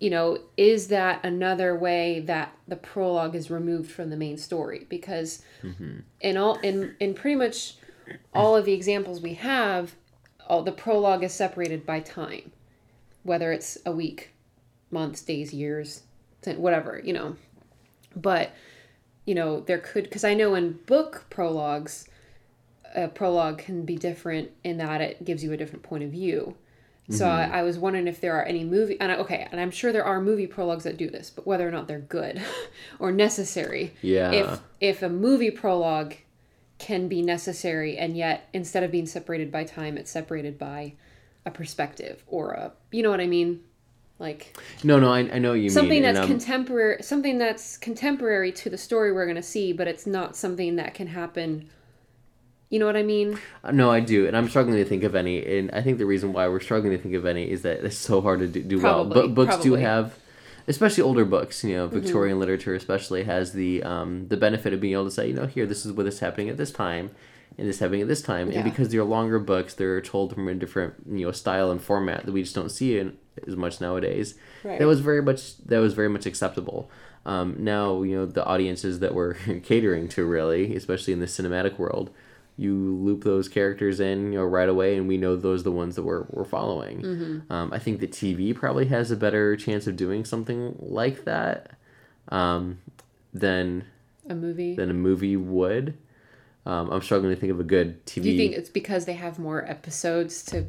you 0.00 0.10
know, 0.10 0.38
is 0.56 0.88
that 0.88 1.24
another 1.24 1.76
way 1.76 2.20
that 2.20 2.52
the 2.68 2.76
prologue 2.76 3.34
is 3.34 3.50
removed 3.50 3.90
from 3.90 4.10
the 4.10 4.16
main 4.16 4.36
story? 4.36 4.86
Because 4.88 5.42
mm-hmm. 5.62 6.00
in 6.20 6.36
all 6.36 6.58
in 6.60 6.96
in 7.00 7.14
pretty 7.14 7.36
much 7.36 7.76
all 8.34 8.56
of 8.56 8.64
the 8.64 8.72
examples 8.72 9.20
we 9.20 9.34
have, 9.34 9.94
all 10.46 10.62
the 10.62 10.72
prologue 10.72 11.24
is 11.24 11.32
separated 11.32 11.84
by 11.84 12.00
time, 12.00 12.52
whether 13.26 13.52
it's 13.52 13.76
a 13.84 13.92
week, 13.92 14.32
months, 14.90 15.22
days, 15.22 15.52
years, 15.52 16.02
whatever, 16.44 17.00
you 17.04 17.12
know. 17.12 17.36
But 18.14 18.52
you 19.24 19.34
know, 19.34 19.60
there 19.60 19.78
could 19.78 20.04
because 20.04 20.24
I 20.24 20.34
know 20.34 20.54
in 20.54 20.78
book 20.86 21.26
prologues, 21.28 22.08
a 22.94 23.08
prologue 23.08 23.58
can 23.58 23.84
be 23.84 23.96
different 23.96 24.50
in 24.64 24.78
that 24.78 25.00
it 25.00 25.24
gives 25.24 25.42
you 25.44 25.52
a 25.52 25.56
different 25.56 25.82
point 25.82 26.04
of 26.04 26.10
view. 26.10 26.56
So 27.08 27.28
I, 27.28 27.44
mm-hmm. 27.44 27.54
I 27.54 27.62
was 27.62 27.78
wondering 27.78 28.08
if 28.08 28.20
there 28.20 28.34
are 28.34 28.42
any 28.42 28.64
movie, 28.64 28.98
and 29.00 29.12
I, 29.12 29.16
okay, 29.18 29.46
and 29.52 29.60
I'm 29.60 29.70
sure 29.70 29.92
there 29.92 30.04
are 30.04 30.20
movie 30.20 30.48
prologues 30.48 30.82
that 30.82 30.96
do 30.96 31.08
this, 31.08 31.30
but 31.30 31.46
whether 31.46 31.66
or 31.66 31.70
not 31.70 31.86
they're 31.86 32.00
good 32.00 32.42
or 32.98 33.12
necessary. 33.12 33.94
Yeah. 34.02 34.32
If 34.32 34.60
if 34.80 35.02
a 35.02 35.08
movie 35.08 35.52
prologue 35.52 36.14
can 36.78 37.06
be 37.06 37.22
necessary, 37.22 37.96
and 37.96 38.16
yet 38.16 38.48
instead 38.52 38.82
of 38.82 38.90
being 38.90 39.06
separated 39.06 39.52
by 39.52 39.62
time, 39.62 39.96
it's 39.96 40.10
separated 40.10 40.58
by 40.58 40.94
a 41.46 41.50
perspective 41.50 42.22
or 42.26 42.50
a, 42.50 42.72
you 42.90 43.02
know 43.02 43.10
what 43.10 43.20
I 43.20 43.26
mean? 43.26 43.60
Like 44.18 44.56
No, 44.82 44.98
no, 44.98 45.12
I, 45.12 45.20
I 45.20 45.38
know 45.38 45.50
what 45.50 45.60
you 45.60 45.70
something 45.70 45.90
mean. 45.90 46.02
that's 46.02 46.18
and, 46.18 46.24
um, 46.24 46.30
contemporary 46.30 47.02
something 47.02 47.38
that's 47.38 47.76
contemporary 47.78 48.50
to 48.52 48.70
the 48.70 48.78
story 48.78 49.12
we're 49.12 49.26
going 49.26 49.36
to 49.36 49.42
see, 49.42 49.72
but 49.72 49.86
it's 49.88 50.06
not 50.06 50.36
something 50.36 50.76
that 50.76 50.94
can 50.94 51.06
happen. 51.06 51.68
You 52.70 52.80
know 52.80 52.86
what 52.86 52.96
I 52.96 53.02
mean? 53.04 53.38
Uh, 53.62 53.70
No, 53.70 53.90
I 53.90 54.00
do, 54.00 54.26
and 54.26 54.36
I'm 54.36 54.48
struggling 54.48 54.78
to 54.78 54.84
think 54.84 55.04
of 55.04 55.14
any. 55.14 55.44
And 55.58 55.70
I 55.70 55.82
think 55.82 55.98
the 55.98 56.06
reason 56.06 56.32
why 56.32 56.48
we're 56.48 56.60
struggling 56.60 56.96
to 56.96 56.98
think 56.98 57.14
of 57.14 57.24
any 57.24 57.48
is 57.48 57.62
that 57.62 57.84
it's 57.84 57.96
so 57.96 58.20
hard 58.20 58.40
to 58.40 58.48
do, 58.48 58.62
do 58.62 58.80
well. 58.80 59.04
But 59.04 59.34
books 59.34 59.56
do 59.58 59.74
have, 59.74 60.18
especially 60.66 61.02
older 61.04 61.24
books. 61.24 61.62
You 61.62 61.76
know, 61.76 61.86
Mm-hmm. 61.86 62.00
Victorian 62.00 62.38
literature 62.40 62.74
especially 62.74 63.22
has 63.24 63.52
the 63.52 63.82
um, 63.84 64.26
the 64.28 64.36
benefit 64.36 64.72
of 64.72 64.80
being 64.80 64.94
able 64.94 65.04
to 65.04 65.10
say, 65.12 65.28
you 65.28 65.34
know, 65.34 65.46
here 65.46 65.64
this 65.66 65.86
is 65.86 65.92
what 65.92 66.06
is 66.06 66.18
happening 66.20 66.48
at 66.48 66.56
this 66.56 66.72
time, 66.72 67.10
and 67.58 67.66
this 67.68 67.78
happening 67.78 68.02
at 68.02 68.08
this 68.08 68.22
time. 68.22 68.50
Yeah. 68.50 68.60
And 68.60 68.64
because 68.70 68.88
they're 68.90 69.04
longer 69.04 69.38
books, 69.38 69.74
they're 69.74 70.00
told 70.00 70.34
from 70.34 70.48
a 70.48 70.54
different 70.54 70.94
you 71.10 71.26
know 71.26 71.32
style 71.32 71.70
and 71.70 71.80
format 71.80 72.26
that 72.26 72.32
we 72.32 72.42
just 72.42 72.54
don't 72.54 72.70
see 72.70 72.98
in 72.98 73.16
as 73.46 73.56
much 73.56 73.80
nowadays. 73.80 74.34
Right. 74.64 74.78
That 74.78 74.86
was 74.86 75.00
very 75.00 75.22
much 75.22 75.58
that 75.66 75.78
was 75.78 75.94
very 75.94 76.08
much 76.08 76.26
acceptable. 76.26 76.90
Um, 77.24 77.56
now 77.58 78.02
you 78.02 78.14
know 78.16 78.26
the 78.26 78.44
audiences 78.44 79.00
that 79.00 79.14
we're 79.14 79.34
catering 79.64 80.08
to 80.10 80.24
really, 80.24 80.76
especially 80.76 81.12
in 81.12 81.20
the 81.20 81.26
cinematic 81.26 81.78
world 81.78 82.10
you 82.58 82.72
loop 82.74 83.22
those 83.22 83.50
characters 83.50 84.00
in 84.00 84.32
you 84.32 84.38
know 84.38 84.44
right 84.44 84.70
away 84.70 84.96
and 84.96 85.06
we 85.06 85.18
know 85.18 85.36
those 85.36 85.60
are 85.60 85.64
the 85.64 85.70
ones 85.72 85.94
that 85.94 86.02
we're, 86.04 86.24
we're 86.30 86.42
following 86.42 87.02
Mm-hmm. 87.02 87.52
um, 87.52 87.70
i 87.70 87.78
think 87.78 88.00
the 88.00 88.06
tv 88.08 88.54
probably 88.54 88.86
has 88.86 89.10
a 89.10 89.16
better 89.16 89.56
chance 89.56 89.86
of 89.86 89.94
doing 89.94 90.24
something 90.24 90.74
like 90.80 91.24
that 91.26 91.72
um, 92.30 92.78
than 93.34 93.84
A 94.30 94.34
movie. 94.34 94.74
than 94.74 94.88
a 94.88 94.94
movie 94.94 95.36
would 95.36 95.98
um, 96.66 96.90
i'm 96.90 97.00
struggling 97.00 97.34
to 97.34 97.40
think 97.40 97.52
of 97.52 97.60
a 97.60 97.64
good 97.64 98.04
tv 98.06 98.22
Do 98.22 98.30
you 98.30 98.36
think 98.36 98.52
it's 98.54 98.68
because 98.70 99.04
they 99.06 99.14
have 99.14 99.38
more 99.38 99.64
episodes 99.68 100.42
to 100.46 100.66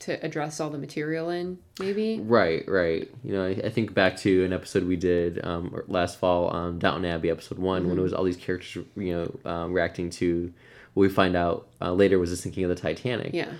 to 0.00 0.22
address 0.26 0.58
all 0.60 0.70
the 0.70 0.76
material 0.76 1.30
in? 1.30 1.56
Maybe. 1.78 2.18
Right, 2.20 2.68
right. 2.68 3.08
You 3.22 3.32
know, 3.32 3.46
I, 3.46 3.50
I 3.50 3.70
think 3.70 3.94
back 3.94 4.16
to 4.18 4.44
an 4.44 4.52
episode 4.52 4.84
we 4.84 4.96
did 4.96 5.42
um, 5.46 5.82
last 5.86 6.18
fall 6.18 6.48
on 6.48 6.78
Downton 6.80 7.04
Abbey, 7.06 7.30
episode 7.30 7.58
one, 7.58 7.82
Mm-hmm. 7.82 7.90
when 7.90 7.98
it 8.00 8.02
was 8.02 8.12
all 8.12 8.24
these 8.24 8.36
characters, 8.36 8.84
you 8.96 9.14
know, 9.14 9.50
um, 9.50 9.72
reacting 9.72 10.10
to 10.10 10.52
what 10.94 11.02
we 11.02 11.08
find 11.08 11.36
out 11.36 11.68
uh, 11.80 11.92
later 11.92 12.18
was 12.18 12.30
the 12.30 12.36
sinking 12.36 12.64
of 12.64 12.70
the 12.70 12.74
Titanic. 12.74 13.32
Yeah. 13.32 13.50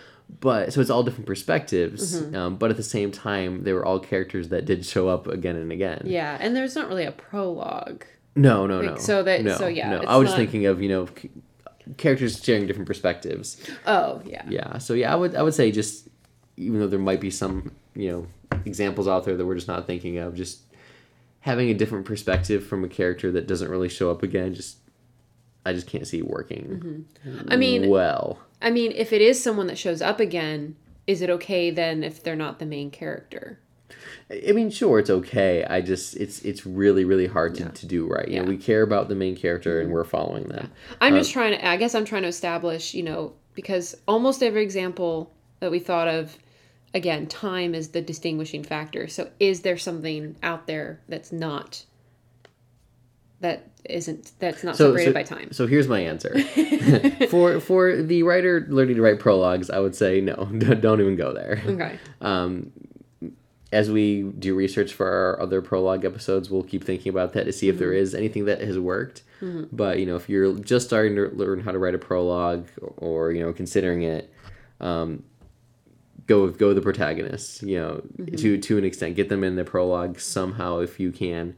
But 0.40 0.72
so 0.72 0.80
it's 0.82 0.90
all 0.90 1.04
different 1.04 1.26
perspectives, 1.26 2.20
Mm-hmm. 2.20 2.34
um, 2.36 2.56
but 2.56 2.68
at 2.70 2.76
the 2.76 2.82
same 2.82 3.10
time, 3.12 3.62
they 3.62 3.72
were 3.72 3.84
all 3.86 4.00
characters 4.00 4.48
that 4.48 4.64
did 4.66 4.84
show 4.84 5.08
up 5.08 5.26
again 5.28 5.54
and 5.56 5.70
again. 5.72 6.02
Yeah, 6.04 6.36
and 6.40 6.54
there's 6.54 6.74
not 6.74 6.88
really 6.88 7.04
a 7.04 7.12
prologue. 7.12 8.04
No, 8.36 8.66
no, 8.66 8.80
Like, 8.80 8.90
no. 8.90 8.96
so 8.96 9.22
that- 9.22 9.44
no, 9.44 9.56
so 9.56 9.68
yeah, 9.68 9.88
no. 9.90 9.98
I 10.02 10.16
was 10.16 10.26
just 10.26 10.32
not- 10.36 10.42
thinking 10.42 10.66
of 10.66 10.82
you 10.82 10.88
know 10.88 11.06
characters 11.96 12.42
sharing 12.42 12.66
different 12.66 12.86
perspectives. 12.86 13.58
Oh, 13.86 14.22
yeah. 14.24 14.42
Yeah. 14.48 14.78
So 14.78 14.94
yeah, 14.94 15.12
I 15.12 15.16
would 15.16 15.34
I 15.34 15.42
would 15.42 15.54
say 15.54 15.70
just 15.70 16.08
even 16.56 16.80
though 16.80 16.86
there 16.86 16.98
might 16.98 17.20
be 17.20 17.30
some 17.30 17.72
you 17.94 18.10
know 18.10 18.26
examples 18.64 19.08
out 19.08 19.24
there 19.24 19.36
that 19.36 19.46
we're 19.46 19.54
just 19.54 19.68
not 19.68 19.86
thinking 19.86 20.18
of, 20.18 20.34
just 20.34 20.60
having 21.40 21.68
a 21.68 21.74
different 21.74 22.06
perspective 22.06 22.66
from 22.66 22.84
a 22.84 22.88
character 22.88 23.30
that 23.32 23.46
doesn't 23.46 23.70
really 23.70 23.88
show 23.88 24.10
up 24.10 24.22
again, 24.22 24.54
just 24.54 24.78
I 25.66 25.72
just 25.72 25.86
can't 25.86 26.06
see 26.06 26.18
it 26.18 26.26
working. 26.26 27.04
Mm-hmm. 27.24 27.52
I 27.52 27.56
mean, 27.56 27.88
well, 27.88 28.38
I 28.62 28.70
mean, 28.70 28.92
if 28.92 29.12
it 29.12 29.20
is 29.20 29.42
someone 29.42 29.66
that 29.66 29.78
shows 29.78 30.00
up 30.02 30.20
again, 30.20 30.76
is 31.06 31.22
it 31.22 31.30
okay 31.30 31.70
then 31.70 32.02
if 32.02 32.22
they're 32.22 32.36
not 32.36 32.58
the 32.58 32.66
main 32.66 32.90
character? 32.90 33.58
I 34.30 34.52
mean, 34.52 34.70
sure, 34.70 34.98
it's 34.98 35.10
okay. 35.10 35.64
I 35.64 35.80
just 35.80 36.16
it's 36.16 36.40
it's 36.42 36.64
really 36.66 37.04
really 37.04 37.26
hard 37.26 37.54
to, 37.56 37.68
to 37.68 37.86
do 37.86 38.06
right. 38.06 38.26
You 38.26 38.34
Yeah. 38.34 38.40
Mm-hmm. 38.40 38.48
we 38.50 38.56
care 38.56 38.82
about 38.82 39.08
the 39.08 39.14
main 39.14 39.36
character 39.36 39.80
and 39.80 39.90
we're 39.92 40.04
following 40.04 40.44
them. 40.48 40.70
I'm 41.00 41.14
Uh, 41.14 41.18
just 41.18 41.32
trying 41.32 41.52
to, 41.52 41.66
I 41.68 41.76
guess 41.76 41.94
I'm 41.94 42.04
trying 42.06 42.22
to 42.22 42.28
establish, 42.28 42.94
you 42.94 43.02
know, 43.02 43.34
because 43.54 43.94
almost 44.08 44.42
every 44.42 44.62
example 44.62 45.30
that 45.60 45.70
we 45.70 45.78
thought 45.78 46.08
of, 46.08 46.36
again, 46.94 47.26
time 47.26 47.74
is 47.74 47.88
the 47.88 48.00
distinguishing 48.00 48.64
factor. 48.64 49.06
So 49.08 49.30
is 49.38 49.60
there 49.60 49.76
something 49.76 50.36
out 50.42 50.66
there 50.66 51.00
that's 51.08 51.30
not, 51.30 51.84
that 53.40 53.68
isn't, 53.84 54.32
that's 54.38 54.64
not 54.64 54.76
So, 54.76 54.88
separated 54.96 55.10
so, 55.10 55.14
by 55.14 55.22
time? 55.22 55.52
so 55.52 55.66
here's 55.66 55.86
my 55.88 56.00
answer. 56.00 56.38
for 57.28 57.60
for 57.60 58.02
the 58.02 58.22
writer 58.22 58.66
learning 58.70 58.96
to 58.96 59.02
write 59.02 59.18
prologues, 59.20 59.68
I 59.70 59.78
would 59.80 59.94
say 59.94 60.20
no, 60.20 60.34
don't 60.80 61.00
even 61.00 61.16
go 61.16 61.32
there. 61.34 61.62
Okay. 61.66 61.98
Um, 62.20 62.72
as 63.74 63.90
we 63.90 64.22
do 64.22 64.54
research 64.54 64.92
for 64.94 65.06
our 65.10 65.40
other 65.42 65.60
prologue 65.60 66.04
episodes, 66.04 66.48
we'll 66.50 66.62
keep 66.62 66.84
thinking 66.84 67.10
about 67.10 67.32
that 67.34 67.44
to 67.44 67.52
see 67.52 67.68
if 67.68 67.78
there 67.78 67.88
Mm-hmm. 67.90 68.02
is 68.02 68.14
anything 68.14 68.44
that 68.46 68.60
has 68.60 68.78
worked. 68.78 69.22
But 69.72 69.98
you 69.98 70.06
know, 70.06 70.16
if 70.16 70.28
you're 70.30 70.54
just 70.60 70.86
starting 70.86 71.16
to 71.16 71.28
learn 71.34 71.60
how 71.60 71.72
to 71.72 71.78
write 71.78 71.94
a 71.94 71.98
prologue, 71.98 72.66
or 72.96 73.30
you 73.32 73.42
know, 73.44 73.52
considering 73.52 74.02
it, 74.02 74.32
um, 74.80 75.22
go 76.26 76.44
with 76.44 76.56
go 76.58 76.68
with 76.68 76.76
the 76.76 76.82
protagonists. 76.82 77.62
You 77.62 77.78
know, 77.80 78.02
Mm-hmm. 78.18 78.36
to 78.36 78.58
to 78.58 78.78
an 78.78 78.84
extent, 78.84 79.16
get 79.16 79.28
them 79.28 79.44
in 79.44 79.56
the 79.56 79.64
prologue 79.64 80.18
somehow 80.18 80.78
if 80.78 80.98
you 80.98 81.12
can. 81.12 81.56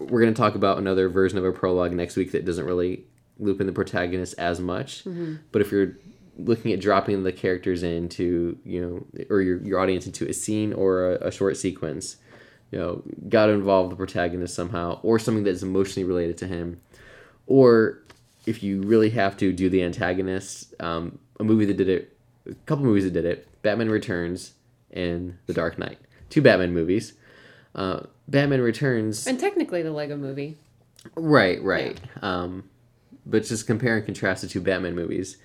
We're 0.00 0.20
gonna 0.20 0.34
talk 0.34 0.56
about 0.56 0.78
another 0.78 1.08
version 1.08 1.38
of 1.38 1.44
a 1.44 1.52
prologue 1.52 1.92
next 1.92 2.16
week 2.16 2.32
that 2.32 2.44
doesn't 2.44 2.64
really 2.64 3.04
loop 3.38 3.60
in 3.60 3.68
the 3.68 3.72
protagonist 3.72 4.34
as 4.36 4.58
much. 4.58 5.04
Mm-hmm. 5.04 5.36
But 5.52 5.62
if 5.62 5.70
you're 5.70 5.96
looking 6.38 6.72
at 6.72 6.80
dropping 6.80 7.22
the 7.24 7.32
characters 7.32 7.82
into 7.82 8.58
you 8.64 8.80
know 8.80 9.24
or 9.28 9.40
your, 9.40 9.60
your 9.62 9.78
audience 9.80 10.06
into 10.06 10.26
a 10.28 10.32
scene 10.32 10.72
or 10.72 11.12
a, 11.12 11.28
a 11.28 11.30
short 11.32 11.56
sequence 11.56 12.16
you 12.70 12.78
know 12.78 13.02
got 13.28 13.46
to 13.46 13.52
involve 13.52 13.90
the 13.90 13.96
protagonist 13.96 14.54
somehow 14.54 14.98
or 15.02 15.18
something 15.18 15.44
that's 15.44 15.62
emotionally 15.62 16.06
related 16.06 16.36
to 16.38 16.46
him 16.46 16.80
or 17.46 17.98
if 18.46 18.62
you 18.62 18.82
really 18.82 19.10
have 19.10 19.36
to 19.36 19.52
do 19.52 19.68
the 19.68 19.82
antagonist 19.82 20.74
um, 20.80 21.18
a 21.40 21.44
movie 21.44 21.64
that 21.64 21.76
did 21.76 21.88
it 21.88 22.16
a 22.48 22.54
couple 22.66 22.84
movies 22.84 23.04
that 23.04 23.12
did 23.12 23.24
it 23.24 23.46
batman 23.62 23.90
returns 23.90 24.52
and 24.92 25.36
the 25.46 25.52
dark 25.52 25.78
knight 25.78 25.98
two 26.30 26.40
batman 26.40 26.72
movies 26.72 27.14
uh, 27.74 28.00
batman 28.28 28.60
returns 28.60 29.26
And 29.26 29.38
technically 29.38 29.82
the 29.82 29.92
Lego 29.92 30.16
movie. 30.16 30.56
Right, 31.14 31.62
right. 31.62 31.98
Um, 32.22 32.68
but 33.24 33.44
just 33.44 33.66
compare 33.66 33.96
and 33.96 34.04
contrast 34.04 34.42
the 34.42 34.48
two 34.48 34.60
Batman 34.60 34.94
movies. 34.94 35.36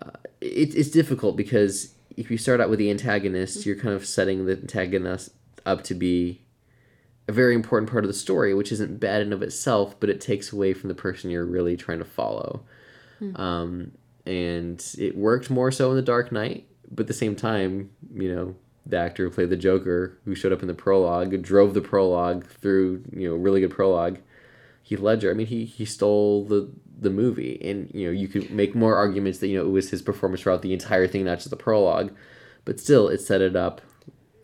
Uh, 0.00 0.10
it, 0.40 0.74
it's 0.74 0.90
difficult 0.90 1.36
because 1.36 1.94
if 2.16 2.30
you 2.30 2.38
start 2.38 2.60
out 2.60 2.70
with 2.70 2.78
the 2.78 2.90
antagonist, 2.90 3.66
you're 3.66 3.76
kind 3.76 3.94
of 3.94 4.06
setting 4.06 4.46
the 4.46 4.52
antagonist 4.52 5.30
up 5.64 5.82
to 5.84 5.94
be 5.94 6.42
a 7.28 7.32
very 7.32 7.54
important 7.54 7.90
part 7.90 8.04
of 8.04 8.08
the 8.08 8.14
story, 8.14 8.52
which 8.54 8.72
isn't 8.72 8.98
bad 8.98 9.22
in 9.22 9.32
of 9.32 9.42
itself, 9.42 9.98
but 10.00 10.10
it 10.10 10.20
takes 10.20 10.52
away 10.52 10.74
from 10.74 10.88
the 10.88 10.94
person 10.94 11.30
you're 11.30 11.46
really 11.46 11.76
trying 11.76 11.98
to 11.98 12.04
follow. 12.04 12.64
Um, 13.36 13.92
and 14.26 14.84
it 14.98 15.16
worked 15.16 15.48
more 15.48 15.70
so 15.70 15.90
in 15.90 15.96
The 15.96 16.02
Dark 16.02 16.32
Knight, 16.32 16.66
but 16.90 17.04
at 17.04 17.06
the 17.06 17.14
same 17.14 17.36
time, 17.36 17.90
you 18.14 18.34
know, 18.34 18.56
the 18.84 18.98
actor 18.98 19.24
who 19.24 19.30
played 19.30 19.50
the 19.50 19.56
Joker, 19.56 20.18
who 20.24 20.34
showed 20.34 20.52
up 20.52 20.62
in 20.62 20.68
the 20.68 20.74
prologue, 20.74 21.40
drove 21.42 21.74
the 21.74 21.80
prologue 21.80 22.46
through, 22.46 23.04
you 23.14 23.28
know, 23.28 23.36
really 23.36 23.60
good 23.60 23.70
prologue. 23.70 24.18
Heath 24.82 25.00
Ledger. 25.00 25.30
I 25.30 25.34
mean, 25.34 25.46
he 25.46 25.64
he 25.64 25.84
stole 25.84 26.44
the 26.44 26.70
the 26.98 27.10
movie, 27.10 27.60
and 27.62 27.90
you 27.94 28.06
know, 28.06 28.12
you 28.12 28.28
could 28.28 28.50
make 28.50 28.74
more 28.74 28.96
arguments 28.96 29.38
that 29.38 29.48
you 29.48 29.58
know 29.58 29.64
it 29.64 29.70
was 29.70 29.90
his 29.90 30.02
performance 30.02 30.42
throughout 30.42 30.62
the 30.62 30.72
entire 30.72 31.06
thing, 31.06 31.24
not 31.24 31.38
just 31.38 31.50
the 31.50 31.56
prologue, 31.56 32.14
but 32.64 32.80
still, 32.80 33.08
it 33.08 33.20
set 33.20 33.40
it 33.40 33.56
up 33.56 33.80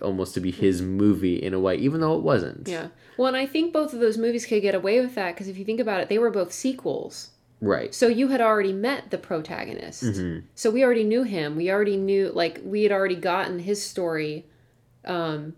almost 0.00 0.34
to 0.34 0.40
be 0.40 0.50
his 0.50 0.80
movie 0.80 1.36
in 1.36 1.54
a 1.54 1.60
way, 1.60 1.76
even 1.76 2.00
though 2.00 2.16
it 2.16 2.22
wasn't. 2.22 2.68
Yeah. 2.68 2.88
Well, 3.16 3.28
and 3.28 3.36
I 3.36 3.46
think 3.46 3.72
both 3.72 3.92
of 3.92 4.00
those 4.00 4.16
movies 4.16 4.46
could 4.46 4.62
get 4.62 4.74
away 4.74 5.00
with 5.00 5.14
that 5.16 5.34
because 5.34 5.48
if 5.48 5.58
you 5.58 5.64
think 5.64 5.80
about 5.80 6.00
it, 6.00 6.08
they 6.08 6.18
were 6.18 6.30
both 6.30 6.52
sequels. 6.52 7.30
Right. 7.60 7.92
So 7.94 8.06
you 8.06 8.28
had 8.28 8.40
already 8.40 8.72
met 8.72 9.10
the 9.10 9.18
protagonist. 9.18 10.04
Mm-hmm. 10.04 10.46
So 10.54 10.70
we 10.70 10.84
already 10.84 11.04
knew 11.04 11.24
him. 11.24 11.56
We 11.56 11.70
already 11.70 11.96
knew 11.96 12.30
like 12.32 12.60
we 12.64 12.84
had 12.84 12.92
already 12.92 13.16
gotten 13.16 13.58
his 13.58 13.84
story 13.84 14.46
um 15.04 15.54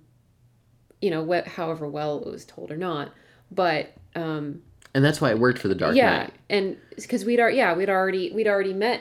you 1.00 1.10
know, 1.10 1.22
what 1.22 1.48
however 1.48 1.88
well 1.88 2.20
it 2.20 2.26
was 2.26 2.44
told 2.44 2.70
or 2.70 2.76
not. 2.76 3.12
But 3.50 3.92
um 4.14 4.62
And 4.94 5.04
that's 5.04 5.20
why 5.20 5.30
it 5.30 5.38
worked 5.38 5.58
for 5.58 5.68
the 5.68 5.74
Dark 5.74 5.94
yeah, 5.94 6.18
Knight. 6.18 6.32
and 6.48 6.76
because 6.96 7.24
we'd 7.24 7.38
already 7.40 7.58
yeah, 7.58 7.74
we'd 7.74 7.90
already 7.90 8.32
we'd 8.32 8.48
already 8.48 8.72
met 8.72 9.00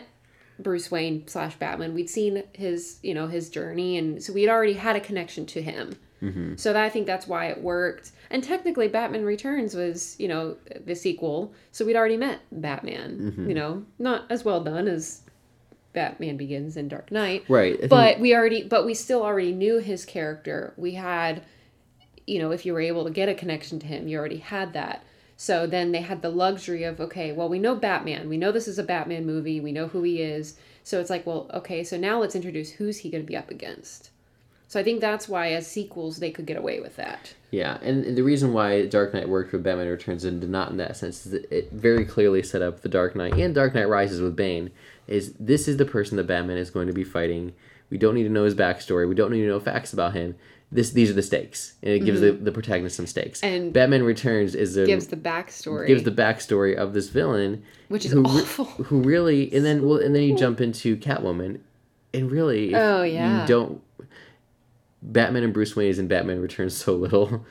Bruce 0.60 0.92
Wayne 0.92 1.28
slash 1.28 1.56
Batman. 1.56 1.94
We'd 1.94 2.10
seen 2.10 2.44
his 2.54 3.00
you 3.02 3.14
know 3.14 3.28
his 3.28 3.50
journey, 3.50 3.98
and 3.98 4.22
so 4.22 4.32
we'd 4.34 4.50
already 4.50 4.74
had 4.74 4.96
a 4.96 5.00
connection 5.00 5.46
to 5.48 5.62
him. 5.62 5.98
Mm-hmm. 6.22 6.56
So 6.58 6.74
that, 6.74 6.84
I 6.84 6.90
think 6.90 7.08
that's 7.08 7.28
why 7.28 7.46
it 7.46 7.62
worked. 7.62 8.12
And 8.30 8.44
technically, 8.44 8.88
Batman 8.88 9.24
Returns 9.24 9.74
was 9.74 10.16
you 10.20 10.28
know 10.28 10.58
the 10.86 10.96
sequel, 10.96 11.54
so 11.72 11.86
we'd 11.86 11.96
already 11.96 12.18
met 12.18 12.42
Batman. 12.52 13.18
Mm-hmm. 13.32 13.50
You 13.50 13.56
know, 13.56 13.86
not 13.98 14.26
as 14.30 14.46
well 14.46 14.62
done 14.64 14.88
as 14.88 15.22
Batman 15.94 16.38
Begins 16.38 16.78
and 16.78 16.90
Dark 16.90 17.12
Knight, 17.12 17.46
Right. 17.50 17.78
Think- 17.80 17.90
but 17.90 18.20
we 18.20 18.36
already 18.36 18.64
but 18.64 18.86
we 18.86 18.94
still 18.94 19.24
already 19.24 19.54
knew 19.54 19.80
his 19.80 20.06
character. 20.06 20.74
We 20.78 20.94
had 20.94 21.44
you 22.28 22.38
know, 22.38 22.52
if 22.52 22.64
you 22.64 22.74
were 22.74 22.82
able 22.82 23.06
to 23.06 23.10
get 23.10 23.28
a 23.28 23.34
connection 23.34 23.80
to 23.80 23.88
him, 23.88 24.08
you 24.08 24.20
already 24.20 24.38
had 24.38 24.74
that. 24.74 25.04
So 25.42 25.66
then 25.66 25.94
they 25.94 26.02
had 26.02 26.22
the 26.22 26.30
luxury 26.30 26.84
of, 26.84 27.00
okay, 27.00 27.32
well, 27.32 27.48
we 27.48 27.60
know 27.60 27.74
Batman. 27.74 28.28
We 28.28 28.36
know 28.36 28.52
this 28.52 28.68
is 28.68 28.78
a 28.78 28.84
Batman 28.84 29.26
movie. 29.26 29.62
We 29.62 29.72
know 29.72 29.88
who 29.88 30.04
he 30.04 30.22
is. 30.22 30.58
So 30.84 31.00
it's 31.00 31.10
like, 31.10 31.26
well, 31.26 31.50
okay, 31.54 31.82
so 31.82 31.96
now 31.96 32.20
let's 32.20 32.36
introduce 32.36 32.72
who's 32.72 32.98
he 32.98 33.10
going 33.10 33.24
to 33.24 33.28
be 33.28 33.38
up 33.38 33.50
against. 33.50 34.10
So 34.68 34.82
I 34.82 34.84
think 34.84 35.00
that's 35.00 35.30
why, 35.30 35.54
as 35.54 35.66
sequels, 35.66 36.18
they 36.18 36.30
could 36.30 36.46
get 36.46 36.58
away 36.58 36.82
with 36.82 36.98
that. 36.98 37.34
Yeah, 37.52 37.78
and 37.82 38.18
the 38.18 38.22
reason 38.22 38.52
why 38.52 38.86
Dark 38.88 39.14
Knight 39.14 39.30
worked 39.30 39.54
with 39.54 39.64
Batman 39.64 39.88
Returns 39.88 40.26
and 40.26 40.42
did 40.42 40.50
not 40.50 40.72
in 40.72 40.78
that 40.78 40.98
sense 40.98 41.26
is 41.26 41.32
that 41.32 41.50
it 41.50 41.72
very 41.72 42.04
clearly 42.04 42.44
set 42.44 42.62
up 42.62 42.82
the 42.82 42.90
Dark 42.90 43.16
Knight 43.16 43.34
and 43.36 43.56
Dark 43.56 43.74
Knight 43.74 43.88
Rises 43.88 44.20
with 44.20 44.36
Bane. 44.36 44.72
Is 45.08 45.36
this 45.40 45.70
is 45.70 45.78
the 45.78 45.86
person 45.86 46.18
that 46.18 46.28
Batman 46.28 46.58
is 46.58 46.70
going 46.70 46.88
to 46.88 46.94
be 46.94 47.06
fighting? 47.06 47.54
We 47.90 47.98
don't 47.98 48.14
need 48.14 48.24
to 48.24 48.30
know 48.30 48.44
his 48.44 48.56
backstory. 48.56 49.08
We 49.08 49.16
don't 49.16 49.32
need 49.32 49.44
to 49.44 49.48
know 49.48 49.62
facts 49.62 49.94
about 49.94 50.16
him. 50.16 50.36
This 50.72 50.92
these 50.92 51.10
are 51.10 51.14
the 51.14 51.24
stakes, 51.24 51.74
and 51.82 51.92
it 51.92 52.00
gives 52.06 52.22
the, 52.22 52.32
the 52.32 52.52
protagonist 52.52 52.96
some 52.96 53.08
stakes. 53.08 53.42
Mm-hmm. 53.42 53.56
And 53.56 53.74
Batman 53.74 54.04
Returns 54.04 54.54
is 54.56 54.78
a 54.78 54.86
Gives 54.86 55.08
the 55.08 55.18
backstory. 55.18 55.88
gives 55.88 56.04
the 56.04 56.12
backstory 56.12 56.76
of 56.76 56.94
this 56.94 57.10
villain, 57.10 57.64
Which 57.88 58.06
is 58.06 58.12
who 58.12 58.24
awful. 58.24 58.66
who 58.66 59.02
really, 59.02 59.52
and 59.54 59.66
then 59.66 59.88
well, 59.88 59.98
and 60.00 60.14
then 60.16 60.24
you 60.24 60.36
jump 60.38 60.62
into 60.62 60.96
Catwoman, 60.98 61.60
and 62.14 62.32
really, 62.32 62.76
Oh, 62.76 63.02
yeah. 63.04 63.42
you 63.42 63.48
don't. 63.48 63.82
Batman 65.02 65.44
and 65.44 65.54
Bruce 65.54 65.76
Wayne 65.76 65.90
is 65.90 65.98
in 66.00 66.08
Batman 66.08 66.42
Returns 66.42 66.76
so 66.76 66.94
little. 66.94 67.46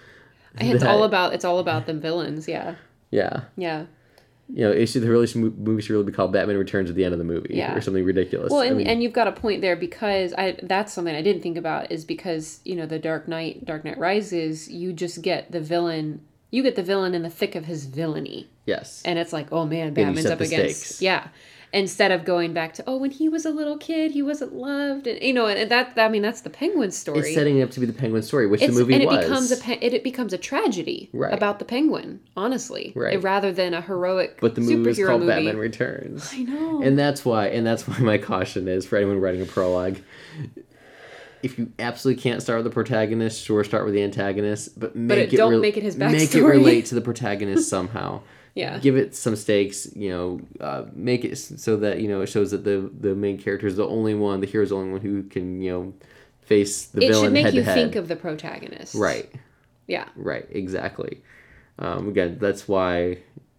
It's 0.59 0.85
all 0.85 1.03
about 1.05 1.33
it's 1.35 1.45
all 1.45 1.59
about 1.59 1.87
the 1.87 1.95
villains. 1.95 2.47
Yeah. 2.47 2.75
yeah. 3.11 3.45
Yeah. 3.57 3.87
You 4.51 4.65
know, 4.65 4.71
it 4.71 4.87
should 4.87 5.03
the 5.03 5.11
really 5.11 5.27
movie 5.35 5.83
should 5.83 5.93
really 5.93 6.05
be 6.05 6.13
called 6.13 6.33
Batman 6.33 6.57
Returns 6.57 6.89
at 6.89 6.97
the 6.97 7.05
end 7.05 7.13
of 7.13 7.19
the 7.19 7.25
movie, 7.25 7.55
Yeah. 7.55 7.75
or 7.75 7.81
something 7.83 8.03
ridiculous. 8.05 8.51
Well, 8.51 8.63
I 8.63 8.67
and, 8.67 8.79
mean, 8.79 8.87
and 8.87 9.03
you've 9.03 9.13
got 9.13 9.27
a 9.29 9.33
point 9.33 9.61
there 9.61 9.77
because 9.77 10.33
I 10.39 10.57
that's 10.63 10.93
something 10.93 11.15
I 11.15 11.21
didn't 11.23 11.43
think 11.43 11.59
about 11.59 11.93
is 11.93 12.05
because 12.05 12.61
you 12.65 12.75
know 12.75 12.87
the 12.87 12.99
Dark 12.99 13.29
Knight, 13.29 13.65
Dark 13.67 13.85
Knight 13.85 13.99
Rises, 13.99 14.69
you 14.69 14.93
just 14.95 15.21
get 15.21 15.53
the 15.53 15.61
villain, 15.61 16.23
you 16.51 16.63
get 16.63 16.77
the 16.77 16.83
villain 16.83 17.15
in 17.15 17.23
the 17.23 17.31
thick 17.31 17.55
of 17.57 17.67
his 17.67 17.85
villainy, 17.85 18.49
yes, 18.65 19.03
and 19.05 19.19
it's 19.19 19.33
like, 19.35 19.53
oh 19.53 19.67
man, 19.67 19.93
Batman's 19.93 20.27
up 20.27 20.41
against 20.41 20.81
stakes. 20.81 21.03
yeah. 21.03 21.29
Instead 21.71 22.11
of 22.11 22.25
going 22.25 22.55
back 22.55 22.73
to 22.73 22.85
oh, 22.87 22.97
when 22.97 23.11
he 23.11 23.29
was 23.29 23.45
a 23.45 23.51
little 23.51 23.77
kid, 23.77 24.13
he 24.13 24.23
wasn't 24.23 24.55
loved, 24.55 25.07
and 25.07 25.23
you 25.23 25.35
know, 25.35 25.47
and 25.47 25.71
that 25.71 25.93
I 25.99 26.09
mean 26.09 26.23
that's 26.23 26.41
the 26.41 26.49
Penguin 26.49 26.91
story. 26.91 27.19
it's 27.19 27.35
setting 27.35 27.59
it 27.59 27.63
up 27.63 27.71
to 27.73 27.81
be 27.81 27.85
the 27.85 27.93
Penguin 27.93 28.23
story, 28.23 28.47
which 28.47 28.63
It's- 28.63 28.75
the 28.75 28.81
movie 28.81 28.95
and 28.95 29.03
it 29.03 29.07
was. 29.07 29.27
becomes 29.27 29.53
a 29.53 29.57
pe- 29.59 29.79
it, 29.83 29.93
it 29.93 30.03
becomes 30.03 30.33
a 30.33 30.39
tragedy 30.39 31.11
Right. 31.13 31.33
about 31.35 31.59
the 31.59 31.67
penguin, 31.67 32.21
honestly, 32.37 32.93
Right. 32.97 33.17
Eh, 33.17 33.21
rather 33.21 33.53
than 33.53 33.75
a 33.75 33.83
heroic 33.83 34.39
but 34.41 34.55
the 34.55 34.63
movie 34.63 34.91
superhero 34.93 35.07
called 35.09 35.21
movie. 35.21 35.33
Batman 35.35 35.59
Returns. 35.59 36.31
I 36.33 36.39
know. 36.45 36.81
And 36.83 36.99
that's 36.99 37.27
why, 37.27 37.49
and 37.49 37.67
that's 37.67 37.87
why 37.87 37.99
my 37.99 38.17
caution 38.17 38.67
is 38.67 38.87
for 38.87 38.97
anyone 38.97 39.21
writing 39.21 39.43
a 39.43 39.47
prologue. 39.47 39.99
If 41.43 41.59
you 41.59 41.71
absolutely 41.79 42.21
can't 42.23 42.43
start 42.43 42.59
with 42.59 42.65
the 42.65 42.75
protagonist, 42.75 43.45
sure, 43.45 43.63
start 43.63 43.85
with 43.85 43.95
the 43.95 44.03
antagonist, 44.03 44.81
but 44.81 44.97
make 44.97 45.33
it- 45.33 45.37
don't 45.37 45.61
make 45.61 45.77
it 45.77 45.83
his 45.83 45.97
backstory. 45.97 46.13
Make 46.13 46.35
it 46.35 46.43
relate 46.45 46.87
to 46.87 46.95
the 46.95 47.01
protagonist 47.11 47.69
somehow. 47.69 48.23
Yeah. 48.55 48.79
Give 48.79 48.97
it 48.97 49.15
some 49.15 49.37
stakes. 49.37 49.89
You 49.95 50.11
know, 50.11 50.41
uh, 50.61 50.85
make 50.95 51.25
it 51.25 51.37
so 51.37 51.77
that 51.77 52.01
you 52.01 52.09
know 52.09 52.23
it 52.23 52.29
shows 52.29 52.51
that 52.51 52.65
the 52.65 52.91
the 53.01 53.15
main 53.15 53.39
character 53.39 53.67
is 53.67 53.77
the 53.77 53.87
only 53.87 54.15
one, 54.15 54.41
the 54.41 54.47
hero 54.47 54.63
is 54.65 54.71
the 54.71 54.77
only 54.77 54.93
one 54.93 55.01
who 55.01 55.23
can 55.25 55.61
you 55.61 55.71
know 55.71 55.95
face 56.43 56.87
the 56.87 57.03
it 57.03 57.07
villain 57.07 57.25
should 57.27 57.33
make 57.33 57.45
head 57.45 57.55
you 57.55 57.63
to 57.63 57.65
head. 57.65 57.75
think 57.75 57.95
of 57.97 58.09
the 58.09 58.17
protagonist, 58.17 58.95
right. 58.95 59.31
Yeah. 59.87 60.09
Right, 60.17 60.47
exactly. 60.51 61.23
Um, 61.79 62.09
again, 62.09 62.39
that's 62.41 62.69
why, 62.69 63.19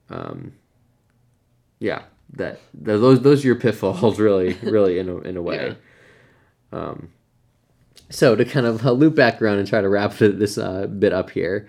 um, 0.09 0.53
yeah, 1.79 2.03
that, 2.33 2.59
those 2.73 3.21
those 3.21 3.43
are 3.43 3.47
your 3.47 3.55
pitfalls, 3.55 4.19
really, 4.21 4.53
really 4.61 4.99
in 4.99 5.09
a 5.09 5.17
in 5.19 5.37
a 5.37 5.41
way. 5.41 5.75
Um, 6.71 7.09
so 8.09 8.35
to 8.35 8.45
kind 8.45 8.65
of 8.65 8.83
loop 8.85 9.15
back 9.15 9.41
around 9.41 9.59
and 9.59 9.67
try 9.67 9.81
to 9.81 9.89
wrap 9.89 10.13
this 10.17 10.57
uh, 10.57 10.87
bit 10.87 11.13
up 11.13 11.29
here, 11.31 11.67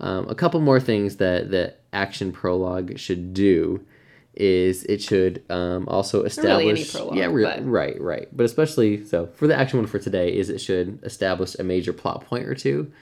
um, 0.00 0.28
a 0.28 0.34
couple 0.34 0.60
more 0.60 0.80
things 0.80 1.16
that 1.16 1.50
that 1.50 1.80
action 1.92 2.32
prologue 2.32 2.98
should 2.98 3.32
do 3.34 3.84
is 4.34 4.84
it 4.84 5.00
should 5.00 5.42
um, 5.50 5.88
also 5.88 6.22
establish 6.22 6.64
really 6.66 6.84
prologue, 6.84 7.16
yeah 7.16 7.26
re- 7.26 7.44
but- 7.44 7.64
right 7.66 7.98
right 8.00 8.28
but 8.36 8.44
especially 8.44 9.02
so 9.04 9.26
for 9.28 9.46
the 9.46 9.54
action 9.56 9.78
one 9.78 9.86
for 9.86 9.98
today 9.98 10.36
is 10.36 10.50
it 10.50 10.60
should 10.60 10.98
establish 11.04 11.54
a 11.58 11.62
major 11.62 11.92
plot 11.94 12.24
point 12.26 12.44
or 12.46 12.54
two 12.54 12.92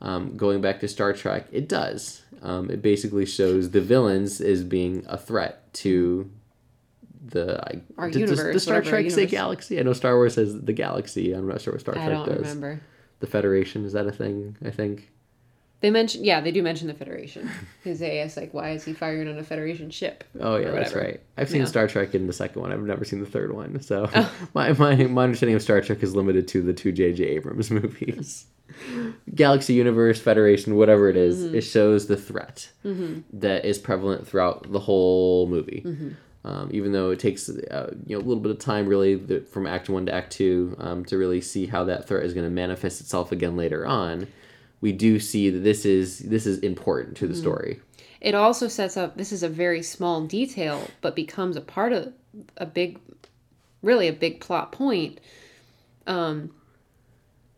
um, 0.00 0.36
going 0.36 0.60
back 0.60 0.80
to 0.80 0.88
Star 0.88 1.14
Trek, 1.14 1.46
it 1.50 1.66
does. 1.66 2.22
Um, 2.42 2.68
it 2.68 2.82
basically 2.82 3.24
shows 3.24 3.70
the 3.70 3.80
villains 3.80 4.38
as 4.40 4.62
being 4.62 5.02
a 5.08 5.16
threat 5.16 5.72
to 5.74 6.30
the 7.26 7.58
I, 7.66 7.80
Our 7.96 8.10
does- 8.10 8.20
universe, 8.20 8.52
Does 8.52 8.62
Star 8.64 8.76
whatever 8.78 8.96
our 8.96 9.02
Trek 9.02 9.12
say 9.12 9.24
galaxy? 9.26 9.78
I 9.80 9.82
know 9.82 9.94
Star 9.94 10.14
Wars 10.16 10.34
says 10.34 10.60
the 10.60 10.72
galaxy. 10.74 11.32
I'm 11.32 11.48
not 11.48 11.62
sure 11.62 11.72
what 11.72 11.80
Star 11.80 11.94
I 11.96 12.04
Trek 12.06 12.10
don't 12.10 12.28
does. 12.28 12.38
remember. 12.40 12.80
The 13.20 13.26
Federation 13.26 13.86
is 13.86 13.94
that 13.94 14.06
a 14.06 14.12
thing? 14.12 14.56
I 14.62 14.70
think. 14.70 15.10
They 15.84 15.90
mention, 15.90 16.24
yeah, 16.24 16.40
they 16.40 16.50
do 16.50 16.62
mention 16.62 16.88
the 16.88 16.94
Federation. 16.94 17.50
Because 17.82 17.98
they 18.04 18.20
ask, 18.20 18.38
like, 18.38 18.54
why 18.54 18.70
is 18.70 18.84
he 18.86 18.94
firing 18.94 19.28
on 19.28 19.36
a 19.36 19.44
Federation 19.44 19.90
ship? 19.90 20.24
Oh 20.40 20.56
yeah, 20.56 20.70
that's 20.70 20.94
right. 20.94 21.20
I've 21.36 21.50
seen 21.50 21.60
Yeah. 21.60 21.66
Star 21.66 21.86
Trek 21.86 22.14
in 22.14 22.26
the 22.26 22.32
second 22.32 22.62
one. 22.62 22.72
I've 22.72 22.80
never 22.80 23.04
seen 23.04 23.20
the 23.20 23.26
third 23.26 23.52
one. 23.52 23.82
So 23.82 24.08
Oh. 24.14 24.32
my, 24.54 24.72
my 24.72 24.94
my 25.04 25.24
understanding 25.24 25.56
of 25.56 25.60
Star 25.60 25.82
Trek 25.82 26.02
is 26.02 26.16
limited 26.16 26.48
to 26.48 26.62
the 26.62 26.72
two 26.72 26.90
J.J. 26.90 27.22
Abrams 27.24 27.70
movies. 27.80 28.46
Galaxy 29.34 29.74
Universe 29.74 30.18
Federation, 30.20 30.76
whatever 30.76 31.10
it 31.10 31.16
is, 31.18 31.44
Mm-hmm. 31.44 31.56
it 31.56 31.60
shows 31.60 32.06
the 32.06 32.16
threat 32.16 32.70
that 33.34 33.66
is 33.66 33.78
prevalent 33.78 34.26
throughout 34.26 34.72
the 34.72 34.80
whole 34.80 35.46
movie. 35.48 35.82
Mm-hmm. 35.84 36.08
Um, 36.46 36.68
even 36.72 36.92
though 36.92 37.10
it 37.10 37.18
takes 37.18 37.48
uh, 37.50 37.94
you 38.06 38.16
know 38.16 38.22
a 38.22 38.26
little 38.26 38.42
bit 38.42 38.50
of 38.52 38.58
time, 38.58 38.86
really, 38.86 39.14
the, 39.16 39.40
from 39.42 39.66
Act 39.66 39.90
One 39.90 40.06
to 40.06 40.14
Act 40.14 40.32
Two, 40.32 40.76
um, 40.78 41.04
to 41.06 41.18
really 41.18 41.42
see 41.42 41.66
how 41.66 41.84
that 41.84 42.08
threat 42.08 42.24
is 42.24 42.32
going 42.34 42.44
to 42.46 42.50
manifest 42.50 43.00
itself 43.02 43.32
again 43.32 43.54
later 43.56 43.86
on, 43.86 44.26
we 44.84 44.92
do 44.92 45.18
see 45.18 45.48
that 45.48 45.60
this 45.60 45.86
is 45.86 46.18
this 46.18 46.44
is 46.44 46.58
important 46.58 47.14
Mm-hmm. 47.14 47.26
to 47.26 47.32
the 47.32 47.34
story. 47.34 47.80
It 48.20 48.34
also 48.34 48.68
sets 48.68 48.96
up, 48.96 49.16
this 49.16 49.32
is 49.32 49.42
a 49.42 49.48
very 49.48 49.82
small 49.82 50.26
detail, 50.26 50.88
but 51.00 51.16
becomes 51.16 51.56
a 51.56 51.60
part 51.60 51.92
of 51.92 52.12
a 52.58 52.66
big, 52.66 52.98
really 53.82 54.08
a 54.08 54.12
big 54.12 54.40
plot 54.40 54.72
point. 54.72 55.20
Um, 56.06 56.50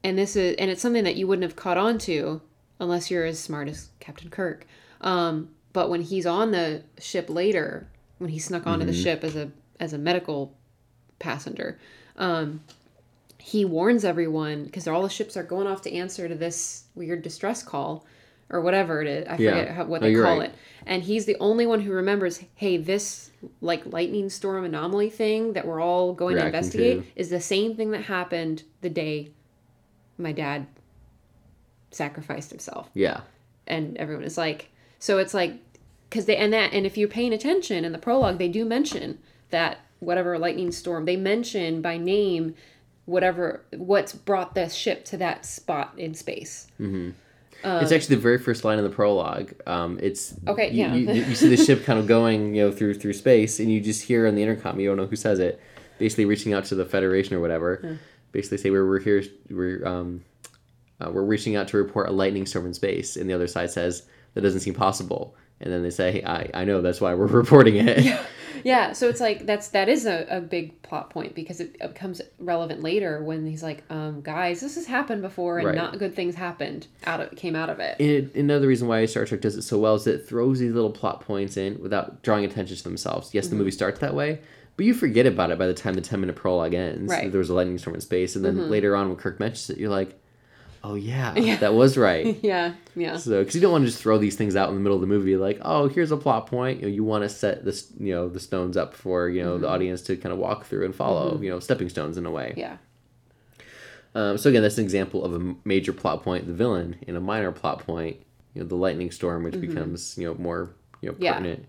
and 0.02 0.16
this 0.16 0.36
is, 0.36 0.54
and 0.56 0.70
it's 0.70 0.82
something 0.82 1.04
that 1.04 1.16
you 1.16 1.26
wouldn't 1.26 1.44
have 1.44 1.56
caught 1.56 1.78
on 1.78 1.98
to 1.98 2.40
unless 2.78 3.10
you're 3.10 3.24
as 3.24 3.38
smart 3.38 3.68
as 3.68 3.90
Captain 4.00 4.30
Kirk. 4.30 4.66
Um, 5.00 5.50
but 5.72 5.88
when 5.90 6.02
he's 6.02 6.26
on 6.26 6.50
the 6.52 6.82
ship 6.98 7.28
later, 7.28 7.88
when 8.18 8.30
he 8.30 8.38
snuck 8.38 8.66
onto 8.66 8.86
the 8.86 8.94
ship 8.94 9.24
as 9.24 9.34
a 9.36 9.50
as 9.78 9.92
a 9.92 9.98
medical 9.98 10.54
passenger, 11.18 11.78
um, 12.16 12.60
he 13.52 13.64
warns 13.64 14.04
everyone 14.04 14.64
because 14.64 14.88
all 14.88 15.02
the 15.04 15.08
ships 15.08 15.36
are 15.36 15.44
going 15.44 15.68
off 15.68 15.80
to 15.80 15.92
answer 15.92 16.26
to 16.28 16.34
this 16.34 16.82
weird 16.96 17.22
distress 17.22 17.62
call 17.62 18.04
or 18.50 18.60
whatever 18.60 19.00
it 19.00 19.06
is. 19.06 19.24
I 19.28 19.36
Yeah. 19.36 19.50
forget 19.50 19.68
how, 19.76 19.84
what 19.84 20.00
they 20.00 20.10
you're 20.10 20.24
call 20.24 20.40
right. 20.40 20.50
it. 20.50 20.54
And 20.84 21.04
he's 21.04 21.26
the 21.26 21.36
only 21.38 21.64
one 21.64 21.78
who 21.80 21.92
remembers, 21.92 22.40
hey, 22.56 22.76
this 22.76 23.30
like 23.60 23.86
lightning 23.86 24.30
storm 24.30 24.64
anomaly 24.64 25.10
thing 25.10 25.52
that 25.52 25.64
we're 25.64 25.80
all 25.80 26.12
going 26.12 26.34
to 26.34 26.44
investigate 26.44 27.02
to. 27.14 27.20
is 27.20 27.30
the 27.30 27.40
same 27.40 27.76
thing 27.76 27.92
that 27.92 28.02
happened 28.02 28.64
the 28.80 28.90
day 28.90 29.30
my 30.18 30.32
dad 30.32 30.66
sacrificed 31.92 32.50
himself 32.50 32.90
Yeah. 32.94 33.20
and 33.68 33.96
everyone 33.96 34.24
is 34.24 34.36
like 34.36 34.70
so 34.98 35.18
it's 35.18 35.34
like 35.34 35.52
because 36.10 36.24
they 36.24 36.36
and 36.36 36.52
that 36.52 36.72
and 36.72 36.84
if 36.84 36.98
you're 36.98 37.08
paying 37.08 37.32
attention 37.32 37.84
in 37.84 37.92
the 37.92 37.98
prologue 37.98 38.38
they 38.38 38.48
do 38.48 38.64
mention 38.64 39.18
that 39.50 39.78
whatever 40.00 40.36
lightning 40.38 40.72
storm 40.72 41.04
they 41.04 41.16
mention 41.16 41.80
by 41.80 41.96
name 41.96 42.54
whatever 43.06 43.64
what's 43.72 44.12
brought 44.12 44.54
the 44.54 44.68
ship 44.68 45.04
to 45.06 45.16
that 45.16 45.46
spot 45.46 45.94
in 45.96 46.12
space 46.14 46.66
it's 47.64 47.92
actually 47.92 48.16
the 48.16 48.22
very 48.22 48.38
first 48.38 48.64
line 48.64 48.78
in 48.78 48.84
the 48.84 48.90
prologue. 48.90 49.52
Um, 49.66 49.98
it's 50.02 50.32
Um, 50.46 50.52
Okay, 50.54 50.70
you, 50.70 50.84
yeah. 50.84 50.94
You, 50.94 51.24
you 51.24 51.34
see 51.34 51.48
the 51.48 51.56
ship 51.56 51.84
kind 51.84 51.98
of 51.98 52.06
going, 52.06 52.54
you 52.54 52.62
know, 52.64 52.70
through 52.70 52.94
through 52.94 53.14
space, 53.14 53.58
and 53.60 53.72
you 53.72 53.80
just 53.80 54.02
hear 54.02 54.26
on 54.26 54.34
the 54.34 54.42
intercom. 54.42 54.78
You 54.78 54.88
don't 54.88 54.96
know 54.96 55.06
who 55.06 55.16
says 55.16 55.38
it. 55.38 55.60
Basically, 55.98 56.26
reaching 56.26 56.52
out 56.52 56.64
to 56.66 56.74
the 56.74 56.84
Federation 56.84 57.34
or 57.34 57.40
whatever. 57.40 57.98
Basically, 58.32 58.58
say 58.58 58.70
we're 58.70 58.86
we're 58.86 59.00
here. 59.00 59.24
We're 59.50 59.84
um, 59.86 60.22
uh, 61.00 61.10
we're 61.10 61.24
reaching 61.24 61.56
out 61.56 61.68
to 61.68 61.76
report 61.78 62.08
a 62.08 62.12
lightning 62.12 62.46
storm 62.46 62.66
in 62.66 62.74
space, 62.74 63.16
and 63.16 63.28
the 63.28 63.34
other 63.34 63.46
side 63.46 63.70
says 63.70 64.02
that 64.34 64.42
doesn't 64.42 64.60
seem 64.60 64.74
possible. 64.74 65.34
And 65.60 65.72
then 65.72 65.82
they 65.82 65.90
say, 65.90 66.22
I, 66.22 66.50
I 66.52 66.64
know 66.64 66.82
that's 66.82 67.00
why 67.00 67.14
we're 67.14 67.26
reporting 67.42 67.76
it. 67.76 68.00
yeah 68.00 68.22
so 68.92 69.08
it's 69.08 69.20
like 69.20 69.46
that's 69.46 69.68
that 69.68 69.88
is 69.88 70.06
a, 70.06 70.26
a 70.28 70.40
big 70.40 70.80
plot 70.82 71.10
point 71.10 71.34
because 71.34 71.60
it 71.60 71.78
becomes 71.78 72.20
relevant 72.38 72.82
later 72.82 73.22
when 73.22 73.46
he's 73.46 73.62
like 73.62 73.82
um 73.90 74.20
guys 74.22 74.60
this 74.60 74.74
has 74.76 74.86
happened 74.86 75.22
before 75.22 75.58
and 75.58 75.66
Right. 75.68 75.74
not 75.74 75.98
good 75.98 76.14
things 76.14 76.34
happened 76.34 76.86
out 77.04 77.20
of 77.20 77.34
came 77.36 77.56
out 77.56 77.70
of 77.70 77.80
it 77.80 77.96
And 78.00 78.34
another 78.34 78.66
reason 78.68 78.88
why 78.88 79.04
Star 79.06 79.24
Trek 79.24 79.40
does 79.40 79.56
it 79.56 79.62
so 79.62 79.78
well 79.78 79.94
is 79.96 80.04
that 80.04 80.14
it 80.16 80.28
throws 80.28 80.58
these 80.58 80.72
little 80.72 80.90
plot 80.90 81.20
points 81.22 81.56
in 81.56 81.80
without 81.80 82.22
drawing 82.22 82.44
attention 82.44 82.76
to 82.76 82.82
themselves. 82.84 83.30
Yes, 83.34 83.46
Mm-hmm. 83.46 83.50
the 83.50 83.58
movie 83.58 83.70
starts 83.70 84.00
that 84.00 84.14
way, 84.14 84.40
but 84.76 84.86
you 84.86 84.94
forget 84.94 85.26
about 85.26 85.50
it 85.50 85.58
by 85.58 85.66
the 85.66 85.74
time 85.74 85.94
the 85.94 86.00
10 86.00 86.20
minute 86.20 86.36
prologue 86.36 86.74
ends. 86.74 87.10
Right. 87.10 87.22
Mm-hmm. 87.22 87.30
There 87.30 87.38
was 87.38 87.48
a 87.50 87.54
lightning 87.54 87.78
storm 87.78 87.94
in 87.94 88.00
space. 88.00 88.36
And 88.36 88.44
then 88.44 88.70
later 88.70 88.94
on, 88.96 89.08
when 89.08 89.16
Kirk 89.16 89.40
mentions 89.40 89.70
it, 89.70 89.78
you're 89.78 89.90
like, 89.90 90.18
oh, 90.90 90.94
yeah, 90.94 91.56
that 91.56 91.74
was 91.74 91.96
right. 91.96 92.38
yeah 92.42 92.74
yeah 92.94 93.16
so, 93.16 93.40
because 93.40 93.54
you 93.54 93.60
don't 93.60 93.72
want 93.72 93.82
to 93.84 93.90
just 93.90 94.00
throw 94.02 94.18
these 94.18 94.36
things 94.36 94.56
out 94.56 94.68
in 94.68 94.74
the 94.74 94.80
middle 94.80 94.94
of 94.96 95.00
the 95.00 95.06
movie, 95.06 95.36
like, 95.36 95.58
oh, 95.62 95.88
here's 95.88 96.10
a 96.12 96.16
plot 96.16 96.46
point. 96.46 96.80
You, 96.80 96.86
know, 96.88 96.92
you 96.94 97.04
want 97.04 97.22
to 97.24 97.28
set 97.28 97.64
this, 97.64 97.92
you 97.98 98.14
know, 98.14 98.28
the 98.28 98.40
stones 98.40 98.76
up 98.76 98.94
for, 98.94 99.28
you 99.28 99.42
know, 99.42 99.52
Mm-hmm. 99.54 99.62
the 99.62 99.68
audience 99.68 100.02
to 100.02 100.16
kind 100.16 100.32
of 100.32 100.38
walk 100.38 100.66
through 100.66 100.84
and 100.84 100.94
follow, 100.94 101.40
you 101.40 101.50
know, 101.50 101.60
stepping 101.60 101.88
stones 101.88 102.16
in 102.16 102.24
a 102.26 102.30
way. 102.30 102.54
yeah 102.56 102.76
Um, 104.14 104.38
so 104.38 104.48
again, 104.50 104.62
that's 104.62 104.78
an 104.78 104.84
example 104.84 105.24
of 105.24 105.34
a 105.34 105.54
major 105.64 105.92
plot 105.92 106.22
point, 106.22 106.46
the 106.46 106.54
villain, 106.54 106.96
and 107.06 107.16
a 107.16 107.20
minor 107.20 107.52
plot 107.52 107.80
point, 107.80 108.16
you 108.54 108.62
know, 108.62 108.66
the 108.68 108.76
lightning 108.76 109.10
storm, 109.10 109.42
which 109.44 109.60
becomes 109.60 110.16
you 110.16 110.26
know 110.26 110.34
more 110.34 110.70
you 111.02 111.08
know 111.08 111.14
Mm-hmm. 111.14 111.22
Yeah. 111.22 111.32
Mm-hmm. 111.34 111.42
pertinent 111.44 111.66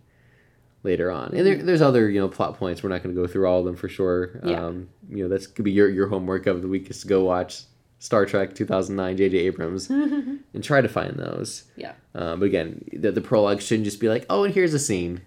later 0.84 1.12
on. 1.12 1.34
And 1.34 1.46
there, 1.46 1.58
there's 1.62 1.82
other 1.82 2.10
you 2.10 2.20
know 2.22 2.30
plot 2.30 2.58
points. 2.58 2.82
We're 2.84 2.90
not 2.90 3.04
going 3.04 3.14
to 3.14 3.22
go 3.22 3.28
through 3.28 3.46
all 3.48 3.60
of 3.60 3.66
them 3.66 3.76
for 3.76 3.90
sure. 3.90 4.40
Yeah. 4.46 4.66
Um, 4.66 4.88
you 5.10 5.24
know, 5.24 5.30
that's 5.30 5.48
could 5.48 5.66
be 5.66 5.72
your 5.72 5.90
your 5.90 6.08
homework 6.08 6.48
of 6.48 6.62
the 6.62 6.68
week 6.70 6.90
is 6.90 7.02
to 7.02 7.08
go 7.08 7.24
watch 7.26 7.64
Star 8.00 8.26
Trek 8.26 8.54
2009 8.56 9.18
J.J. 9.18 9.38
Abrams 9.38 9.90
and 9.90 10.64
try 10.64 10.82
to 10.82 10.88
find 10.90 11.16
those. 11.18 11.64
yeah 11.76 11.94
Um, 12.16 12.40
but 12.40 12.46
again, 12.46 12.84
the, 12.94 13.12
the 13.12 13.22
prologue 13.22 13.62
shouldn't 13.62 13.86
just 13.86 14.00
be 14.00 14.08
like, 14.10 14.26
oh, 14.30 14.44
and 14.44 14.54
here's 14.54 14.74
a 14.74 14.80
scene. 14.80 15.22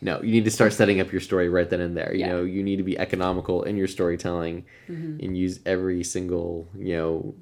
No, 0.00 0.22
you 0.22 0.30
need 0.30 0.44
to 0.44 0.50
start 0.52 0.72
setting 0.72 1.00
up 1.00 1.10
your 1.10 1.20
story 1.20 1.48
right 1.48 1.68
then 1.68 1.80
and 1.80 1.96
there. 1.96 2.12
You 2.14 2.20
Yeah. 2.20 2.28
know, 2.28 2.44
you 2.44 2.62
need 2.62 2.76
to 2.76 2.84
be 2.84 2.96
economical 2.98 3.64
in 3.64 3.76
your 3.76 3.88
storytelling 3.88 4.64
Mm-hmm. 4.88 5.24
and 5.24 5.36
use 5.36 5.58
every 5.66 6.04
single, 6.04 6.68
you 6.76 6.96
know, 6.96 7.34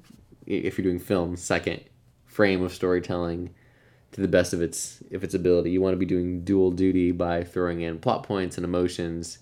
if 0.47 0.77
you're 0.77 0.83
doing 0.83 0.97
film, 0.99 1.35
second 1.37 1.81
frame 2.25 2.63
of 2.63 2.73
storytelling 2.73 3.53
to 4.13 4.21
the 4.21 4.27
best 4.27 4.53
of 4.53 4.61
its 4.61 5.03
if 5.11 5.23
its 5.23 5.35
ability. 5.35 5.69
You 5.69 5.81
want 5.81 5.93
to 5.93 5.97
be 5.99 6.05
doing 6.05 6.43
dual 6.43 6.71
duty 6.71 7.11
by 7.11 7.43
throwing 7.43 7.81
in 7.81 7.99
plot 7.99 8.23
points 8.23 8.57
and 8.57 8.63
emotions 8.65 9.37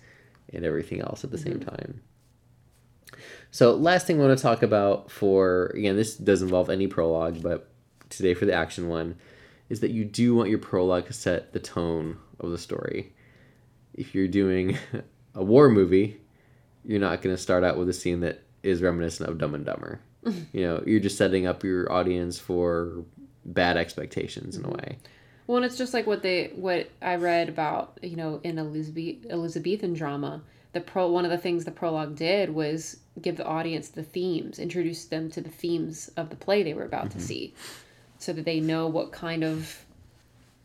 and 0.51 0.65
everything 0.65 0.99
else 1.01 1.23
at 1.23 1.31
the 1.31 1.37
same 1.37 1.59
time. 1.61 2.01
So 3.51 3.75
last 3.75 4.07
thing 4.07 4.19
I 4.19 4.25
want 4.25 4.37
to 4.37 4.41
talk 4.41 4.63
about 4.63 5.11
for 5.11 5.67
again 5.75 5.95
this 5.95 6.15
does 6.15 6.41
involve 6.41 6.69
any 6.69 6.87
prologue, 6.87 7.41
but 7.41 7.69
today 8.09 8.33
for 8.33 8.45
the 8.45 8.53
action 8.53 8.87
one 8.87 9.15
is 9.69 9.79
that 9.79 9.91
you 9.91 10.05
do 10.05 10.35
want 10.35 10.49
your 10.49 10.59
prologue 10.59 11.07
to 11.07 11.13
set 11.13 11.53
the 11.53 11.59
tone 11.59 12.17
of 12.39 12.51
the 12.51 12.57
story. 12.57 13.13
If 13.93 14.13
you're 14.13 14.27
doing 14.27 14.77
a 15.35 15.43
war 15.43 15.69
movie, 15.69 16.19
you're 16.83 16.99
not 16.99 17.21
going 17.21 17.35
to 17.35 17.41
start 17.41 17.63
out 17.63 17.77
with 17.77 17.89
a 17.89 17.93
scene 17.93 18.19
that 18.19 18.43
is 18.63 18.81
reminiscent 18.81 19.29
of 19.29 19.37
Dumb 19.37 19.55
and 19.55 19.65
Dumber. 19.65 19.99
you 20.23 20.61
know, 20.61 20.83
you're 20.85 20.99
just 20.99 21.17
setting 21.17 21.45
up 21.45 21.63
your 21.63 21.91
audience 21.91 22.39
for 22.39 23.03
bad 23.43 23.77
expectations 23.77 24.55
in 24.55 24.65
a 24.65 24.67
mm-hmm. 24.67 24.77
way. 24.77 24.97
Well, 25.47 25.57
and 25.57 25.65
it's 25.65 25.77
just 25.77 25.93
like 25.93 26.07
what 26.07 26.23
they 26.23 26.51
what 26.55 26.89
I 27.01 27.15
read 27.15 27.49
about, 27.49 27.99
you 28.01 28.15
know, 28.15 28.39
in 28.43 28.57
Elizabeth 28.57 29.25
Elizabethan 29.29 29.93
drama. 29.93 30.41
The 30.75 30.81
pro 30.81 31.07
one 31.07 31.23
of 31.23 31.31
the 31.31 31.37
things 31.37 31.63
the 31.63 31.71
prologue 31.71 32.17
did 32.17 32.49
was 32.49 32.97
give 33.21 33.37
the 33.37 33.45
audience 33.45 33.87
the 33.87 34.03
themes, 34.03 34.59
introduce 34.59 35.05
them 35.05 35.31
to 35.31 35.39
the 35.39 35.49
themes 35.49 36.11
of 36.17 36.29
the 36.29 36.35
play 36.35 36.63
they 36.63 36.73
were 36.73 36.83
about 36.83 37.11
to 37.11 37.21
see, 37.21 37.53
so 38.19 38.33
that 38.33 38.43
they 38.43 38.59
know 38.59 38.85
what 38.85 39.13
kind 39.13 39.41
of 39.45 39.85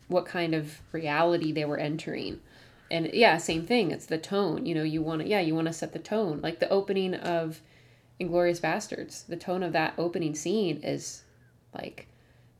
what 0.09 0.25
kind 0.25 0.53
of 0.53 0.81
reality 0.91 1.53
they 1.53 1.63
were 1.63 1.77
entering. 1.77 2.41
And 2.91 3.09
yeah, 3.13 3.37
same 3.37 3.65
thing. 3.65 3.91
It's 3.91 4.07
the 4.07 4.17
tone. 4.17 4.65
You 4.65 4.75
know, 4.75 4.83
you 4.83 5.01
want 5.01 5.21
to 5.21 5.27
yeah, 5.29 5.39
you 5.39 5.55
want 5.55 5.67
to 5.67 5.73
set 5.73 5.93
the 5.93 5.99
tone. 5.99 6.41
Like 6.43 6.59
the 6.59 6.67
opening 6.67 7.13
of 7.15 7.61
Inglourious 8.19 8.59
Basterds. 8.59 9.25
The 9.25 9.37
tone 9.37 9.63
of 9.63 9.71
that 9.71 9.93
opening 9.97 10.35
scene 10.35 10.81
is 10.83 11.23
like 11.73 12.07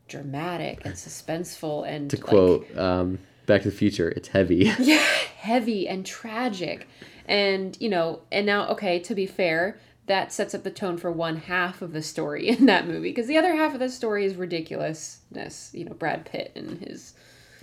dramatic 0.08 0.86
and 0.86 0.94
suspenseful 0.94 1.86
and 1.86 2.10
To 2.12 2.16
like, 2.16 2.26
quote 2.26 2.78
um, 2.78 3.20
Back 3.46 3.64
to 3.64 3.72
the 3.72 3.76
Future, 3.76 4.10
it's 4.10 4.30
heavy. 4.30 4.72
yeah 4.80 5.06
heavy 5.42 5.88
and 5.88 6.06
tragic 6.06 6.88
and 7.26 7.78
you 7.80 7.90
know 7.90 8.22
and 8.32 8.46
now 8.46 8.68
okay 8.70 9.00
to 9.00 9.16
be 9.16 9.26
fair 9.26 9.78
that 10.08 10.32
sets 10.34 10.54
up 10.54 10.64
the 10.64 10.72
tone 10.72 10.98
for 10.98 11.12
one 11.12 11.38
half 11.38 11.82
of 11.82 11.94
the 11.94 12.02
story 12.02 12.48
in 12.50 12.66
that 12.66 12.88
movie 12.88 13.10
because 13.10 13.28
the 13.28 13.38
other 13.38 13.56
half 13.56 13.74
of 13.74 13.80
the 13.80 13.90
story 13.90 14.26
is 14.26 14.36
ridiculousness 14.36 15.72
you 15.74 15.86
know 15.86 15.94
brad 15.94 16.26
pitt 16.26 16.52
and 16.56 16.80
his 16.80 17.14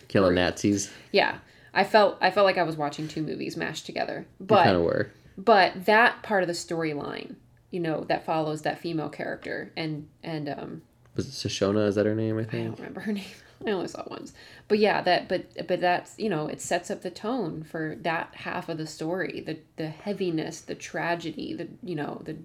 Killing 0.08 0.36
Nazis. 0.36 0.90
yeah 1.12 1.38
i 1.74 1.84
felt 1.84 2.16
i 2.20 2.30
felt 2.30 2.46
like 2.46 2.58
i 2.58 2.62
was 2.62 2.76
watching 2.76 3.08
two 3.08 3.22
movies 3.22 3.56
mashed 3.56 3.86
together 3.86 4.26
but 4.40 4.64
kind 4.64 4.76
of 4.76 4.82
were. 4.82 5.10
but 5.36 5.84
that 5.84 6.22
part 6.22 6.42
of 6.42 6.46
the 6.46 6.54
storyline 6.54 7.34
you 7.70 7.80
know 7.80 8.04
that 8.04 8.24
follows 8.24 8.62
that 8.62 8.78
female 8.78 9.08
character 9.10 9.70
and 9.76 10.08
and 10.22 10.48
um 10.48 10.82
Was 11.16 11.26
it 11.28 11.48
Shoshona? 11.48 11.86
Is 11.88 11.96
that 11.96 12.06
her 12.06 12.14
name? 12.14 12.38
I 12.38 12.44
think 12.44 12.54
I 12.54 12.64
don't 12.68 12.78
remember 12.78 13.00
her 13.00 13.12
name. 13.20 13.24
I 13.66 13.70
only 13.72 13.88
saw 13.88 14.02
it 14.02 14.10
once. 14.10 14.32
But 14.68 14.78
yeah, 14.78 15.00
that 15.02 15.28
but 15.28 15.66
but 15.66 15.80
that's 15.80 16.18
you 16.18 16.28
know 16.28 16.46
it 16.46 16.60
sets 16.60 16.90
up 16.90 17.02
the 17.02 17.10
tone 17.10 17.62
for 17.64 17.96
that 18.02 18.34
half 18.34 18.68
of 18.68 18.78
the 18.78 18.86
story. 18.86 19.40
The 19.40 19.58
the 19.76 19.88
heaviness, 19.88 20.60
the 20.60 20.74
tragedy, 20.74 21.54
the 21.54 21.68
you 21.82 21.96
know 21.96 22.22
the 22.24 22.36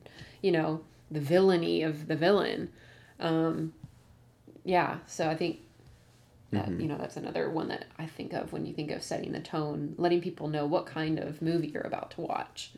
you 0.42 0.52
know 0.52 0.82
the 1.12 1.20
villainy 1.20 1.84
of 1.84 2.08
the 2.08 2.16
villain. 2.16 2.70
Um, 3.20 3.74
yeah, 4.64 4.98
so 5.06 5.30
I 5.30 5.36
think 5.36 5.60
that 6.52 6.70
you 6.80 6.88
know 6.88 6.98
that's 6.98 7.18
another 7.18 7.50
one 7.50 7.68
that 7.68 7.86
I 7.98 8.06
think 8.06 8.34
of 8.34 8.52
when 8.52 8.66
you 8.66 8.74
think 8.74 8.92
of 8.92 9.04
setting 9.04 9.32
the 9.32 9.40
tone, 9.40 9.96
letting 9.98 10.22
people 10.22 10.48
know 10.48 10.66
what 10.66 10.86
kind 10.86 11.20
of 11.20 11.42
movie 11.42 11.68
you're 11.68 11.84
about 11.84 12.12
to 12.12 12.22
watch. 12.22 12.72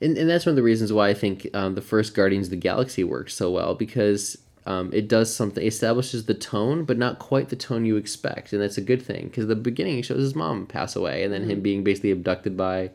and, 0.00 0.18
and 0.18 0.28
that's 0.28 0.46
one 0.46 0.52
of 0.52 0.56
the 0.56 0.62
reasons 0.62 0.92
why 0.92 1.08
I 1.08 1.14
think 1.14 1.48
um, 1.54 1.74
the 1.74 1.82
first 1.82 2.14
Guardians 2.14 2.46
of 2.46 2.50
the 2.50 2.56
Galaxy 2.56 3.04
works 3.04 3.34
so 3.34 3.50
well 3.50 3.74
because 3.74 4.38
um, 4.66 4.90
it 4.92 5.08
does 5.08 5.34
something 5.34 5.64
establishes 5.66 6.26
the 6.26 6.34
tone, 6.34 6.84
but 6.84 6.96
not 6.98 7.18
quite 7.18 7.48
the 7.48 7.56
tone 7.56 7.84
you 7.84 7.96
expect, 7.96 8.52
and 8.52 8.62
that's 8.62 8.78
a 8.78 8.82
good 8.82 9.02
thing 9.02 9.24
because 9.28 9.46
the 9.46 9.56
beginning 9.56 10.02
shows 10.02 10.18
his 10.20 10.34
mom 10.34 10.66
pass 10.66 10.94
away, 10.96 11.24
and 11.24 11.32
then 11.32 11.42
him 11.48 11.60
being 11.60 11.82
basically 11.82 12.10
abducted 12.12 12.56
by, 12.56 12.90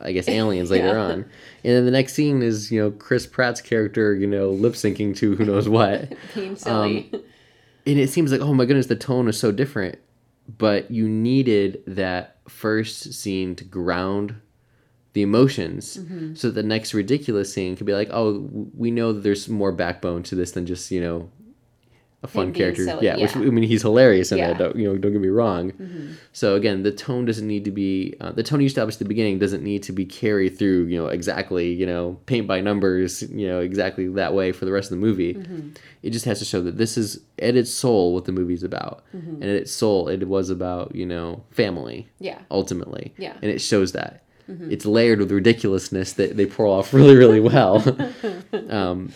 I 0.00 0.12
guess, 0.12 0.28
aliens 0.28 0.70
later 0.70 0.88
Yeah. 0.88 0.98
on, 1.04 1.12
and 1.12 1.24
then 1.62 1.84
the 1.84 1.90
next 1.92 2.14
scene 2.14 2.42
is 2.42 2.72
you 2.72 2.80
know 2.82 2.90
Chris 2.90 3.26
Pratt's 3.26 3.60
character 3.60 4.14
you 4.14 4.26
know 4.26 4.50
lip 4.50 4.74
syncing 4.74 5.16
to 5.18 5.36
who 5.36 5.44
knows 5.44 5.68
what, 5.68 6.12
Being 6.34 6.56
silly. 6.56 7.10
and 7.12 7.98
it 7.98 8.10
seems 8.10 8.32
like 8.32 8.40
oh 8.40 8.52
my 8.54 8.64
goodness 8.64 8.86
the 8.86 8.96
tone 8.96 9.28
is 9.28 9.38
so 9.38 9.52
different, 9.52 9.98
but 10.58 10.90
you 10.90 11.08
needed 11.08 11.82
that 11.86 12.38
first 12.48 13.12
scene 13.14 13.54
to 13.56 13.64
ground 13.64 14.34
the 15.16 15.22
emotions 15.30 15.96
Mm-hmm. 15.96 16.34
so 16.40 16.50
the 16.50 16.62
next 16.74 16.92
ridiculous 17.02 17.48
scene 17.54 17.72
could 17.76 17.86
be 17.86 17.94
like 18.00 18.10
oh 18.12 18.28
we 18.82 18.90
know 18.98 19.08
that 19.14 19.22
there's 19.26 19.48
more 19.48 19.72
backbone 19.72 20.22
to 20.28 20.34
this 20.40 20.50
than 20.54 20.64
just 20.72 20.90
you 20.90 21.00
know 21.06 21.18
a 22.22 22.28
fun 22.28 22.52
character 22.52 22.82
silly, 22.84 23.04
yeah, 23.06 23.16
which 23.22 23.36
i 23.36 23.40
mean 23.56 23.62
he's 23.72 23.82
hilarious 23.82 24.32
in 24.32 24.38
Yeah. 24.38 24.50
it 24.52 24.58
don't 24.58 24.74
you 24.80 24.84
know 24.88 24.96
don't 25.02 25.12
get 25.12 25.20
me 25.20 25.28
wrong 25.40 25.64
Mm-hmm. 25.72 26.12
so 26.32 26.56
again 26.60 26.82
the 26.82 26.90
tone 26.90 27.24
doesn't 27.30 27.46
need 27.54 27.64
to 27.66 27.70
be 27.70 28.14
uh, 28.22 28.32
the 28.32 28.42
tone 28.42 28.60
you 28.60 28.66
established 28.66 28.96
at 28.96 29.04
the 29.06 29.12
beginning 29.14 29.38
doesn't 29.38 29.62
need 29.62 29.82
to 29.88 29.92
be 29.92 30.04
carried 30.22 30.52
through 30.58 30.80
you 30.86 30.96
know 31.00 31.08
exactly 31.18 31.66
you 31.80 31.86
know 31.92 32.04
paint 32.26 32.46
by 32.52 32.58
numbers 32.60 33.22
you 33.40 33.46
know 33.46 33.60
exactly 33.60 34.08
that 34.08 34.32
way 34.34 34.50
for 34.50 34.64
the 34.64 34.72
rest 34.72 34.86
of 34.90 34.94
the 34.98 35.04
movie 35.08 35.34
Mm-hmm. 35.34 35.68
it 36.02 36.10
just 36.16 36.24
has 36.24 36.38
to 36.40 36.46
show 36.52 36.60
that 36.62 36.76
this 36.82 36.96
is 37.02 37.08
at 37.38 37.54
its 37.60 37.70
soul 37.70 38.04
what 38.14 38.24
the 38.24 38.32
movie's 38.40 38.64
about 38.72 38.94
Mm-hmm. 39.14 39.34
and 39.40 39.44
at 39.44 39.56
its 39.62 39.72
soul 39.82 40.08
it 40.08 40.22
was 40.36 40.46
about 40.50 40.94
you 41.00 41.06
know 41.12 41.28
family 41.50 41.98
yeah. 42.28 42.40
ultimately. 42.50 43.14
Yeah. 43.18 43.34
And 43.42 43.50
it 43.56 43.60
shows 43.60 43.92
that. 43.92 44.22
It's 44.48 44.86
layered 44.86 45.18
with 45.18 45.32
ridiculousness 45.32 46.12
that 46.14 46.36
they 46.36 46.46
pull 46.46 46.70
off 46.72 46.94
really, 46.94 47.16
really 47.16 47.40
well. 47.40 47.82
um, 48.68 49.12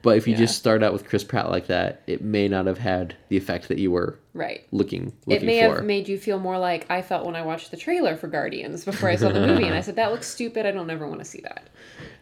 but 0.00 0.16
if 0.16 0.26
you 0.26 0.32
Yeah. 0.32 0.38
just 0.38 0.56
start 0.56 0.82
out 0.82 0.94
with 0.94 1.06
Chris 1.06 1.22
Pratt 1.24 1.50
like 1.50 1.66
that, 1.66 2.00
it 2.06 2.22
may 2.22 2.48
not 2.48 2.64
have 2.66 2.78
had 2.78 3.14
the 3.28 3.36
effect 3.36 3.68
that 3.68 3.78
you 3.78 3.90
were 3.90 4.18
Right. 4.32 4.64
looking 4.72 5.12
for. 5.22 5.34
it 5.34 5.42
may 5.42 5.60
for. 5.60 5.74
have 5.76 5.84
made 5.84 6.08
you 6.08 6.16
feel 6.16 6.38
more 6.38 6.58
like 6.58 6.86
I 6.90 7.02
felt 7.02 7.26
when 7.26 7.36
I 7.36 7.42
watched 7.42 7.70
the 7.70 7.76
trailer 7.76 8.16
for 8.16 8.28
Guardians 8.28 8.84
before 8.86 9.10
I 9.10 9.16
saw 9.16 9.28
the 9.30 9.46
movie, 9.46 9.64
and 9.64 9.74
I 9.74 9.82
said 9.82 9.96
that 9.96 10.12
looks 10.12 10.26
stupid. 10.26 10.64
I 10.64 10.70
don't 10.70 10.88
ever 10.88 11.06
want 11.06 11.18
to 11.20 11.26
see 11.26 11.40
that. 11.42 11.68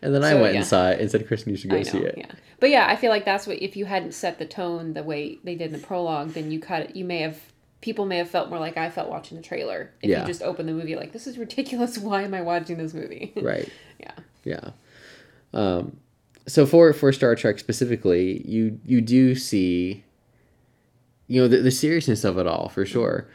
and 0.03 0.13
then 0.13 0.25
I 0.25 0.35
went 0.35 0.55
yeah. 0.55 0.61
and 0.61 0.67
saw 0.67 0.89
it 0.91 1.01
and 1.01 1.09
said, 1.11 1.27
Kristen, 1.29 1.53
you 1.53 1.57
should 1.57 1.71
go 1.71 1.77
know, 1.77 1.83
see 1.85 1.99
it. 1.99 2.15
yeah. 2.19 2.33
But 2.59 2.71
yeah, 2.71 2.87
I 2.89 2.97
feel 2.97 3.11
like 3.11 3.25
that's 3.25 3.47
what 3.47 3.63
if 3.63 3.77
you 3.77 3.85
hadn't 3.85 4.15
set 4.15 4.39
the 4.41 4.47
tone 4.47 4.95
the 4.95 5.03
way 5.05 5.39
they 5.45 5.55
did 5.55 5.73
in 5.73 5.81
the 5.81 5.87
prologue, 5.87 6.31
then 6.31 6.51
you 6.51 6.59
cut 6.59 6.83
it. 6.83 6.97
You 6.97 7.05
may 7.05 7.19
have 7.19 7.39
people 7.85 8.07
may 8.07 8.17
have 8.17 8.31
felt 8.31 8.49
more 8.49 8.59
like 8.59 8.79
I 8.79 8.89
felt 8.89 9.11
watching 9.11 9.37
the 9.37 9.43
trailer. 9.43 9.91
If 10.01 10.09
Yeah. 10.09 10.23
you 10.23 10.27
just 10.27 10.41
open 10.43 10.65
the 10.65 10.73
movie 10.73 10.97
like 10.97 11.13
this 11.13 11.27
is 11.27 11.37
ridiculous. 11.37 11.99
Why 12.09 12.23
am 12.23 12.33
I 12.33 12.41
watching 12.41 12.79
this 12.79 12.95
movie? 12.95 13.35
Right. 13.43 13.69
yeah. 14.01 14.13
Yeah. 14.45 14.71
Um, 15.53 15.99
so 16.47 16.65
for 16.65 16.93
for 16.95 17.13
Star 17.13 17.35
Trek 17.37 17.59
specifically, 17.59 18.43
you 18.49 18.81
you 18.87 19.03
do 19.03 19.35
see, 19.35 20.03
you 21.29 21.43
know, 21.43 21.47
the, 21.47 21.59
the 21.59 21.71
seriousness 21.71 22.25
of 22.25 22.39
it 22.39 22.47
all 22.47 22.71
for 22.71 22.87
sure, 22.87 23.29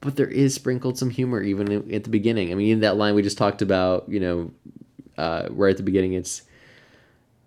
but 0.00 0.14
there 0.14 0.28
is 0.28 0.54
sprinkled 0.54 0.96
some 0.98 1.10
humor 1.10 1.42
even 1.42 1.92
at 1.92 2.04
the 2.04 2.10
beginning. 2.10 2.52
I 2.52 2.54
mean, 2.54 2.70
in 2.74 2.80
that 2.80 2.96
line 2.96 3.14
we 3.16 3.22
just 3.22 3.38
talked 3.38 3.60
about, 3.60 4.08
you 4.08 4.20
know, 4.20 4.50
uh, 5.18 5.48
right 5.50 5.70
at 5.70 5.76
the 5.78 5.82
beginning, 5.82 6.12
it's. 6.12 6.42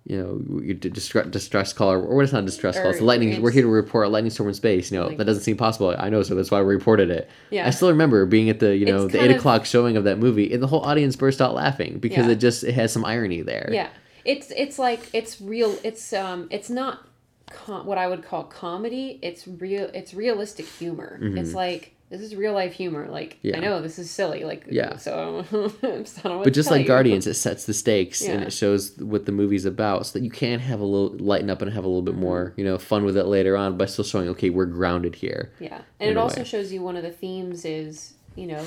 You 0.10 0.18
know, 0.18 0.62
your 0.64 0.74
d- 0.74 0.90
distress, 0.90 1.28
distress 1.28 1.72
call, 1.72 1.92
or 1.92 2.00
what 2.00 2.26
is 2.26 2.34
not 2.34 2.42
a 2.42 2.46
distress 2.48 2.78
call? 2.80 2.88
It's 2.90 2.98
Or 2.98 3.02
the 3.02 3.06
lightning. 3.06 3.30
it's- 3.30 3.44
We're 3.44 3.52
here 3.52 3.62
to 3.62 3.68
report 3.70 4.08
a 4.08 4.10
lightning 4.10 4.32
storm 4.32 4.50
in 4.50 4.56
space. 4.56 4.92
You 4.92 4.98
know, 5.00 5.08
Like- 5.08 5.18
that 5.20 5.26
doesn't 5.26 5.44
seem 5.44 5.56
possible. 5.56 5.94
I 5.98 6.10
know, 6.10 6.24
so 6.24 6.34
that's 6.34 6.50
why 6.50 6.60
we 6.64 6.74
reported 6.74 7.12
it. 7.12 7.30
Yeah. 7.52 7.68
I 7.68 7.70
still 7.70 7.90
remember 7.90 8.26
being 8.26 8.50
at 8.50 8.60
the 8.60 8.76
you 8.76 8.88
know 8.88 9.04
It's 9.06 9.14
the 9.14 9.24
eight 9.24 9.30
of- 9.30 9.38
o'clock 9.38 9.66
showing 9.66 9.96
of 9.98 10.04
that 10.06 10.18
movie, 10.18 10.52
and 10.52 10.64
the 10.64 10.68
whole 10.68 10.82
audience 10.82 11.16
burst 11.16 11.40
out 11.42 11.54
laughing 11.54 12.00
because 12.00 12.26
Yeah. 12.26 12.32
it 12.32 12.36
just 12.40 12.64
it 12.64 12.74
has 12.74 12.92
some 12.92 13.06
irony 13.06 13.42
there. 13.42 13.70
Yeah. 13.72 13.90
It's 14.26 14.52
it's 14.58 14.80
like 14.80 15.02
it's 15.14 15.40
real. 15.40 15.76
It's 15.84 16.12
um 16.12 16.48
it's 16.50 16.72
not 16.72 17.08
com- 17.52 17.86
what 17.86 18.00
I 18.00 18.08
would 18.08 18.24
call 18.26 18.44
comedy. 18.46 19.20
It's 19.22 19.48
real. 19.48 19.90
It's 19.94 20.16
realistic 20.16 20.66
humor. 20.66 21.20
It's 21.22 21.54
like 21.54 21.94
this 22.10 22.22
is 22.22 22.36
real 22.36 22.54
life 22.54 22.74
humor. 22.74 23.08
Like. 23.08 23.38
Yeah. 23.42 23.58
I 23.58 23.60
know 23.60 23.82
this 23.82 24.00
is 24.00 24.10
silly. 24.10 24.44
Like 24.44 24.66
Yeah. 24.70 24.98
So 24.98 25.46
I 25.52 25.52
don't 25.52 26.26
know 26.26 26.44
But 26.44 26.54
just 26.54 26.72
like 26.72 26.82
you. 26.82 26.88
Guardians, 26.88 27.28
it 27.28 27.36
sets 27.36 27.66
the 27.66 27.74
stakes 27.74 28.22
and 28.22 28.44
it 28.44 28.52
shows 28.52 28.98
what 28.98 29.26
the 29.26 29.32
movie's 29.32 29.66
about, 29.66 30.06
so 30.08 30.18
that 30.20 30.26
you 30.26 30.32
can 30.32 30.60
have 30.60 30.80
a 30.80 30.84
little 30.86 31.16
lighten 31.18 31.50
up 31.50 31.62
and 31.62 31.72
have 31.74 31.84
a 31.84 31.88
little 31.88 32.02
bit 32.02 32.16
Mm-hmm. 32.16 32.22
more, 32.24 32.54
you 32.58 32.64
know, 32.66 32.78
fun 32.78 33.06
with 33.06 33.16
it 33.18 33.26
later 33.26 33.56
on, 33.56 33.78
by 33.78 33.86
still 33.86 34.04
showing 34.04 34.28
okay, 34.30 34.50
we're 34.50 34.66
grounded 34.66 35.16
here. 35.16 35.52
Yeah, 35.60 35.82
and 36.00 36.10
it 36.10 36.18
also 36.18 36.42
way. 36.42 36.46
shows 36.46 36.72
you 36.74 36.82
one 36.82 36.96
of 36.98 37.04
the 37.04 37.12
themes 37.12 37.66
is 37.66 38.14
you 38.36 38.48
know, 38.48 38.64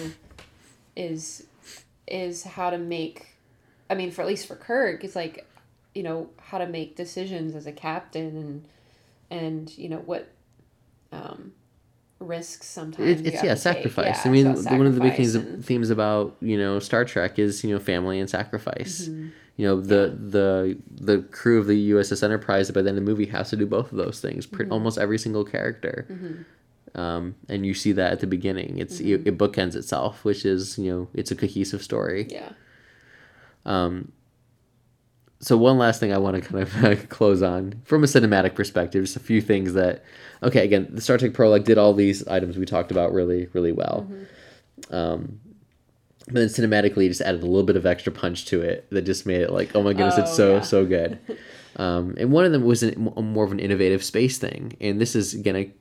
is 0.96 1.46
is 2.06 2.44
how 2.44 2.70
to 2.70 2.78
make. 2.78 3.26
I 3.90 3.94
mean, 3.94 4.10
for 4.10 4.22
at 4.22 4.28
least 4.28 4.46
for 4.46 4.56
Kirk, 4.56 5.04
it's 5.04 5.16
like, 5.16 5.46
you 5.94 6.02
know, 6.02 6.30
how 6.40 6.58
to 6.58 6.66
make 6.66 6.96
decisions 6.96 7.54
as 7.54 7.66
a 7.66 7.72
captain 7.72 8.36
and 8.36 8.68
and 9.30 9.76
you 9.78 9.88
know 9.88 9.98
what, 9.98 10.28
um, 11.10 11.52
risks 12.22 12.66
sometimes. 12.66 13.20
It, 13.20 13.26
it's 13.26 13.42
yeah, 13.44 13.54
sacrifice. 13.54 14.24
Yeah, 14.24 14.30
I 14.30 14.32
mean, 14.32 14.46
about 14.46 14.78
one 14.78 14.86
of 14.86 14.94
the 14.94 15.00
big 15.00 15.14
things 15.16 15.34
and- 15.34 15.64
themes 15.64 15.90
about 15.90 16.36
you 16.40 16.56
know 16.58 16.78
Star 16.78 17.04
Trek 17.04 17.38
is 17.38 17.62
you 17.64 17.70
know 17.70 17.78
family 17.78 18.18
and 18.20 18.28
sacrifice. 18.30 19.08
Mm-hmm. 19.08 19.28
You 19.56 19.66
know 19.66 19.80
the 19.80 20.16
the 20.18 20.78
the 20.90 21.22
crew 21.30 21.58
of 21.60 21.66
the 21.66 21.90
USS 21.92 22.22
Enterprise 22.22 22.70
by 22.70 22.80
the 22.82 22.88
end 22.88 22.98
of 22.98 23.04
the 23.04 23.10
movie 23.10 23.26
has 23.26 23.50
to 23.50 23.56
do 23.56 23.66
both 23.66 23.92
of 23.92 23.98
those 23.98 24.20
things. 24.20 24.46
Pretty, 24.46 24.64
Mm-hmm. 24.64 24.72
Almost 24.72 24.98
every 24.98 25.18
single 25.18 25.44
character. 25.44 26.06
Um, 26.94 27.36
and 27.48 27.64
you 27.64 27.72
see 27.74 27.92
that 27.92 28.12
at 28.12 28.20
the 28.20 28.26
beginning. 28.26 28.78
It's 28.78 28.98
Mm-hmm. 29.00 29.26
it, 29.26 29.34
it 29.34 29.38
bookends 29.38 29.74
itself, 29.76 30.24
which 30.24 30.44
is 30.44 30.78
you 30.78 30.90
know 30.92 31.08
it's 31.14 31.30
a 31.30 31.36
cohesive 31.36 31.82
story. 31.82 32.26
Yeah. 32.30 32.52
Um, 33.64 34.12
so 35.42 35.56
one 35.56 35.76
last 35.76 36.00
thing 36.00 36.12
I 36.12 36.18
want 36.18 36.42
to 36.42 36.66
kind 36.70 36.92
of 36.92 37.08
close 37.10 37.42
on 37.42 37.82
from 37.84 38.02
a 38.04 38.06
cinematic 38.06 38.54
perspective, 38.54 39.02
just 39.04 39.16
a 39.16 39.20
few 39.20 39.40
things 39.42 39.74
that, 39.74 40.02
okay, 40.42 40.64
again, 40.64 40.86
the 40.90 41.00
Star 41.00 41.18
Trek 41.18 41.34
prologue 41.34 41.64
did 41.64 41.76
all 41.78 41.92
these 41.92 42.26
items 42.28 42.56
we 42.56 42.64
talked 42.64 42.90
about 42.90 43.12
really, 43.12 43.48
really 43.52 43.72
well. 43.72 44.08
Um, 44.90 45.40
but 46.26 46.34
then 46.34 46.48
cinematically, 46.48 47.08
just 47.08 47.20
added 47.20 47.42
a 47.42 47.46
little 47.46 47.64
bit 47.64 47.76
of 47.76 47.84
extra 47.84 48.12
punch 48.12 48.44
to 48.46 48.62
it 48.62 48.86
that 48.90 49.02
just 49.02 49.26
made 49.26 49.40
it 49.40 49.50
like, 49.50 49.74
oh 49.74 49.82
my 49.82 49.92
goodness, 49.92 50.16
it's 50.18 50.30
Oh, 50.30 50.34
so 50.34 50.52
yeah. 50.54 50.60
so 50.62 50.86
good. 50.86 51.18
Um, 51.74 52.16
and 52.18 52.30
one 52.30 52.44
of 52.44 52.52
them 52.52 52.64
was 52.64 52.82
an, 52.82 53.00
more 53.16 53.46
of 53.46 53.50
an 53.50 53.58
innovative 53.58 54.04
space 54.04 54.36
thing, 54.36 54.76
and 54.78 55.00
this 55.00 55.16
is 55.16 55.32
again 55.32 55.72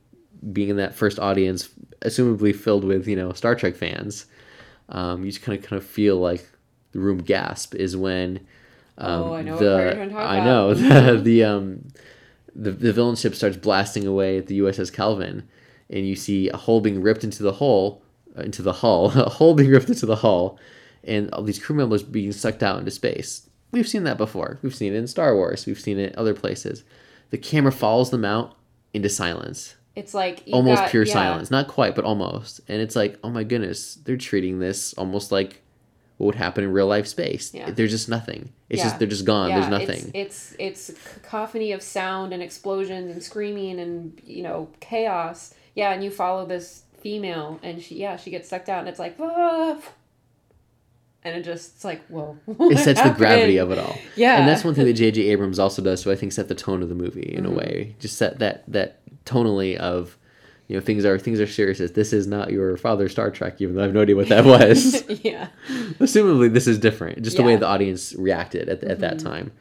being 0.53 0.69
in 0.69 0.77
that 0.77 0.95
first 0.95 1.19
audience, 1.19 1.67
assumably 1.99 2.55
filled 2.55 2.85
with 2.85 3.09
you 3.09 3.15
know 3.17 3.33
Star 3.33 3.55
Trek 3.55 3.75
fans. 3.75 4.25
Um, 4.87 5.25
you 5.25 5.31
just 5.31 5.43
kind 5.43 5.59
of 5.59 5.65
kind 5.65 5.81
of 5.81 5.85
feel 5.85 6.15
like 6.15 6.49
the 6.93 6.99
room 6.99 7.17
gasp 7.17 7.75
is 7.75 7.97
when. 7.97 8.39
Um, 8.97 9.23
Oh, 9.23 9.33
I 9.33 9.41
know 9.41 9.57
the 9.57 9.75
part 9.75 9.83
you're 9.83 9.93
trying 9.95 10.09
to 10.09 10.15
I 10.17 10.45
know 10.45 10.73
the 11.15 11.21
the 11.21 11.43
um 11.43 11.87
the 12.55 12.71
the 12.71 12.93
villain 12.93 13.15
ship 13.15 13.33
starts 13.35 13.57
blasting 13.57 14.05
away 14.05 14.37
at 14.37 14.47
the 14.47 14.59
USS 14.59 14.91
Kelvin, 14.93 15.47
and 15.89 16.07
you 16.07 16.15
see 16.15 16.49
a 16.49 16.57
hole 16.57 16.81
being 16.81 17.01
ripped 17.01 17.23
into 17.23 17.43
the 17.43 17.53
hole 17.53 18.03
uh, 18.37 18.41
into 18.41 18.61
the 18.61 18.73
hull, 18.73 19.05
a 19.19 19.29
hole 19.29 19.53
being 19.55 19.69
ripped 19.71 19.89
into 19.89 20.05
the 20.05 20.17
hull, 20.17 20.59
and 21.03 21.29
all 21.33 21.43
these 21.43 21.59
crew 21.63 21.75
members 21.75 22.03
being 22.03 22.31
sucked 22.31 22.61
out 22.63 22.77
into 22.79 22.91
space. 22.91 23.47
We've 23.71 23.87
seen 23.87 24.03
that 24.03 24.17
before. 24.17 24.59
We've 24.61 24.75
seen 24.75 24.93
it 24.93 24.97
in 24.97 25.07
Star 25.07 25.33
Wars. 25.33 25.65
We've 25.65 25.79
seen 25.79 25.97
it 25.97 26.13
other 26.17 26.33
places. 26.33 26.83
The 27.29 27.37
camera 27.37 27.71
follows 27.71 28.09
them 28.09 28.25
out 28.25 28.57
into 28.93 29.07
silence, 29.07 29.75
It's 29.95 30.13
like 30.13 30.43
almost 30.51 30.81
got- 30.81 30.89
pure 30.91 31.03
yeah. 31.05 31.13
silence. 31.13 31.49
Not 31.49 31.69
quite, 31.69 31.95
but 31.95 32.03
almost. 32.03 32.59
And 32.67 32.81
it's 32.81 32.97
like, 32.97 33.17
oh 33.23 33.29
my 33.29 33.45
goodness, 33.45 33.95
they're 33.95 34.17
treating 34.17 34.59
this 34.59 34.93
almost 34.95 35.31
like 35.31 35.61
what 36.21 36.27
would 36.27 36.35
happen 36.35 36.63
in 36.63 36.71
real 36.71 36.85
life 36.85 37.07
space. 37.07 37.51
Yeah. 37.51 37.71
There's 37.71 37.89
just 37.89 38.07
nothing. 38.07 38.51
It's 38.69 38.77
Yeah. 38.77 38.83
just 38.85 38.99
they're 38.99 39.07
just 39.07 39.25
gone. 39.25 39.49
Yeah, 39.49 39.59
There's 39.61 39.71
nothing. 39.71 40.11
It's, 40.13 40.53
it's 40.59 40.89
it's 40.89 41.03
cacophony 41.15 41.71
of 41.71 41.81
sound 41.81 42.31
and 42.31 42.43
explosions 42.43 43.11
and 43.11 43.23
screaming 43.23 43.79
and 43.79 44.21
you 44.23 44.43
know 44.43 44.69
chaos. 44.81 45.53
Yeah, 45.73 45.91
and 45.93 46.03
you 46.03 46.11
follow 46.11 46.45
this 46.45 46.83
female 46.99 47.59
and 47.63 47.81
she 47.81 47.95
yeah 47.95 48.15
she 48.17 48.29
gets 48.29 48.47
sucked 48.47 48.69
out 48.69 48.79
and 48.81 48.87
it's 48.87 48.99
like 48.99 49.15
ah, 49.19 49.77
and 51.23 51.35
it 51.35 51.43
just 51.43 51.75
it's 51.75 51.83
like 51.83 52.05
whoa. 52.07 52.37
it 52.47 52.77
sets 52.77 53.01
the 53.01 53.09
gravity 53.09 53.57
of 53.57 53.71
it 53.71 53.79
all. 53.79 53.97
Yeah. 54.15 54.37
And 54.37 54.47
that's 54.47 54.63
one 54.63 54.73
thing 54.75 54.85
that 54.85 54.93
J.J. 54.93 55.21
Abrams 55.29 55.59
also 55.59 55.81
does 55.81 56.03
to 56.03 56.11
I 56.11 56.15
think 56.15 56.31
set 56.33 56.47
the 56.47 56.55
tone 56.55 56.83
of 56.83 56.89
the 56.89 56.95
movie 56.95 57.33
in 57.35 57.43
Mm-hmm. 57.45 57.53
a 57.53 57.57
way. 57.57 57.95
Just 57.99 58.17
set 58.17 58.39
that 58.39 58.63
that 58.71 58.99
tonally 59.25 59.75
of 59.77 60.17
you 60.71 60.77
know 60.77 60.81
things 60.81 61.03
are 61.03 61.19
things 61.19 61.39
are 61.41 61.47
serious. 61.47 61.79
This 61.91 62.13
is 62.13 62.27
not 62.27 62.49
your 62.51 62.77
father's 62.77 63.11
Star 63.11 63.29
Trek, 63.29 63.59
even 63.59 63.75
though 63.75 63.81
I 63.81 63.85
have 63.85 63.93
no 63.93 64.01
idea 64.03 64.15
what 64.15 64.29
that 64.29 64.45
was. 64.45 65.03
yeah. 65.23 65.49
Assumably, 65.99 66.51
this 66.51 66.65
is 66.65 66.79
different. 66.79 67.21
Just 67.23 67.35
the 67.35 67.43
way 67.43 67.53
Mm-hmm. 67.53 67.59
the 67.59 67.67
audience 67.67 68.13
reacted 68.17 68.69
at, 68.69 68.81
at 68.85 68.99
that 68.99 69.19
time. 69.19 69.51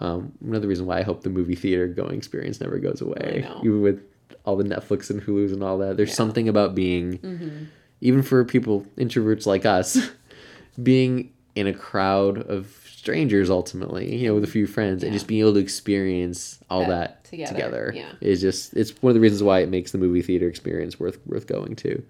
Um, 0.00 0.32
another 0.44 0.66
reason 0.66 0.86
why 0.86 0.98
I 0.98 1.02
hope 1.02 1.22
the 1.22 1.30
movie 1.30 1.54
theater 1.54 1.86
going 1.86 2.16
experience 2.16 2.60
never 2.60 2.78
goes 2.78 3.00
away, 3.00 3.46
even 3.60 3.80
with 3.82 4.02
all 4.44 4.56
the 4.56 4.64
Netflix 4.64 5.08
and 5.10 5.22
Hulu's 5.22 5.52
and 5.52 5.62
all 5.62 5.78
that. 5.78 5.96
There's 5.96 6.08
Yeah. 6.08 6.14
something 6.16 6.48
about 6.48 6.74
being, 6.74 7.18
Mm-hmm. 7.18 7.64
even 8.00 8.22
for 8.22 8.44
people 8.44 8.86
introverts 8.96 9.46
like 9.46 9.64
us, 9.64 10.10
being 10.82 11.32
in 11.54 11.66
a 11.66 11.72
crowd 11.74 12.38
of 12.38 12.66
strangers 13.00 13.48
ultimately, 13.48 14.14
you 14.14 14.28
know, 14.28 14.34
with 14.34 14.44
a 14.44 14.52
few 14.58 14.66
friends, 14.66 15.02
and 15.02 15.10
just 15.14 15.26
being 15.26 15.40
able 15.40 15.54
to 15.54 15.58
experience 15.58 16.58
all 16.68 16.80
That 16.80 16.88
that, 16.88 17.24
together, 17.24 17.52
together, 17.54 17.92
yeah. 17.96 18.12
is 18.20 18.42
just 18.42 18.74
it's 18.74 18.90
one 19.02 19.10
of 19.10 19.14
the 19.14 19.20
reasons 19.20 19.42
why 19.42 19.60
it 19.60 19.70
makes 19.70 19.92
the 19.92 19.96
movie 19.98 20.20
theater 20.20 20.46
experience 20.48 21.00
worth 21.00 21.18
worth 21.26 21.46
going 21.46 21.76
to, 21.76 22.02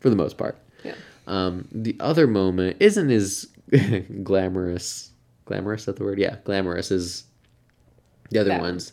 for 0.00 0.10
the 0.10 0.16
most 0.16 0.36
part. 0.36 0.58
Yeah. 0.84 0.94
Um, 1.26 1.66
the 1.72 1.96
other 2.00 2.26
moment 2.26 2.76
isn't 2.80 3.10
as 3.10 3.46
glamorous. 4.22 5.10
Glamorous, 5.46 5.82
is 5.82 5.86
that 5.86 5.96
the 5.96 6.04
word? 6.04 6.18
Yeah, 6.18 6.36
glamorous 6.44 6.90
is 6.90 7.24
the 8.30 8.38
other 8.40 8.50
That 8.50 8.60
one. 8.60 8.72
ones. 8.72 8.92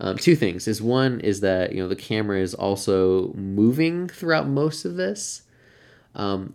Um, 0.00 0.18
two 0.18 0.36
things 0.36 0.66
is 0.68 0.82
one 0.82 1.20
is 1.20 1.40
that 1.40 1.72
you 1.72 1.80
know 1.82 1.88
the 1.88 1.96
camera 1.96 2.40
is 2.40 2.52
also 2.52 3.32
moving 3.34 4.08
throughout 4.08 4.46
most 4.48 4.84
of 4.84 4.96
this, 4.96 5.42
um, 6.14 6.52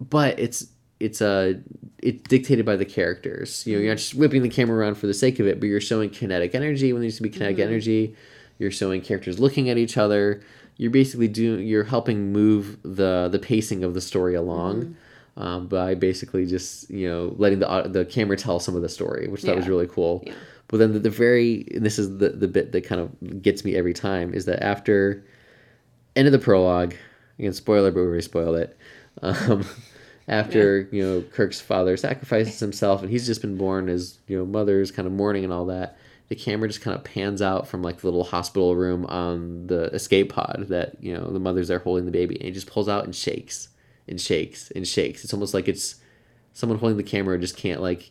but 0.00 0.38
it's 0.38 0.68
it's 1.00 1.20
uh, 1.20 1.54
it's 1.98 2.22
dictated 2.22 2.64
by 2.64 2.76
the 2.76 2.84
characters. 2.84 3.66
You 3.66 3.74
know, 3.74 3.82
you're 3.82 3.90
not 3.90 3.98
just 3.98 4.14
whipping 4.14 4.42
the 4.42 4.48
camera 4.48 4.78
around 4.78 4.96
for 4.96 5.06
the 5.06 5.14
sake 5.14 5.38
of 5.38 5.46
it, 5.46 5.60
but 5.60 5.66
you're 5.66 5.80
showing 5.80 6.10
kinetic 6.10 6.54
energy 6.54 6.92
when 6.92 7.00
there 7.00 7.06
needs 7.06 7.16
to 7.16 7.22
be 7.22 7.28
kinetic 7.28 7.58
energy. 7.58 8.14
You're 8.58 8.70
showing 8.70 9.02
characters 9.02 9.38
looking 9.38 9.68
at 9.68 9.76
each 9.76 9.96
other. 9.96 10.42
You're 10.78 10.90
basically 10.90 11.28
doing 11.28 11.66
you're 11.66 11.84
helping 11.84 12.32
move 12.32 12.78
the 12.82 13.28
the 13.30 13.38
pacing 13.38 13.84
of 13.84 13.94
the 13.94 14.00
story 14.00 14.34
along. 14.34 14.96
Um, 15.38 15.66
by 15.66 15.94
basically 15.94 16.46
just 16.46 16.88
you 16.88 17.06
know 17.06 17.34
letting 17.36 17.58
the 17.58 17.88
the 17.90 18.06
camera 18.06 18.38
tell 18.38 18.58
some 18.58 18.74
of 18.74 18.80
the 18.80 18.88
story, 18.88 19.28
which 19.28 19.42
that 19.42 19.54
was 19.54 19.68
really 19.68 19.86
cool. 19.86 20.22
Yeah. 20.26 20.32
But 20.68 20.78
then 20.78 20.94
the, 20.94 20.98
the 20.98 21.10
very 21.10 21.66
and 21.74 21.84
this 21.84 21.98
is 21.98 22.16
the 22.16 22.30
the 22.30 22.48
bit 22.48 22.72
that 22.72 22.86
kind 22.86 23.02
of 23.02 23.42
gets 23.42 23.62
me 23.62 23.76
every 23.76 23.92
time 23.92 24.32
is 24.32 24.46
that 24.46 24.62
after 24.62 25.26
end 26.16 26.26
of 26.26 26.32
the 26.32 26.38
prologue, 26.38 26.94
again 27.38 27.52
spoiler, 27.52 27.90
but 27.90 28.00
we 28.00 28.06
already 28.06 28.22
spoiled 28.22 28.56
it. 28.56 28.76
Um, 29.22 29.64
after 30.28 30.88
you 30.90 31.02
know 31.02 31.22
Kirk's 31.22 31.60
father 31.60 31.96
sacrifices 31.96 32.58
himself 32.58 33.02
and 33.02 33.10
he's 33.10 33.26
just 33.26 33.40
been 33.40 33.56
born, 33.56 33.88
his 33.88 34.18
you 34.26 34.36
know 34.36 34.44
mother's 34.44 34.90
kind 34.90 35.06
of 35.06 35.12
mourning 35.12 35.44
and 35.44 35.52
all 35.52 35.66
that. 35.66 35.96
The 36.28 36.34
camera 36.34 36.68
just 36.68 36.80
kind 36.80 36.96
of 36.96 37.04
pans 37.04 37.40
out 37.40 37.68
from 37.68 37.82
like 37.82 38.00
the 38.00 38.08
little 38.08 38.24
hospital 38.24 38.74
room 38.74 39.06
on 39.06 39.68
the 39.68 39.84
escape 39.94 40.32
pod 40.32 40.66
that 40.68 40.96
you 41.00 41.14
know 41.14 41.30
the 41.30 41.38
mother's 41.38 41.68
there 41.68 41.78
holding 41.78 42.04
the 42.04 42.10
baby, 42.10 42.36
and 42.40 42.48
it 42.48 42.52
just 42.52 42.66
pulls 42.66 42.88
out 42.88 43.04
and 43.04 43.14
shakes 43.14 43.68
and 44.08 44.20
shakes 44.20 44.70
and 44.72 44.86
shakes. 44.86 45.22
It's 45.24 45.32
almost 45.32 45.54
like 45.54 45.68
it's 45.68 45.96
someone 46.52 46.78
holding 46.78 46.96
the 46.96 47.02
camera 47.02 47.38
just 47.38 47.56
can't 47.56 47.80
like 47.80 48.10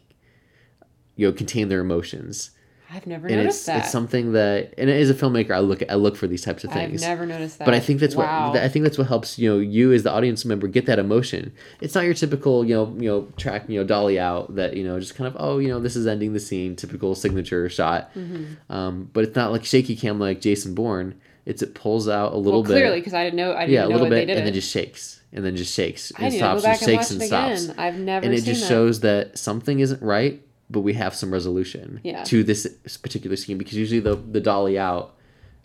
you 1.15 1.27
know 1.27 1.33
contain 1.33 1.67
their 1.67 1.81
emotions 1.81 2.51
I've 2.91 3.07
never 3.07 3.27
and 3.27 3.37
noticed 3.37 3.59
it's 3.59 3.65
that. 3.65 3.79
it's 3.83 3.91
something 3.91 4.33
that 4.33 4.73
and 4.77 4.89
as 4.89 5.09
a 5.09 5.13
filmmaker 5.13 5.51
I 5.51 5.59
look 5.59 5.81
I 5.89 5.95
look 5.95 6.15
for 6.15 6.27
these 6.27 6.43
types 6.43 6.63
of 6.63 6.71
things. 6.71 7.03
I've 7.03 7.09
never 7.09 7.25
noticed 7.25 7.57
that. 7.59 7.65
But 7.65 7.73
I 7.73 7.79
think 7.79 7.99
that's 7.99 8.15
wow. 8.15 8.51
what 8.51 8.61
I 8.61 8.69
think 8.69 8.83
that's 8.83 8.97
what 8.97 9.07
helps 9.07 9.39
you 9.39 9.49
know 9.49 9.59
you 9.59 9.91
as 9.91 10.03
the 10.03 10.11
audience 10.11 10.45
member 10.45 10.67
get 10.67 10.85
that 10.85 10.99
emotion. 10.99 11.53
It's 11.81 11.95
not 11.95 12.05
your 12.05 12.13
typical 12.13 12.63
you 12.63 12.75
know 12.75 12.95
you 12.97 13.09
know 13.09 13.27
track 13.37 13.65
you 13.67 13.79
know 13.79 13.85
dolly 13.85 14.19
out 14.19 14.55
that 14.55 14.75
you 14.75 14.83
know 14.83 14.99
just 14.99 15.15
kind 15.15 15.27
of 15.27 15.35
oh 15.39 15.57
you 15.57 15.67
know 15.67 15.79
this 15.79 15.95
is 15.95 16.05
ending 16.05 16.33
the 16.33 16.39
scene 16.39 16.75
typical 16.75 17.15
signature 17.15 17.69
shot. 17.69 18.13
Mm-hmm. 18.13 18.71
Um, 18.71 19.09
but 19.13 19.23
it's 19.23 19.35
not 19.35 19.51
like 19.51 19.65
shaky 19.65 19.95
cam 19.95 20.19
like 20.19 20.41
Jason 20.41 20.75
Bourne. 20.75 21.19
It's 21.45 21.61
it 21.61 21.75
pulls 21.75 22.07
out 22.07 22.33
a 22.33 22.37
little 22.37 22.61
well, 22.61 22.69
bit. 22.69 22.73
clearly 22.73 22.99
because 22.99 23.13
I 23.13 23.23
didn't 23.23 23.37
know 23.37 23.53
I 23.53 23.61
didn't 23.61 23.73
yeah, 23.73 23.85
a 23.85 23.87
little 23.87 24.09
bit, 24.09 24.29
and 24.29 24.45
then 24.45 24.53
just 24.53 24.71
shakes, 24.71 25.21
and 25.31 25.45
then 25.45 25.55
just 25.55 25.73
shakes, 25.73 26.11
and 26.17 26.33
stops, 26.33 26.63
and 26.63 26.79
shakes 26.79 27.11
and 27.11 27.21
it 27.21 27.27
stops 27.27 27.63
again. 27.65 27.75
I've 27.79 27.97
never 27.97 28.25
and 28.25 28.33
it 28.33 28.41
just 28.41 28.61
that. 28.61 28.67
shows 28.67 29.01
that 29.01 29.37
something 29.37 29.79
isn't 29.79 30.01
right 30.01 30.41
but 30.69 30.81
we 30.81 30.93
have 30.93 31.13
some 31.15 31.31
resolution 31.31 31.99
Yeah. 32.03 32.23
to 32.25 32.43
this 32.43 32.65
particular 33.01 33.35
scene 33.35 33.57
because 33.57 33.73
usually 33.77 33.99
the 33.99 34.15
the 34.15 34.41
dolly 34.41 34.77
out 34.79 35.13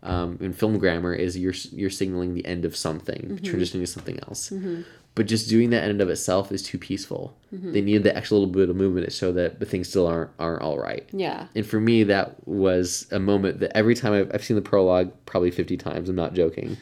um, 0.03 0.39
in 0.41 0.53
film 0.53 0.79
grammar 0.79 1.13
is 1.13 1.37
you're 1.37 1.55
you're 1.73 1.91
signaling 1.91 2.35
the 2.35 2.45
end 2.47 2.65
of 2.65 2.75
something 2.77 3.23
Mm-hmm. 3.23 3.45
transitioning 3.45 3.81
to 3.81 3.87
something 3.87 4.19
else 4.29 4.53
but 5.17 5.27
just 5.27 5.49
doing 5.51 5.71
that 5.71 5.83
in 5.85 5.91
and 5.91 6.01
of 6.01 6.09
itself 6.09 6.53
is 6.53 6.63
too 6.63 6.79
peaceful 6.79 7.37
Mm-hmm. 7.55 7.73
they 7.73 7.81
needed 7.81 8.05
the 8.05 8.17
extra 8.17 8.37
little 8.39 8.53
bit 8.53 8.71
of 8.71 8.77
movement 8.77 9.05
to 9.07 9.11
show 9.11 9.33
that 9.33 9.59
the 9.61 9.67
things 9.67 9.89
still 9.89 10.07
aren't 10.07 10.31
aren't 10.39 10.63
all 10.63 10.79
right 10.79 11.07
Yeah. 11.13 11.47
and 11.55 11.67
for 11.67 11.81
me 11.81 12.05
that 12.05 12.47
was 12.47 13.07
a 13.11 13.19
moment 13.19 13.61
that 13.61 13.77
every 13.77 13.95
time 13.95 14.13
I've, 14.13 14.31
I've 14.33 14.45
seen 14.45 14.55
the 14.57 14.63
prologue 14.63 15.11
probably 15.27 15.51
50 15.51 15.77
times 15.77 16.09
i'm 16.09 16.17
not 16.17 16.33
joking 16.35 16.77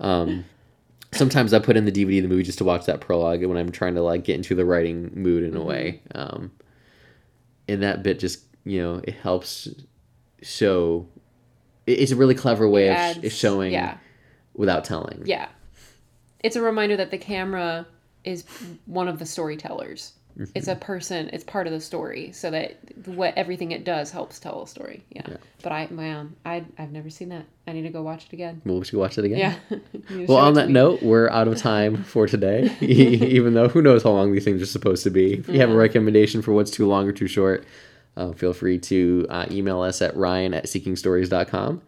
um, 0.00 0.44
sometimes 1.12 1.52
i 1.54 1.58
put 1.58 1.76
in 1.76 1.84
the 1.84 1.92
dvd 1.92 2.18
of 2.18 2.22
the 2.24 2.28
movie 2.28 2.42
just 2.42 2.58
to 2.58 2.64
watch 2.64 2.86
that 2.86 3.00
prologue 3.00 3.44
when 3.44 3.56
i'm 3.56 3.70
trying 3.70 3.94
to 3.94 4.02
like 4.02 4.24
get 4.24 4.36
into 4.36 4.54
the 4.54 4.64
writing 4.64 5.10
mood 5.14 5.42
in 5.44 5.54
a 5.54 5.58
Mm-hmm. 5.58 5.68
way 5.68 6.00
um, 6.14 6.50
and 7.68 7.82
that 7.82 8.02
bit 8.02 8.18
just 8.18 8.40
you 8.64 8.80
know 8.82 9.00
it 9.04 9.14
helps 9.14 9.68
show 10.42 11.06
it's 11.86 12.12
a 12.12 12.16
really 12.16 12.34
clever 12.34 12.68
way 12.68 12.88
of 12.88 13.24
sh- 13.24 13.32
showing 13.32 13.72
Yeah. 13.72 13.96
without 14.54 14.84
telling 14.84 15.22
Yeah. 15.24 15.48
It's 16.40 16.56
a 16.56 16.62
reminder 16.62 16.96
that 16.96 17.10
the 17.10 17.18
camera 17.18 17.86
is 18.24 18.44
one 18.86 19.08
of 19.08 19.18
the 19.18 19.26
storytellers. 19.26 20.12
Mm-hmm. 20.38 20.52
It's 20.54 20.68
a 20.68 20.76
person, 20.76 21.30
it's 21.32 21.44
part 21.44 21.66
of 21.66 21.72
the 21.72 21.80
story, 21.80 22.30
so 22.32 22.50
that 22.50 22.76
what 23.06 23.32
everything 23.38 23.72
it 23.72 23.84
does 23.84 24.10
helps 24.10 24.38
tell 24.38 24.62
a 24.62 24.66
story. 24.68 25.02
Yeah. 25.10 25.22
Yeah. 25.28 25.36
But 25.62 25.72
I 25.72 25.86
man, 25.88 26.36
I 26.44 26.64
I've 26.78 26.92
never 26.92 27.08
seen 27.10 27.30
that. 27.30 27.46
I 27.66 27.72
need 27.72 27.82
to 27.82 27.88
go 27.88 28.02
watch 28.02 28.26
it 28.26 28.32
again. 28.34 28.60
well 28.64 28.78
we 28.78 28.84
should 28.84 28.98
watch 28.98 29.16
it 29.18 29.24
again 29.24 29.38
Yeah. 29.38 29.54
You 30.10 30.16
need 30.18 30.26
to 30.26 30.32
Well, 30.32 30.44
on 30.44 30.54
that 30.54 30.66
me. 30.68 30.74
note, 30.74 31.02
we're 31.02 31.28
out 31.30 31.48
of 31.48 31.56
time 31.56 32.02
for 32.12 32.26
today. 32.26 32.70
Even 32.80 33.54
though 33.54 33.68
who 33.68 33.80
knows 33.82 34.02
how 34.02 34.10
long 34.10 34.32
these 34.32 34.44
things 34.44 34.60
are 34.62 34.66
supposed 34.66 35.02
to 35.04 35.10
be. 35.10 35.34
If 35.34 35.48
you 35.48 35.58
have 35.60 35.70
a 35.70 35.76
recommendation 35.76 36.42
for 36.42 36.52
what's 36.52 36.70
too 36.70 36.86
long 36.86 37.08
or 37.08 37.12
too 37.12 37.26
short, 37.28 37.64
uh, 38.16 38.32
feel 38.32 38.52
free 38.52 38.78
to 38.78 39.26
uh, 39.30 39.46
email 39.50 39.80
us 39.80 40.00
at 40.02 40.16
ryan 40.16 40.52
at 40.54 40.64
seekingstories.com. 40.66 41.82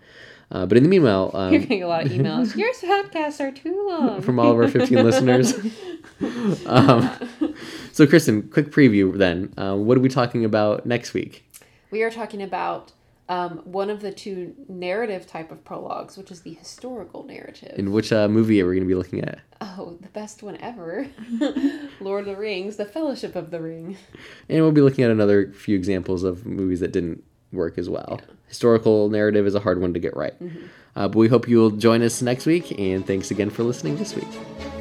Uh, 0.51 0.65
but 0.67 0.79
in 0.79 0.83
the 0.83 0.89
meanwhile, 0.89 1.31
You're 1.35 1.43
um, 1.43 1.53
getting 1.53 1.83
a 1.83 1.87
lot 1.89 2.07
of 2.07 2.13
emails. 2.13 2.57
Your 2.57 2.73
podcasts 2.73 3.41
are 3.41 3.53
too 3.53 3.87
long. 3.89 4.23
from 4.23 4.39
all 4.39 4.53
of 4.53 4.59
our 4.59 4.69
15 4.69 5.05
listeners. 5.05 5.55
Um, 6.67 7.11
so, 7.93 8.05
Kristen, 8.05 8.49
quick 8.49 8.73
preview 8.73 9.17
then. 9.17 9.53
Uh, 9.57 9.77
what 9.77 9.97
are 9.97 10.01
we 10.01 10.09
talking 10.09 10.45
about 10.45 10.85
next 10.85 11.15
week? 11.15 11.45
we 11.93 12.03
are 12.03 12.11
talking 12.11 12.43
about 12.43 12.93
um, 13.29 13.59
one 13.65 13.89
of 13.89 14.01
the 14.01 14.11
two 14.11 14.55
narrative 14.69 15.27
type 15.29 15.53
of 15.53 15.65
prologues, 15.65 16.17
which 16.17 16.31
is 16.33 16.41
the 16.43 16.55
historical 16.55 17.23
narrative. 17.25 17.79
In 17.79 17.93
which 17.93 18.13
uh, 18.13 18.27
movie 18.27 18.61
are 18.61 18.67
we 18.67 18.75
going 18.75 18.83
to 18.83 18.89
be 18.89 18.97
looking 18.97 19.23
at? 19.23 19.41
oh, 19.61 19.97
the 20.01 20.09
best 20.09 20.43
one 20.43 20.57
ever, 20.61 21.07
Lord 22.01 22.27
of 22.27 22.35
the 22.35 22.41
Rings, 22.41 22.77
The 22.77 22.85
Fellowship 22.85 23.37
of 23.37 23.51
the 23.51 23.61
Ring. 23.61 23.97
And 24.49 24.63
we'll 24.63 24.73
be 24.73 24.81
looking 24.81 25.05
at 25.05 25.11
another 25.11 25.53
few 25.53 25.77
examples 25.77 26.25
of 26.25 26.47
movies 26.47 26.81
that 26.81 26.93
didn't 26.93 27.23
work 27.53 27.79
as 27.79 27.89
well. 27.89 28.21
Historical 28.47 29.09
narrative 29.09 29.47
is 29.47 29.55
a 29.55 29.61
hard 29.61 29.81
one 29.81 29.95
to 29.95 30.01
get 30.01 30.17
right. 30.17 30.35
Uh, 30.97 31.09
but 31.09 31.17
we 31.17 31.29
hope 31.29 31.49
you 31.49 31.59
will 31.59 31.71
join 31.71 32.03
us 32.03 32.23
next 32.23 32.47
week, 32.47 32.79
and 32.79 33.07
thanks 33.07 33.31
again 33.31 33.51
for 33.51 33.63
listening 33.63 33.97
this 33.97 34.15
week. 34.15 34.78